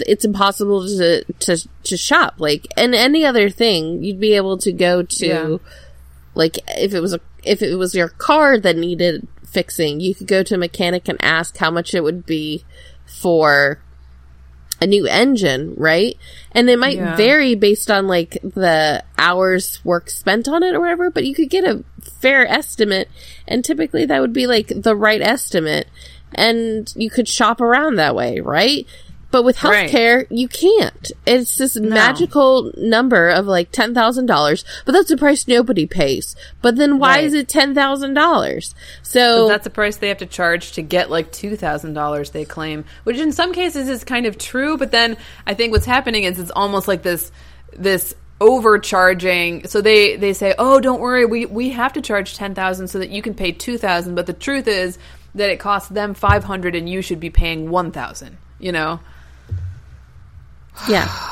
it's 0.08 0.26
impossible 0.26 0.86
to 0.88 1.24
to 1.40 1.58
to 1.84 1.98
shop 1.98 2.36
like 2.38 2.68
and 2.78 2.96
any 2.96 3.24
other 3.26 3.50
thing 3.50 4.04
you'd 4.04 4.20
be 4.20 4.34
able 4.34 4.58
to 4.58 4.72
go 4.72 5.04
to 5.04 5.28
Yeah. 5.28 5.58
like 6.36 6.58
if 6.78 6.94
it 6.94 7.00
was 7.00 7.14
a 7.14 7.20
if 7.44 7.62
it 7.62 7.76
was 7.76 7.94
your 7.94 8.10
car 8.10 8.58
that 8.60 8.76
needed 8.78 9.28
fixing 9.46 10.00
you 10.00 10.16
could 10.16 10.28
go 10.28 10.42
to 10.42 10.56
a 10.56 10.58
mechanic 10.58 11.08
and 11.08 11.18
ask 11.22 11.58
how 11.58 11.70
much 11.70 11.94
it 11.94 12.02
would 12.04 12.26
be 12.26 12.64
for 13.06 13.80
a 14.82 14.88
new 14.88 15.06
engine 15.06 15.74
right 15.78 16.18
and 16.54 16.70
it 16.70 16.80
might 16.80 16.98
Yeah. 16.98 17.16
vary 17.16 17.54
based 17.54 17.92
on 17.92 18.08
like 18.08 18.38
the 18.44 19.04
hours 19.18 19.80
work 19.86 20.10
spent 20.10 20.48
on 20.48 20.64
it 20.64 20.74
or 20.74 20.80
whatever 20.80 21.10
but 21.12 21.26
you 21.26 21.36
could 21.36 21.50
get 21.50 21.64
a 21.66 21.84
fair 22.20 22.48
estimate 22.48 23.10
and 23.48 23.64
typically 23.64 24.06
that 24.06 24.20
would 24.22 24.34
be 24.34 24.48
like 24.48 24.72
the 24.76 24.96
right 24.96 25.22
estimate 25.22 25.88
and 26.34 26.92
you 26.98 27.10
could 27.12 27.28
shop 27.28 27.62
around 27.62 27.96
that 27.96 28.16
way 28.16 28.40
right 28.40 28.88
but 29.34 29.44
with 29.44 29.64
Right. 29.64 29.90
healthcare, 29.90 30.28
you 30.30 30.48
can't. 30.48 31.12
It's 31.26 31.58
this 31.58 31.76
magical 31.76 32.72
number 32.78 33.30
of 33.30 33.48
like 33.48 33.72
ten 33.72 33.96
thousand 33.96 34.28
dollars, 34.28 34.64
but 34.86 34.92
that's 34.92 35.10
the 35.10 35.18
price 35.18 35.48
nobody 35.48 35.88
pays. 35.88 36.36
But 36.62 36.76
then 36.76 37.00
why 37.00 37.16
Right. 37.16 37.24
is 37.24 37.34
it 37.34 37.48
ten 37.48 37.74
thousand 37.74 38.14
dollars? 38.14 38.76
So 39.02 39.48
That's 39.48 39.64
the 39.64 39.72
price 39.72 39.98
they 39.98 40.10
have 40.10 40.20
to 40.20 40.28
charge 40.28 40.74
to 40.74 40.84
get 40.84 41.10
like 41.10 41.32
$2,000 41.32 42.30
they 42.32 42.46
claim, 42.46 42.86
which 43.06 43.18
in 43.18 43.32
some 43.32 43.54
cases 43.54 43.90
is 43.90 44.04
kind 44.04 44.28
of 44.28 44.38
true, 44.38 44.78
but 44.78 44.92
then 44.92 45.18
I 45.48 45.56
think 45.56 45.72
what's 45.74 45.88
happening 45.88 46.26
is 46.26 46.38
it's 46.38 46.52
almost 46.52 46.88
like 46.88 47.02
this 47.02 47.32
this 47.76 48.14
overcharging. 48.40 49.68
So 49.68 49.82
they 49.82 50.16
they 50.16 50.34
say, 50.34 50.54
"Oh, 50.60 50.80
don't 50.80 51.02
worry, 51.02 51.26
we 51.26 51.48
we 51.48 51.70
have 51.72 51.94
to 51.94 52.02
charge 52.02 52.36
10,000 52.36 52.88
so 52.88 53.00
that 53.00 53.10
you 53.10 53.24
can 53.24 53.34
pay 53.34 53.52
2,000." 53.52 54.14
But 54.14 54.28
the 54.28 54.34
truth 54.34 54.68
is 54.68 55.00
that 55.34 55.50
it 55.50 55.58
costs 55.60 55.90
them 55.90 56.14
500 56.14 56.76
and 56.76 56.88
you 56.88 57.02
should 57.02 57.20
be 57.20 57.32
paying 57.32 57.72
1,000, 57.72 58.38
you 58.60 58.72
know? 58.72 59.00
Yeah. 60.88 61.30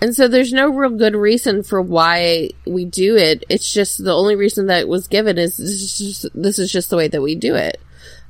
And 0.00 0.14
so 0.14 0.28
there's 0.28 0.52
no 0.52 0.68
real 0.68 0.90
good 0.90 1.16
reason 1.16 1.62
for 1.62 1.82
why 1.82 2.50
we 2.64 2.84
do 2.84 3.16
it. 3.16 3.44
It's 3.48 3.72
just 3.72 4.02
the 4.02 4.14
only 4.14 4.36
reason 4.36 4.66
that 4.66 4.80
it 4.82 4.88
was 4.88 5.08
given 5.08 5.38
is 5.38 5.56
this 5.56 5.68
is 5.68 5.98
just, 5.98 6.26
this 6.34 6.58
is 6.58 6.70
just 6.70 6.90
the 6.90 6.96
way 6.96 7.08
that 7.08 7.20
we 7.20 7.34
do 7.34 7.56
it. 7.56 7.80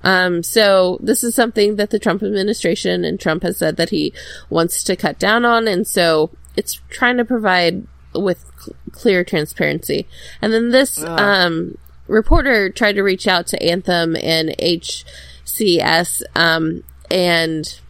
Um, 0.03 0.43
so 0.43 0.99
this 1.03 1.23
is 1.23 1.35
something 1.35 1.77
that 1.77 1.91
the 1.91 1.99
Trump 1.99 2.23
administration 2.23 3.05
and 3.05 3.21
Trump 3.21 3.43
has 3.43 3.59
said 3.59 3.77
that 3.77 3.91
he 3.91 4.15
wants 4.49 4.83
to 4.85 4.97
cut 4.97 5.19
down 5.19 5.45
on. 5.45 5.69
And 5.69 5.87
so 5.87 6.31
it's 6.57 6.81
trying 6.89 7.19
to 7.19 7.25
provide 7.25 7.87
with 8.15 8.51
cl- 8.59 8.77
clear 8.93 9.25
transparency. 9.25 10.07
And 10.41 10.53
then 10.53 10.71
this, 10.71 11.03
um, 11.05 11.77
reporter 12.07 12.71
tried 12.71 12.95
to 12.95 13.03
reach 13.03 13.29
out 13.29 13.47
to 13.49 13.63
Anthem 13.63 14.17
and 14.17 14.55
HCS, 14.59 16.23
um, 16.35 16.83
and 17.11 17.81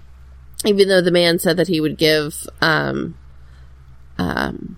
even 0.64 0.88
though 0.88 1.00
the 1.00 1.10
man 1.10 1.38
said 1.38 1.56
that 1.56 1.68
he 1.68 1.80
would 1.80 1.96
give, 1.96 2.46
um, 2.60 3.14
um, 4.18 4.76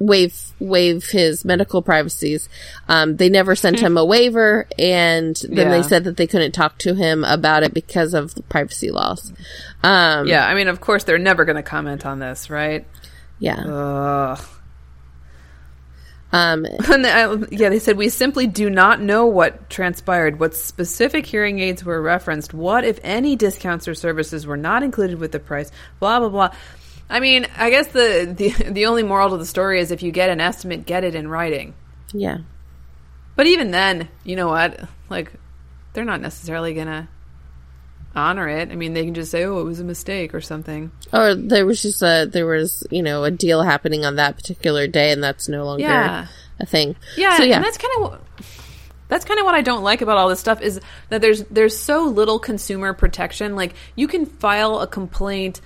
waive 0.00 0.52
waive 0.60 1.06
his 1.06 1.44
medical 1.44 1.82
privacies. 1.82 2.48
Um, 2.88 3.16
they 3.16 3.28
never 3.28 3.56
sent 3.56 3.80
him 3.80 3.96
a 3.96 4.04
waiver, 4.04 4.68
and 4.78 5.34
then 5.48 5.66
Yeah. 5.66 5.70
they 5.70 5.82
said 5.82 6.04
that 6.04 6.16
they 6.16 6.26
couldn't 6.28 6.52
talk 6.52 6.78
to 6.78 6.94
him 6.94 7.24
about 7.24 7.62
it 7.64 7.74
because 7.74 8.14
of 8.14 8.34
the 8.34 8.42
privacy 8.42 8.90
laws. 8.90 9.32
Um, 9.82 10.28
Yeah, 10.28 10.46
I 10.46 10.54
mean, 10.54 10.68
of 10.68 10.80
course 10.80 11.02
they're 11.04 11.18
never 11.18 11.44
going 11.44 11.56
to 11.56 11.62
comment 11.64 12.06
on 12.06 12.18
this, 12.20 12.48
right? 12.50 12.86
yeah. 13.40 13.60
Ugh. 13.64 14.40
Um, 16.32 16.66
I, 16.80 17.44
yeah, 17.50 17.68
they 17.70 17.78
said 17.78 17.96
we 17.96 18.08
simply 18.08 18.46
do 18.46 18.68
not 18.70 19.00
know 19.00 19.26
what 19.26 19.70
transpired. 19.70 20.38
What 20.38 20.54
specific 20.54 21.26
hearing 21.26 21.58
aids 21.60 21.84
were 21.84 22.00
referenced? 22.00 22.52
What, 22.52 22.84
if 22.84 22.98
any, 23.02 23.36
discounts 23.36 23.88
or 23.88 23.94
services 23.94 24.46
were 24.46 24.56
not 24.56 24.82
included 24.82 25.18
with 25.18 25.32
the 25.32 25.40
price? 25.40 25.70
Blah 26.00 26.20
blah 26.20 26.28
blah. 26.28 26.50
I 27.10 27.20
mean, 27.20 27.46
I 27.56 27.70
guess 27.70 27.88
the 27.88 28.34
the 28.36 28.70
the 28.70 28.86
only 28.86 29.02
moral 29.02 29.30
to 29.30 29.36
the 29.38 29.46
story 29.46 29.80
is 29.80 29.90
if 29.90 30.02
you 30.02 30.12
get 30.12 30.28
an 30.30 30.40
estimate, 30.40 30.84
get 30.86 31.04
it 31.04 31.14
in 31.14 31.28
writing. 31.28 31.74
yeah. 32.12 32.38
But 33.36 33.46
even 33.46 33.70
then, 33.70 34.08
you 34.24 34.34
know 34.34 34.48
what? 34.48 34.88
Like, 35.08 35.32
they're 35.92 36.04
not 36.04 36.20
necessarily 36.20 36.74
gonna 36.74 37.08
honor 38.18 38.48
it. 38.48 38.70
I 38.70 38.74
mean, 38.76 38.92
they 38.94 39.04
can 39.04 39.14
just 39.14 39.30
say, 39.30 39.44
"Oh, 39.44 39.60
it 39.60 39.64
was 39.64 39.80
a 39.80 39.84
mistake" 39.84 40.34
or 40.34 40.40
something. 40.40 40.90
Or 41.12 41.34
there 41.34 41.64
was 41.64 41.80
just 41.82 42.02
a 42.02 42.28
there 42.30 42.46
was 42.46 42.86
you 42.90 43.02
know 43.02 43.24
a 43.24 43.30
deal 43.30 43.62
happening 43.62 44.04
on 44.04 44.16
that 44.16 44.36
particular 44.36 44.86
day, 44.86 45.12
and 45.12 45.22
that's 45.22 45.48
no 45.48 45.64
longer 45.64 45.82
Yeah. 45.84 46.26
a 46.60 46.66
thing. 46.66 46.96
Yeah, 47.16 47.36
So 47.36 47.44
yeah. 47.44 47.56
and 47.56 47.64
that's 47.64 47.78
kind 47.78 47.92
of 47.96 48.02
what 48.02 48.20
that's 49.08 49.24
kind 49.24 49.40
of 49.40 49.46
what 49.46 49.54
I 49.54 49.62
don't 49.62 49.82
like 49.82 50.02
about 50.02 50.18
all 50.18 50.28
this 50.28 50.38
stuff 50.40 50.60
is 50.60 50.80
that 51.08 51.22
there's 51.22 51.42
there's 51.44 51.76
so 51.78 52.04
little 52.04 52.38
consumer 52.38 52.92
protection. 52.92 53.56
Like 53.56 53.74
you 53.96 54.06
can 54.08 54.26
file 54.26 54.80
a 54.80 54.86
complaint 54.86 55.60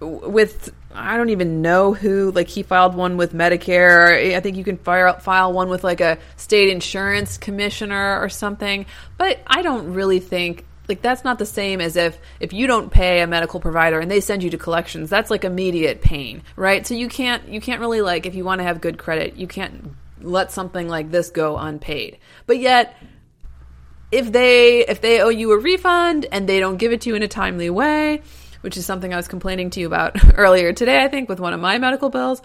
with 0.00 0.72
I 0.94 1.16
don't 1.16 1.30
even 1.30 1.62
know 1.62 1.94
who. 1.94 2.30
Like 2.32 2.48
he 2.48 2.62
filed 2.62 2.94
one 2.94 3.16
with 3.16 3.32
Medicare. 3.32 4.34
I 4.36 4.40
think 4.40 4.56
you 4.58 4.64
can 4.64 4.76
file 4.76 5.18
file 5.18 5.52
one 5.52 5.68
with 5.70 5.82
like 5.84 6.00
a 6.02 6.18
state 6.36 6.68
insurance 6.68 7.38
commissioner 7.38 8.20
or 8.20 8.28
something. 8.28 8.84
But 9.16 9.38
I 9.46 9.62
don't 9.62 9.94
really 9.94 10.20
think 10.20 10.66
like 10.92 11.00
that's 11.00 11.24
not 11.24 11.38
the 11.38 11.46
same 11.46 11.80
as 11.80 11.96
if 11.96 12.18
if 12.38 12.52
you 12.52 12.66
don't 12.66 12.90
pay 12.90 13.22
a 13.22 13.26
medical 13.26 13.60
provider 13.60 13.98
and 13.98 14.10
they 14.10 14.20
send 14.20 14.42
you 14.42 14.50
to 14.50 14.58
collections. 14.58 15.08
That's 15.08 15.30
like 15.30 15.42
immediate 15.42 16.02
pain, 16.02 16.42
right? 16.54 16.86
So 16.86 16.92
you 16.92 17.08
can't 17.08 17.48
you 17.48 17.62
can't 17.62 17.80
really 17.80 18.02
like 18.02 18.26
if 18.26 18.34
you 18.34 18.44
want 18.44 18.58
to 18.58 18.64
have 18.64 18.82
good 18.82 18.98
credit, 18.98 19.36
you 19.36 19.46
can't 19.46 19.92
let 20.20 20.52
something 20.52 20.88
like 20.88 21.10
this 21.10 21.30
go 21.30 21.56
unpaid. 21.56 22.18
But 22.46 22.58
yet 22.58 22.94
if 24.10 24.30
they 24.30 24.86
if 24.86 25.00
they 25.00 25.22
owe 25.22 25.30
you 25.30 25.52
a 25.52 25.58
refund 25.58 26.26
and 26.30 26.46
they 26.46 26.60
don't 26.60 26.76
give 26.76 26.92
it 26.92 27.00
to 27.02 27.08
you 27.08 27.14
in 27.14 27.22
a 27.22 27.28
timely 27.28 27.70
way, 27.70 28.20
which 28.60 28.76
is 28.76 28.84
something 28.84 29.14
I 29.14 29.16
was 29.16 29.28
complaining 29.28 29.70
to 29.70 29.80
you 29.80 29.86
about 29.86 30.16
earlier 30.36 30.74
today, 30.74 31.02
I 31.02 31.08
think 31.08 31.30
with 31.30 31.40
one 31.40 31.54
of 31.54 31.60
my 31.60 31.78
medical 31.78 32.10
bills, 32.10 32.42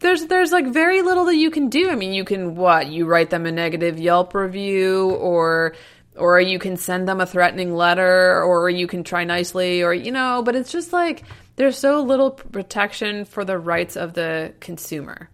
there's 0.00 0.26
there's 0.26 0.50
like 0.50 0.66
very 0.66 1.02
little 1.02 1.26
that 1.26 1.36
you 1.36 1.52
can 1.52 1.68
do. 1.68 1.88
I 1.88 1.94
mean, 1.94 2.12
you 2.12 2.24
can 2.24 2.56
what? 2.56 2.88
You 2.88 3.06
write 3.06 3.30
them 3.30 3.46
a 3.46 3.52
negative 3.52 3.96
Yelp 4.00 4.34
review 4.34 5.12
or 5.12 5.76
or 6.18 6.40
you 6.40 6.58
can 6.58 6.76
send 6.76 7.08
them 7.08 7.20
a 7.20 7.26
threatening 7.26 7.74
letter 7.74 8.42
or 8.42 8.70
you 8.70 8.86
can 8.86 9.04
try 9.04 9.24
nicely 9.24 9.82
or 9.82 9.92
you 9.94 10.10
know, 10.12 10.42
but 10.44 10.56
it's 10.56 10.72
just 10.72 10.92
like 10.92 11.24
there's 11.56 11.78
so 11.78 12.02
little 12.02 12.30
protection 12.30 13.24
for 13.24 13.44
the 13.44 13.58
rights 13.58 13.96
of 13.96 14.14
the 14.14 14.52
consumer. 14.60 15.28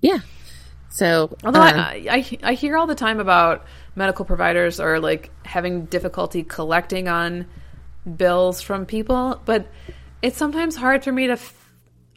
yeah. 0.00 0.18
So 0.88 1.36
Although 1.44 1.60
I, 1.60 1.70
um, 1.70 1.76
I 2.10 2.38
I 2.42 2.54
hear 2.54 2.76
all 2.76 2.86
the 2.86 2.94
time 2.96 3.20
about 3.20 3.64
medical 3.94 4.24
providers 4.24 4.80
are 4.80 4.98
like 4.98 5.30
having 5.44 5.84
difficulty 5.86 6.42
collecting 6.42 7.06
on 7.08 7.46
bills 8.16 8.60
from 8.60 8.86
people, 8.86 9.40
but 9.44 9.68
it's 10.22 10.36
sometimes 10.36 10.76
hard 10.76 11.04
for 11.04 11.12
me 11.12 11.28
to. 11.28 11.34
F- 11.34 11.56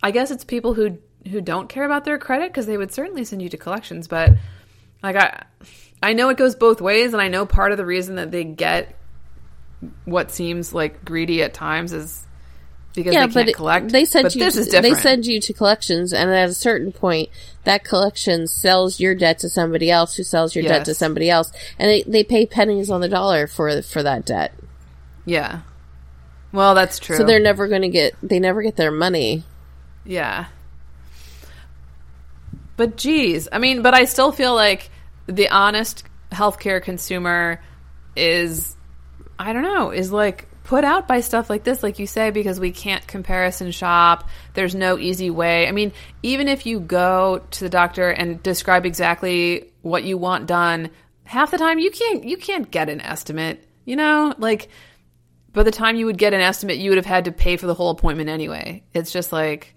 I 0.01 0.11
guess 0.11 0.31
it's 0.31 0.43
people 0.43 0.73
who 0.73 0.97
who 1.29 1.39
don't 1.39 1.69
care 1.69 1.85
about 1.85 2.03
their 2.03 2.17
credit 2.17 2.49
because 2.49 2.65
they 2.65 2.77
would 2.77 2.91
certainly 2.91 3.23
send 3.25 3.41
you 3.41 3.49
to 3.49 3.57
collections, 3.57 4.07
but 4.07 4.31
like 5.03 5.15
I 5.15 5.43
I 6.01 6.13
know 6.13 6.29
it 6.29 6.37
goes 6.37 6.55
both 6.55 6.81
ways, 6.81 7.13
and 7.13 7.21
I 7.21 7.27
know 7.27 7.45
part 7.45 7.71
of 7.71 7.77
the 7.77 7.85
reason 7.85 8.15
that 8.15 8.31
they 8.31 8.43
get 8.43 8.95
what 10.05 10.31
seems 10.31 10.73
like 10.73 11.03
greedy 11.05 11.43
at 11.43 11.53
times 11.53 11.91
is 11.93 12.25
because 12.95 13.13
yeah, 13.13 13.25
they 13.27 13.33
but 13.33 13.49
it- 13.49 13.55
collect. 13.55 13.89
they 13.89 14.05
send 14.05 14.23
but 14.23 14.35
you. 14.35 14.43
this 14.43 14.55
is 14.55 14.69
they 14.69 14.93
send 14.93 15.25
you 15.25 15.39
to 15.41 15.53
collections, 15.53 16.13
and 16.13 16.29
at 16.31 16.49
a 16.49 16.53
certain 16.53 16.91
point, 16.91 17.29
that 17.63 17.83
collection 17.83 18.47
sells 18.47 18.99
your 18.99 19.15
debt 19.15 19.39
to 19.39 19.49
somebody 19.49 19.89
else, 19.91 20.15
who 20.15 20.23
sells 20.23 20.55
your 20.55 20.63
debt 20.63 20.85
to 20.85 20.93
somebody 20.93 21.29
else, 21.29 21.51
and 21.79 21.89
they, 21.89 22.03
they 22.03 22.23
pay 22.23 22.45
pennies 22.45 22.89
on 22.89 23.01
the 23.01 23.09
dollar 23.09 23.47
for 23.47 23.81
for 23.81 24.03
that 24.03 24.25
debt. 24.25 24.53
yeah. 25.25 25.61
Well, 26.51 26.75
that's 26.75 26.99
true. 26.99 27.17
So 27.17 27.23
they're 27.23 27.39
never 27.39 27.67
going 27.67 27.81
to 27.81 27.89
get. 27.89 28.13
They 28.21 28.39
never 28.39 28.61
get 28.61 28.75
their 28.75 28.91
money. 28.91 29.43
Yeah. 30.05 30.45
But 32.75 32.97
geez, 32.97 33.47
I 33.51 33.59
mean, 33.59 33.81
but 33.81 33.93
I 33.93 34.05
still 34.05 34.31
feel 34.31 34.55
like 34.55 34.89
the 35.27 35.49
honest 35.49 36.03
healthcare 36.31 36.81
consumer 36.81 37.61
is, 38.15 38.75
I 39.37 39.53
don't 39.53 39.63
know, 39.63 39.91
is 39.91 40.11
like 40.11 40.47
put 40.63 40.83
out 40.83 41.07
by 41.07 41.19
stuff 41.19 41.49
like 41.49 41.63
this, 41.63 41.83
like 41.83 41.99
you 41.99 42.07
say, 42.07 42.31
because 42.31 42.59
we 42.59 42.71
can't 42.71 43.05
comparison 43.05 43.71
shop. 43.71 44.27
There's 44.53 44.75
no 44.75 44.97
easy 44.97 45.29
way. 45.29 45.67
I 45.67 45.71
mean, 45.71 45.91
even 46.23 46.47
if 46.47 46.65
you 46.65 46.79
go 46.79 47.45
to 47.51 47.59
the 47.59 47.69
doctor 47.69 48.09
and 48.09 48.41
describe 48.41 48.85
exactly 48.85 49.71
what 49.81 50.03
you 50.03 50.17
want 50.17 50.47
done, 50.47 50.89
half 51.25 51.51
the 51.51 51.57
time 51.57 51.79
you 51.79 51.91
can't 51.91 52.23
you 52.23 52.37
can't 52.37 52.69
get 52.71 52.89
an 52.89 53.01
estimate. 53.01 53.63
You 53.85 53.97
know, 53.97 54.33
like 54.37 54.69
by 55.51 55.63
the 55.63 55.71
time 55.71 55.95
you 55.95 56.05
would 56.05 56.17
get 56.17 56.33
an 56.33 56.41
estimate, 56.41 56.77
you 56.77 56.89
would 56.91 56.97
have 56.97 57.05
had 57.05 57.25
to 57.25 57.31
pay 57.31 57.57
for 57.57 57.67
the 57.67 57.73
whole 57.73 57.89
appointment 57.89 58.29
anyway. 58.29 58.83
It's 58.93 59.11
just 59.11 59.31
like 59.31 59.75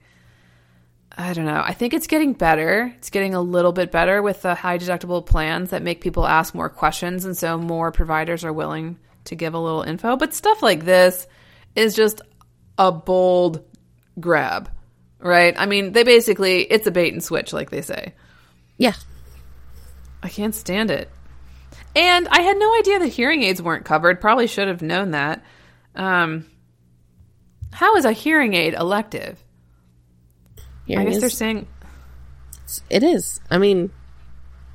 I 1.18 1.32
don't 1.32 1.46
know. 1.46 1.62
I 1.64 1.72
think 1.72 1.94
it's 1.94 2.06
getting 2.06 2.34
better. 2.34 2.92
It's 2.98 3.08
getting 3.08 3.34
a 3.34 3.40
little 3.40 3.72
bit 3.72 3.90
better 3.90 4.20
with 4.20 4.42
the 4.42 4.54
high 4.54 4.78
deductible 4.78 5.24
plans 5.24 5.70
that 5.70 5.82
make 5.82 6.02
people 6.02 6.26
ask 6.26 6.54
more 6.54 6.68
questions, 6.68 7.24
and 7.24 7.36
so 7.36 7.56
more 7.56 7.90
providers 7.90 8.44
are 8.44 8.52
willing 8.52 8.98
to 9.24 9.34
give 9.34 9.54
a 9.54 9.58
little 9.58 9.82
info, 9.82 10.16
but 10.16 10.34
stuff 10.34 10.62
like 10.62 10.84
this 10.84 11.26
is 11.74 11.94
just 11.94 12.20
a 12.78 12.92
bold 12.92 13.64
grab, 14.20 14.70
right? 15.18 15.54
I 15.58 15.66
mean, 15.66 15.92
they 15.92 16.04
basically, 16.04 16.62
it's 16.62 16.86
a 16.86 16.90
bait 16.90 17.12
and 17.12 17.24
switch, 17.24 17.52
like 17.52 17.70
they 17.70 17.82
say. 17.82 18.14
Yeah. 18.76 18.94
I 20.22 20.28
can't 20.28 20.54
stand 20.54 20.90
it. 20.90 21.10
And 21.94 22.28
I 22.28 22.42
had 22.42 22.58
no 22.58 22.78
idea 22.78 22.98
the 22.98 23.06
hearing 23.06 23.42
aids 23.42 23.62
weren't 23.62 23.84
covered. 23.84 24.20
Probably 24.20 24.46
should 24.46 24.68
have 24.68 24.82
known 24.82 25.12
that. 25.12 25.42
Um, 25.94 26.46
how 27.72 27.96
is 27.96 28.04
a 28.04 28.12
hearing 28.12 28.54
aid 28.54 28.74
elective? 28.74 29.42
I 30.88 31.04
guess 31.04 31.16
is- 31.16 31.20
they're 31.20 31.30
saying 31.30 31.66
it 32.90 33.02
is. 33.02 33.40
I 33.50 33.58
mean, 33.58 33.90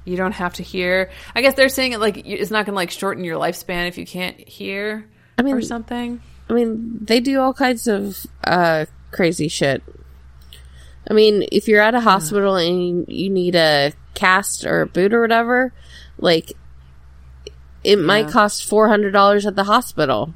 you 0.06 0.18
don't 0.18 0.32
have 0.34 0.54
to 0.56 0.64
hear. 0.64 1.10
I 1.36 1.42
guess 1.42 1.56
they're 1.56 1.70
saying 1.70 1.94
it 1.94 2.00
like 2.00 2.26
it's 2.26 2.52
not 2.52 2.66
going 2.66 2.74
to 2.74 2.78
like 2.78 2.92
shorten 2.92 3.24
your 3.24 3.40
lifespan 3.40 3.88
if 3.88 3.98
you 3.98 4.06
can't 4.06 4.38
hear 4.48 5.08
I 5.38 5.44
mean- 5.44 5.56
or 5.56 5.62
something. 5.62 6.22
I 6.50 6.54
mean, 6.54 6.98
they 7.02 7.22
do 7.22 7.40
all 7.40 7.54
kinds 7.54 7.88
of 7.88 8.26
uh, 8.44 8.86
crazy 9.12 9.48
shit. 9.48 9.82
I 11.10 11.14
mean, 11.14 11.48
if 11.50 11.70
you're 11.70 11.82
at 11.82 11.96
a 11.96 12.02
hospital 12.02 12.56
and 12.56 13.06
you, 13.08 13.30
need 13.30 13.56
a 13.56 13.94
cast 14.16 14.66
or 14.66 14.82
a 14.82 14.86
boot 14.86 15.14
or 15.14 15.22
whatever, 15.22 15.74
like 16.18 16.52
it 17.84 17.98
might 17.98 18.28
cost 18.28 18.66
four 18.66 18.90
hundred 18.90 19.12
dollars 19.12 19.46
at 19.46 19.56
the 19.56 19.64
hospital, 19.64 20.34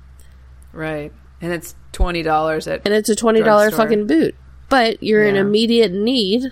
Right. 0.72 1.12
And 1.42 1.54
it's 1.54 1.76
$20 1.94 2.72
at 2.72 2.82
and 2.86 2.94
it's 2.94 3.10
a 3.10 3.16
twenty 3.16 3.42
dollar 3.42 3.72
fucking 3.72 4.08
boot. 4.08 4.36
But 4.70 5.02
you're 5.04 5.24
in 5.26 5.36
immediate 5.36 5.92
need, 5.92 6.52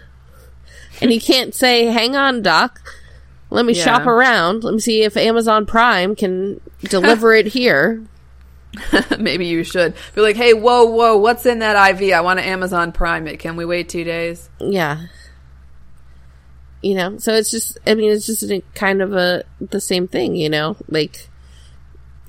and 1.01 1.11
you 1.11 1.19
can't 1.19 1.53
say, 1.55 1.85
"Hang 1.85 2.15
on, 2.15 2.41
doc." 2.41 2.79
Let 3.49 3.65
me 3.65 3.73
Yeah. 3.73 3.83
shop 3.83 4.07
around. 4.07 4.63
Let 4.63 4.73
me 4.73 4.79
see 4.79 5.03
if 5.03 5.15
Amazon 5.15 5.65
Prime 5.65 6.15
can 6.15 6.59
deliver 6.83 7.33
it 7.33 7.47
here. 7.47 8.03
Maybe 9.19 9.45
you 9.45 9.63
should 9.63 9.93
be 10.15 10.21
like, 10.21 10.35
"Hey, 10.35 10.53
whoa, 10.53 10.85
whoa, 10.85 11.17
what's 11.17 11.45
in 11.45 11.59
that 11.59 11.75
IV? 12.01 12.13
I 12.13 12.21
want 12.21 12.39
to 12.39 12.45
Amazon 12.45 12.91
Prime 12.91 13.27
it. 13.27 13.37
Can 13.39 13.55
we 13.55 13.65
wait 13.65 13.89
2 13.89 14.03
days?" 14.03 14.49
Yeah. 14.59 15.05
You 16.81 16.95
know, 16.95 17.17
so 17.17 17.33
it's 17.33 17.49
just, 17.49 17.77
I 17.87 17.93
mean, 17.95 18.11
it's 18.11 18.25
just 18.25 18.43
a, 18.43 18.61
kind 18.75 19.01
of 19.01 19.13
a, 19.13 19.43
the 19.61 19.79
same 19.79 20.05
thing, 20.05 20.35
you 20.35 20.49
know, 20.49 20.75
like, 20.89 21.29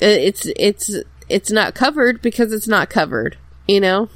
uh, 0.01 0.07
it's, 0.07 0.47
it's, 0.55 0.95
it's 1.29 1.51
not 1.51 1.75
covered 1.75 2.23
because 2.23 2.53
it's 2.53 2.69
not 2.69 2.89
covered, 2.89 3.37
you 3.67 3.81
know? 3.81 4.11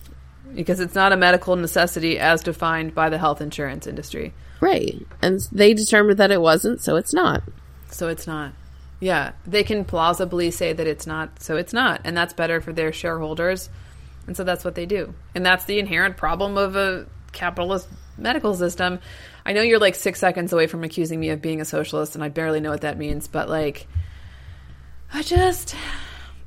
Because 0.55 0.81
it's 0.81 0.95
not 0.95 1.13
a 1.13 1.17
medical 1.17 1.57
necessity 1.57 2.19
as 2.19 2.43
defined 2.43 2.95
by 2.95 3.11
the 3.11 3.19
health 3.19 3.41
insurance 3.41 3.87
industry. 3.87 4.33
Right. 4.61 5.07
And 5.23 5.41
they 5.53 5.75
determined 5.75 6.19
that 6.19 6.31
it 6.31 6.41
wasn't, 6.41 6.81
so 6.81 6.97
it's 6.97 7.13
not. 7.13 7.43
So 7.91 8.09
it's 8.09 8.27
not. 8.27 8.53
Yeah, 9.01 9.33
they 9.47 9.63
can 9.63 9.85
plausibly 9.85 10.51
say 10.51 10.73
that 10.73 10.87
it's 10.87 11.07
not, 11.07 11.41
so 11.41 11.57
it's 11.57 11.73
not. 11.73 12.01
And 12.05 12.17
that's 12.17 12.33
better 12.33 12.61
for 12.61 12.73
their 12.73 12.93
shareholders. 12.93 13.71
And 14.27 14.37
so 14.37 14.45
that's 14.45 14.65
what 14.65 14.75
they 14.75 14.87
do. 14.87 15.15
And 15.35 15.47
that's 15.47 15.65
the 15.65 15.79
inherent 15.79 16.17
problem 16.17 16.59
of 16.59 16.75
a 16.75 17.07
capitalist 17.33 17.89
medical 18.17 18.55
system. 18.55 18.99
I 19.47 19.53
know 19.53 19.63
you're 19.63 19.79
like 19.79 19.95
six 19.95 20.19
seconds 20.19 20.53
away 20.53 20.67
from 20.67 20.83
accusing 20.83 21.21
me 21.21 21.31
of 21.31 21.41
being 21.41 21.61
a 21.61 21.65
socialist, 21.65 22.15
and 22.15 22.25
I 22.25 22.29
barely 22.29 22.61
know 22.61 22.71
what 22.71 22.81
that 22.81 22.99
means, 22.99 23.29
but 23.29 23.49
like, 23.49 23.87
I 25.13 25.23
just, 25.23 25.75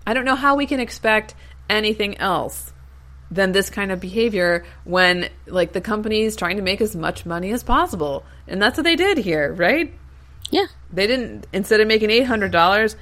I 0.05 0.13
don't 0.13 0.25
know 0.25 0.35
how 0.35 0.55
we 0.55 0.67
can 0.67 0.79
expect 0.79 1.33
anything 1.69 2.17
else 2.17 2.73
than 3.31 3.53
this 3.53 3.69
kind 3.69 3.91
of 3.91 3.99
behavior 4.01 4.65
when 4.83 5.29
like 5.47 5.71
the 5.71 5.79
company 5.81 6.21
is 6.21 6.35
trying 6.35 6.57
to 6.57 6.61
make 6.61 6.81
as 6.81 6.95
much 6.95 7.25
money 7.25 7.51
as 7.51 7.63
possible. 7.63 8.25
And 8.47 8.61
that's 8.61 8.77
what 8.77 8.83
they 8.83 8.97
did 8.97 9.17
here, 9.17 9.53
right? 9.53 9.93
Yeah. 10.49 10.65
They 10.91 11.07
didn't 11.07 11.47
instead 11.53 11.79
of 11.79 11.87
making 11.87 12.11
eight 12.11 12.25
hundred 12.25 12.51
dollars, 12.51 12.97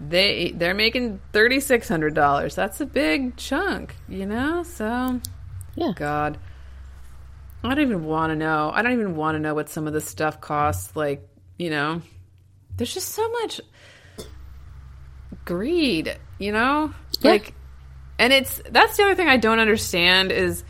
they 0.00 0.52
they're 0.54 0.72
making 0.74 1.20
thirty 1.32 1.60
six 1.60 1.86
hundred 1.88 2.14
dollars. 2.14 2.54
That's 2.54 2.80
a 2.80 2.86
big 2.86 3.36
chunk, 3.36 3.94
you 4.08 4.24
know. 4.24 4.62
So, 4.62 5.20
Yeah. 5.74 5.92
God, 5.94 6.38
I 7.62 7.68
don't 7.74 7.80
even 7.80 8.04
want 8.06 8.30
to 8.30 8.36
know. 8.36 8.70
I 8.72 8.80
don't 8.82 8.92
even 8.92 9.16
want 9.16 9.34
to 9.34 9.38
know 9.40 9.54
what 9.54 9.68
some 9.68 9.86
of 9.86 9.92
this 9.92 10.06
stuff 10.06 10.40
costs. 10.40 10.96
Like, 10.96 11.28
you 11.58 11.68
know, 11.68 12.00
there's 12.78 12.94
just 12.94 13.08
so 13.10 13.28
much 13.42 13.60
greed, 15.44 16.16
you 16.38 16.52
know, 16.52 16.92
Yeah. 17.20 17.30
like, 17.32 17.54
and 18.18 18.32
it's 18.32 18.60
that's 18.70 18.96
the 18.96 19.04
other 19.04 19.14
thing 19.14 19.28
I 19.28 19.36
don't 19.36 19.60
understand 19.60 20.32
is 20.32 20.64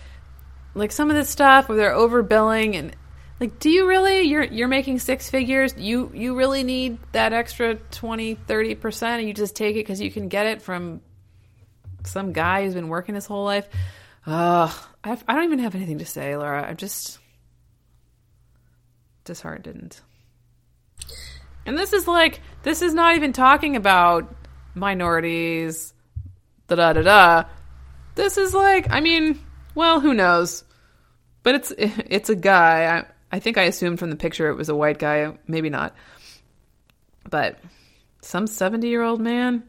like 0.74 0.92
some 0.92 1.10
of 1.10 1.16
this 1.16 1.28
stuff 1.28 1.68
where 1.68 1.76
they're 1.76 1.94
overbilling 1.94 2.76
and 2.76 2.94
like 3.40 3.58
do 3.60 3.70
you 3.70 3.88
really? 3.88 4.22
You're 4.22 4.44
you're 4.44 4.68
making 4.68 4.98
six 4.98 5.30
figures. 5.30 5.74
You 5.76 6.10
you 6.12 6.36
really 6.36 6.64
need 6.64 6.98
that 7.12 7.32
extra 7.32 7.76
20 7.76 8.34
30% 8.34 9.02
and 9.02 9.28
you 9.28 9.34
just 9.34 9.54
take 9.54 9.76
it 9.76 9.80
because 9.80 10.00
you 10.00 10.10
can 10.10 10.28
get 10.28 10.46
it 10.46 10.62
from 10.62 11.00
some 12.04 12.32
guy 12.32 12.64
who's 12.64 12.74
been 12.74 12.88
working 12.88 13.14
his 13.14 13.26
whole 13.26 13.44
life? 13.44 13.68
Ugh, 14.26 14.72
I've, 15.04 15.24
i 15.26 15.34
don't 15.34 15.44
even 15.44 15.60
have 15.60 15.74
anything 15.74 15.98
to 15.98 16.06
say 16.06 16.36
laura. 16.36 16.62
I'm 16.68 16.76
just 16.76 17.18
disheartened. 19.24 20.00
And 21.64 21.78
this 21.78 21.92
is 21.92 22.08
like 22.08 22.40
this 22.64 22.82
is 22.82 22.92
not 22.92 23.14
even 23.14 23.32
talking 23.32 23.76
about 23.76 24.34
minorities 24.74 25.94
da 26.68 26.76
da 26.76 26.92
da 26.92 27.02
da 27.02 27.44
this 28.14 28.38
is 28.38 28.54
like 28.54 28.86
i 28.90 29.00
mean 29.00 29.38
well 29.74 30.00
who 30.00 30.14
knows 30.14 30.64
but 31.48 31.54
it's 31.54 31.72
it's 31.78 32.28
a 32.28 32.36
guy. 32.36 32.98
I 32.98 33.36
I 33.36 33.40
think 33.40 33.56
I 33.56 33.62
assumed 33.62 33.98
from 33.98 34.10
the 34.10 34.16
picture 34.16 34.50
it 34.50 34.56
was 34.56 34.68
a 34.68 34.76
white 34.76 34.98
guy. 34.98 35.32
Maybe 35.46 35.70
not. 35.70 35.94
But 37.28 37.58
some 38.20 38.46
seventy 38.46 38.88
year 38.88 39.02
old 39.02 39.20
man 39.20 39.62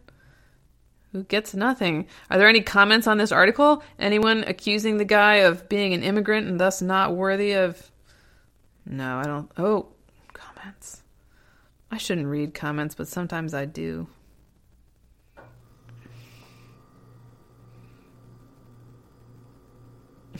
who 1.13 1.23
gets 1.23 1.53
nothing. 1.53 2.07
Are 2.29 2.37
there 2.37 2.49
any 2.49 2.61
comments 2.61 3.07
on 3.07 3.17
this 3.17 3.31
article? 3.31 3.81
Anyone 3.97 4.43
accusing 4.43 4.97
the 4.97 5.05
guy 5.05 5.35
of 5.35 5.69
being 5.69 5.93
an 5.93 6.03
immigrant 6.03 6.47
and 6.47 6.59
thus 6.59 6.81
not 6.81 7.15
worthy 7.15 7.53
of? 7.53 7.91
No, 8.85 9.17
I 9.17 9.23
don't. 9.23 9.49
Oh, 9.57 9.87
comments. 10.33 11.01
I 11.91 11.97
shouldn't 11.97 12.27
read 12.27 12.53
comments, 12.53 12.93
but 12.93 13.07
sometimes 13.07 13.53
I 13.53 13.63
do. 13.65 14.07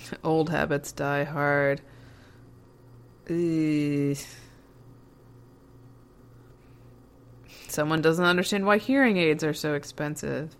Old 0.23 0.49
habits 0.49 0.91
die 0.91 1.23
hard. 1.23 1.81
Ugh. 3.29 4.17
Someone 7.67 8.01
doesn't 8.01 8.25
understand 8.25 8.65
why 8.65 8.77
hearing 8.79 9.17
aids 9.17 9.43
are 9.43 9.53
so 9.53 9.75
expensive. 9.75 10.55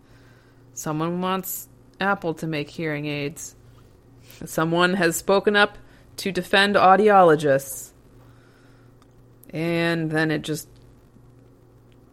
Someone 0.74 1.22
wants 1.22 1.68
Apple 2.00 2.36
to 2.36 2.48
make 2.48 2.70
hearing 2.70 3.08
aids. 3.08 3.56
Someone 4.46 4.94
has 4.94 5.16
spoken 5.16 5.56
up 5.56 5.78
to 6.18 6.32
defend 6.32 6.76
audiologists. 6.76 7.92
And 9.50 10.12
then 10.12 10.30
it 10.30 10.44
just 10.44 10.70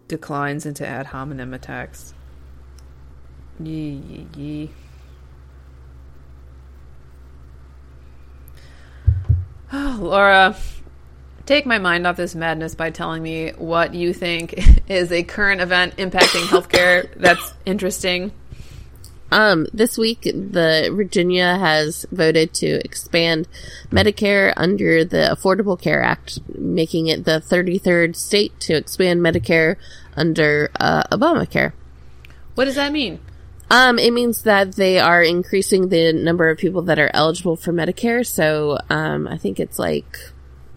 declines 0.08 0.64
into 0.64 0.86
ad 0.86 1.06
hominem 1.06 1.52
attacks. 1.52 2.14
Yee, 3.60 4.02
yee, 4.08 4.26
yee. 4.36 4.70
Laura, 9.72 10.56
take 11.44 11.66
my 11.66 11.78
mind 11.78 12.06
off 12.06 12.16
this 12.16 12.34
madness 12.34 12.74
by 12.74 12.90
telling 12.90 13.22
me 13.22 13.50
what 13.58 13.94
you 13.94 14.12
think 14.12 14.54
is 14.88 15.10
a 15.10 15.22
current 15.22 15.60
event 15.60 15.96
impacting 15.96 16.46
healthcare 16.46 17.12
that's 17.16 17.54
interesting. 17.64 18.32
Um, 19.32 19.66
this 19.72 19.98
week, 19.98 20.22
the 20.22 20.92
Virginia 20.94 21.56
has 21.58 22.06
voted 22.12 22.54
to 22.54 22.66
expand 22.84 23.48
Medicare 23.90 24.52
under 24.56 25.04
the 25.04 25.28
Affordable 25.36 25.80
Care 25.80 26.00
Act, 26.00 26.38
making 26.56 27.08
it 27.08 27.24
the 27.24 27.42
33rd 27.44 28.14
state 28.14 28.58
to 28.60 28.74
expand 28.74 29.20
Medicare 29.20 29.76
under 30.16 30.70
uh, 30.78 31.02
Obamacare. 31.10 31.72
What 32.54 32.66
does 32.66 32.76
that 32.76 32.92
mean? 32.92 33.18
Um, 33.70 33.98
it 33.98 34.12
means 34.12 34.42
that 34.42 34.76
they 34.76 35.00
are 35.00 35.22
increasing 35.22 35.88
the 35.88 36.12
number 36.12 36.48
of 36.48 36.58
people 36.58 36.82
that 36.82 36.98
are 36.98 37.10
eligible 37.12 37.56
for 37.56 37.72
Medicare. 37.72 38.24
So, 38.24 38.78
um, 38.90 39.26
I 39.26 39.38
think 39.38 39.58
it's 39.58 39.78
like 39.78 40.18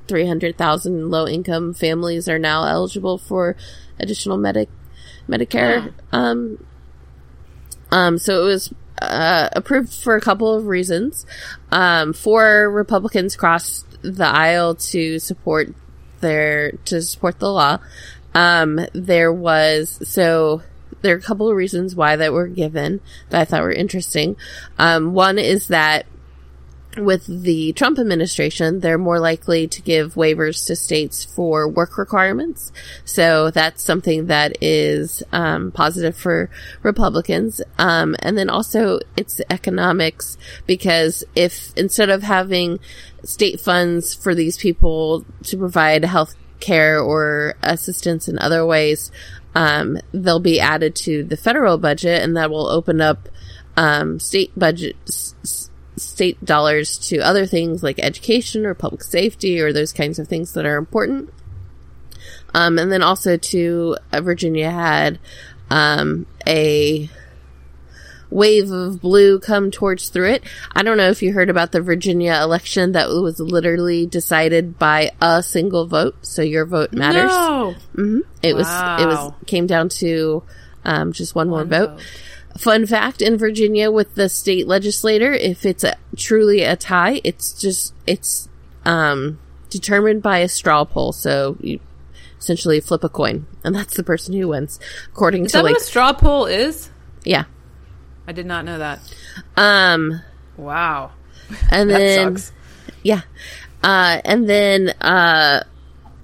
300,000 0.07 1.11
low 1.11 1.27
income 1.27 1.73
families 1.73 2.27
are 2.27 2.39
now 2.39 2.63
eligible 2.65 3.19
for 3.19 3.55
additional 3.99 4.37
medic, 4.37 4.69
Medicare. 5.27 5.93
Um, 6.11 6.65
um, 7.91 8.17
so 8.17 8.41
it 8.41 8.45
was, 8.45 8.73
uh, 9.01 9.49
approved 9.53 9.93
for 9.93 10.15
a 10.15 10.21
couple 10.21 10.55
of 10.55 10.65
reasons. 10.65 11.27
Um, 11.71 12.13
four 12.13 12.69
Republicans 12.71 13.35
crossed 13.35 13.85
the 14.01 14.25
aisle 14.25 14.75
to 14.75 15.19
support 15.19 15.73
their, 16.21 16.71
to 16.85 17.01
support 17.03 17.37
the 17.39 17.51
law. 17.51 17.77
Um, 18.33 18.79
there 18.93 19.31
was, 19.31 19.99
so, 20.09 20.63
there 21.01 21.15
are 21.15 21.19
a 21.19 21.21
couple 21.21 21.49
of 21.49 21.55
reasons 21.55 21.95
why 21.95 22.15
that 22.15 22.33
were 22.33 22.47
given 22.47 23.01
that 23.29 23.41
I 23.41 23.45
thought 23.45 23.63
were 23.63 23.71
interesting. 23.71 24.35
Um, 24.77 25.13
one 25.13 25.39
is 25.39 25.67
that 25.67 26.05
with 26.97 27.25
the 27.27 27.71
Trump 27.73 27.99
administration, 27.99 28.79
they're 28.79 28.97
more 28.97 29.19
likely 29.19 29.67
to 29.67 29.81
give 29.81 30.15
waivers 30.15 30.65
to 30.67 30.75
states 30.75 31.23
for 31.23 31.67
work 31.67 31.97
requirements. 31.97 32.71
So 33.05 33.51
that's 33.51 33.83
something 33.83 34.27
that 34.27 34.57
is 34.61 35.23
um, 35.31 35.71
positive 35.71 36.15
for 36.15 36.49
Republicans. 36.81 37.61
Um, 37.77 38.15
and 38.19 38.37
then 38.37 38.49
also 38.49 38.99
it's 39.15 39.39
economics 39.49 40.37
because 40.65 41.23
if 41.35 41.71
instead 41.75 42.09
of 42.09 42.23
having 42.23 42.79
state 43.23 43.59
funds 43.59 44.13
for 44.13 44.33
these 44.33 44.57
people 44.57 45.25
to 45.43 45.57
provide 45.57 46.03
health 46.05 46.35
care 46.59 46.99
or 46.99 47.55
assistance 47.61 48.27
in 48.27 48.39
other 48.39 48.65
ways, 48.65 49.11
um, 49.55 49.97
they'll 50.13 50.39
be 50.39 50.59
added 50.59 50.95
to 50.95 51.23
the 51.23 51.37
federal 51.37 51.77
budget 51.77 52.21
and 52.21 52.37
that 52.37 52.49
will 52.49 52.67
open 52.67 53.01
up 53.01 53.29
um, 53.77 54.19
state 54.19 54.51
budgets 54.57 55.33
state 55.95 56.43
dollars 56.43 56.97
to 56.97 57.17
other 57.19 57.45
things 57.45 57.83
like 57.83 57.99
education 57.99 58.65
or 58.65 58.73
public 58.73 59.03
safety 59.03 59.59
or 59.59 59.73
those 59.73 59.91
kinds 59.93 60.17
of 60.19 60.27
things 60.27 60.53
that 60.53 60.65
are 60.65 60.77
important. 60.77 61.31
Um, 62.53 62.79
and 62.79 62.91
then 62.91 63.03
also 63.03 63.37
to 63.37 63.97
uh, 64.11 64.21
Virginia 64.21 64.71
had 64.71 65.19
um, 65.69 66.25
a 66.47 67.09
wave 68.30 68.69
of 68.71 69.01
blue 69.01 69.39
come 69.39 69.71
towards 69.71 70.09
through 70.09 70.30
it. 70.32 70.43
I 70.71 70.84
don't 70.84 70.97
know 70.97 71.09
if 71.09 71.21
you 71.21 71.34
heard 71.34 71.49
about 71.49 71.71
the 71.71 71.82
Virginia 71.82 72.39
election 72.41 72.91
that 72.91 73.09
was 73.09 73.39
literally 73.39 74.05
decided 74.05 74.77
by 74.77 75.11
a 75.21 75.41
single 75.41 75.88
vote, 75.88 76.15
so 76.21 76.41
your 76.41 76.65
vote 76.65 76.93
matters. 76.93 77.32
No. 77.32 77.75
hmm 77.95 78.19
It 78.43 78.55
was 78.55 78.67
it 78.67 79.05
was 79.07 79.34
came 79.47 79.65
down 79.67 79.89
to 79.89 80.43
um, 80.86 81.11
just 81.11 81.36
one, 81.36 81.49
more 81.49 81.65
vote. 81.65 81.89
vote. 81.91 82.01
Fun 82.57 82.86
fact 82.86 83.21
in 83.21 83.38
Virginia 83.38 83.89
with 83.91 84.15
the 84.15 84.27
state 84.27 84.67
legislator, 84.67 85.32
if 85.34 85.65
it's 85.65 85.84
a, 85.84 85.95
truly 86.17 86.63
a 86.63 86.75
tie, 86.75 87.21
it's 87.23 87.53
just, 87.53 87.93
it's, 88.07 88.49
um, 88.86 89.39
determined 89.69 90.21
by 90.21 90.39
a 90.39 90.49
straw 90.49 90.84
poll. 90.84 91.11
So 91.13 91.57
you 91.61 91.80
essentially 92.39 92.80
flip 92.80 93.03
a 93.03 93.09
coin 93.09 93.45
and 93.63 93.75
that's 93.75 93.95
the 93.95 94.03
person 94.03 94.34
who 94.34 94.47
wins 94.47 94.80
according 95.11 95.45
Is 95.45 95.51
to 95.51 95.61
like, 95.61 95.77
straw 95.80 96.11
poll 96.13 96.45
is? 96.45 96.89
yeah. 97.23 97.43
I 98.30 98.32
did 98.32 98.45
not 98.45 98.63
know 98.63 98.77
that. 98.77 98.99
Um, 99.57 100.21
Wow. 100.55 101.13
and 101.71 101.89
That 101.89 101.97
then, 101.97 102.38
sucks. 102.38 102.51
yeah. 103.01 103.21
Uh, 103.84 104.21
and 104.23 104.47
then, 104.47 104.89
uh, 105.01 105.63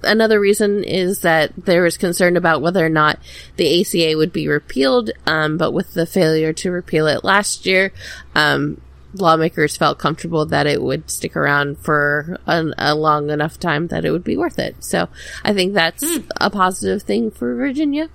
another 0.04 0.38
reason 0.38 0.84
is 0.84 1.22
that 1.22 1.50
there 1.56 1.82
was 1.82 1.96
concern 1.98 2.36
about 2.36 2.62
whether 2.62 2.86
or 2.86 2.88
not 2.88 3.18
the 3.56 3.80
ACA 3.80 4.16
would 4.16 4.32
be 4.32 4.46
repealed. 4.46 5.10
Um, 5.26 5.56
but 5.56 5.72
with 5.72 5.94
the 5.94 6.06
failure 6.06 6.52
to 6.52 6.70
repeal 6.70 7.08
it 7.08 7.24
last 7.24 7.66
year, 7.66 7.92
um, 8.36 8.80
lawmakers 9.20 9.76
felt 9.76 9.98
comfortable 9.98 10.46
that 10.46 10.66
it 10.66 10.82
would 10.82 11.10
stick 11.10 11.36
around 11.36 11.78
for 11.78 12.38
an, 12.46 12.74
a 12.78 12.94
long 12.94 13.30
enough 13.30 13.58
time 13.58 13.88
that 13.88 14.04
it 14.04 14.10
would 14.10 14.24
be 14.24 14.36
worth 14.36 14.58
it. 14.58 14.82
So 14.82 15.08
I 15.44 15.52
think 15.52 15.74
that's 15.74 16.18
a 16.40 16.50
positive 16.50 17.02
thing 17.02 17.30
for 17.30 17.54
Virginia. 17.54 18.08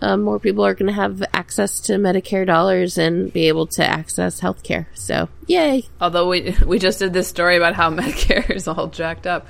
Um, 0.00 0.22
more 0.22 0.38
people 0.38 0.64
are 0.66 0.74
going 0.74 0.88
to 0.88 0.92
have 0.92 1.22
access 1.32 1.80
to 1.82 1.94
Medicare 1.94 2.46
dollars 2.46 2.98
and 2.98 3.32
be 3.32 3.48
able 3.48 3.66
to 3.68 3.86
access 3.86 4.40
health 4.40 4.62
care. 4.62 4.88
So 4.94 5.28
yay. 5.46 5.84
Although 6.00 6.28
we 6.28 6.56
we 6.66 6.78
just 6.78 6.98
did 6.98 7.12
this 7.12 7.28
story 7.28 7.56
about 7.56 7.74
how 7.74 7.90
Medicare 7.94 8.50
is 8.50 8.68
all 8.68 8.88
jacked 8.88 9.26
up. 9.26 9.46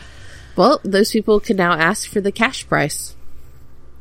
Well, 0.56 0.80
those 0.84 1.10
people 1.10 1.40
can 1.40 1.56
now 1.56 1.72
ask 1.72 2.08
for 2.08 2.20
the 2.20 2.30
cash 2.30 2.68
price. 2.68 3.16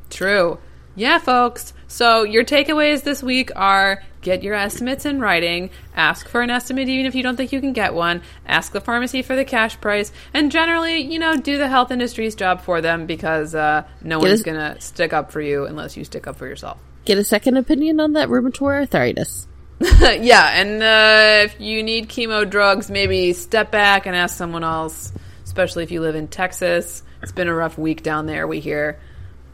True. 0.10 0.60
Yeah, 0.96 1.18
folks. 1.18 1.74
So 1.88 2.24
your 2.24 2.44
takeaways 2.44 3.04
this 3.04 3.24
week 3.24 3.50
are 3.56 4.04
get 4.24 4.42
your 4.42 4.56
estimates 4.56 5.06
in 5.06 5.20
writing, 5.20 5.70
ask 5.96 6.28
for 6.28 6.42
an 6.42 6.50
estimate 6.50 6.90
even 6.90 7.06
if 7.06 7.14
you 7.14 7.22
don't 7.22 7.36
think 7.36 7.52
you 7.52 7.60
can 7.62 7.74
get 7.74 7.94
one, 7.94 8.22
ask 8.48 8.72
the 8.72 8.82
pharmacy 8.82 9.22
for 9.22 9.36
the 9.36 9.46
cash 9.46 9.80
price, 9.80 10.12
and 10.34 10.52
generally, 10.52 10.98
you 11.02 11.20
know, 11.20 11.36
do 11.38 11.58
the 11.58 11.68
health 11.68 11.92
industry's 11.92 12.34
job 12.34 12.62
for 12.62 12.82
them 12.82 13.06
because 13.06 13.54
uh, 13.54 13.84
no 14.02 14.20
Get 14.20 14.28
one's 14.30 14.42
a- 14.42 14.44
going 14.44 14.58
to 14.76 14.82
stick 14.82 15.14
up 15.14 15.32
for 15.32 15.42
you 15.42 15.66
unless 15.66 15.96
you 15.96 16.04
stick 16.04 16.26
up 16.26 16.38
for 16.38 16.48
yourself. 16.48 16.78
Get 17.06 17.18
a 17.18 17.24
second 17.24 17.58
opinion 17.58 18.00
on 18.00 18.14
that 18.14 18.30
rheumatoid 18.30 18.80
arthritis. 18.82 19.48
yeah, 20.00 20.60
and 20.62 20.82
uh, 20.82 21.44
if 21.46 21.60
you 21.60 21.84
need 21.84 22.08
chemo 22.08 22.50
drugs, 22.50 22.90
maybe 22.90 23.34
step 23.34 23.70
back 23.72 24.06
and 24.06 24.16
ask 24.16 24.38
someone 24.38 24.64
else, 24.64 25.12
especially 25.44 25.84
if 25.84 25.92
you 25.92 26.00
live 26.00 26.16
in 26.16 26.30
Texas. 26.30 27.04
It's 27.22 27.34
been 27.34 27.50
a 27.50 27.54
rough 27.54 27.78
week 27.78 28.02
down 28.04 28.26
there, 28.26 28.48
we 28.48 28.60
hear. 28.62 29.00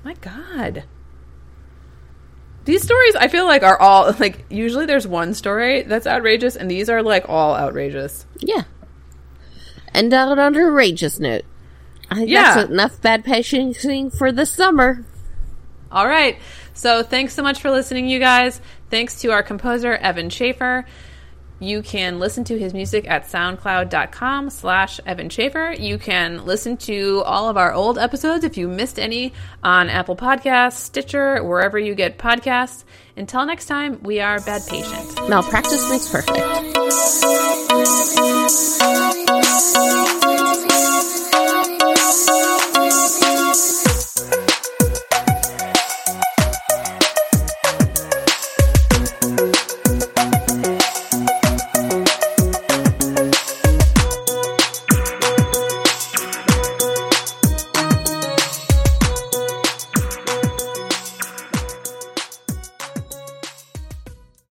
My 0.04 0.14
God. 0.16 0.84
These 2.70 2.84
stories, 2.84 3.16
I 3.16 3.30
feel 3.30 3.46
like, 3.46 3.64
are 3.64 3.82
all 3.82 4.14
like 4.20 4.46
usually 4.52 4.86
there's 4.86 5.08
one 5.08 5.34
story 5.34 5.82
that's 5.82 6.06
outrageous, 6.06 6.56
and 6.56 6.70
these 6.70 6.88
are 6.88 7.02
like 7.02 7.28
all 7.28 7.56
outrageous. 7.56 8.28
Yeah. 8.38 8.62
And 9.92 10.14
on 10.14 10.38
an 10.38 10.56
outrageous 10.56 11.20
note. 11.20 11.46
I 12.12 12.16
think 12.18 12.30
Yeah. 12.30 12.54
that's 12.54 12.70
enough 12.70 13.02
bad 13.02 13.26
patienting 13.26 14.16
for 14.16 14.32
the 14.32 14.46
summer. 14.46 15.04
All 15.92 16.08
right. 16.08 16.38
So 16.76 17.02
thanks 17.02 17.34
so 17.34 17.42
much 17.42 17.60
for 17.60 17.72
listening, 17.72 18.08
you 18.08 18.20
guys. 18.20 18.62
Thanks 18.92 19.20
to 19.22 19.32
our 19.32 19.42
composer, 19.42 19.94
Evan 19.94 20.30
Schaefer. 20.30 20.86
You 21.60 21.82
can 21.82 22.20
listen 22.20 22.44
to 22.46 22.58
his 22.58 22.74
music 22.74 23.10
at 23.10 23.26
soundcloud.com 23.26 24.50
slash 24.50 25.00
Evan 25.06 25.30
Schaefer. 25.30 25.74
You 25.78 25.98
can 25.98 26.46
listen 26.46 26.78
to 26.78 27.22
all 27.26 27.50
of 27.50 27.58
our 27.58 27.74
old 27.74 27.98
episodes 27.98 28.44
if 28.44 28.58
you 28.58 28.68
missed 28.68 28.98
any 29.00 29.34
on 29.64 29.90
Apple 29.90 30.16
Podcasts, 30.16 30.74
Stitcher, 30.78 31.44
wherever 31.44 31.78
you 31.78 31.96
get 31.96 32.18
podcasts. 32.18 32.86
Until 33.18 33.46
next 33.46 33.66
time, 33.66 34.02
we 34.04 34.22
are 34.22 34.40
Bad 34.40 34.62
Patient. 34.68 35.30
Malpractice 35.30 35.90
makes 35.90 36.10
perfect. 36.10 36.40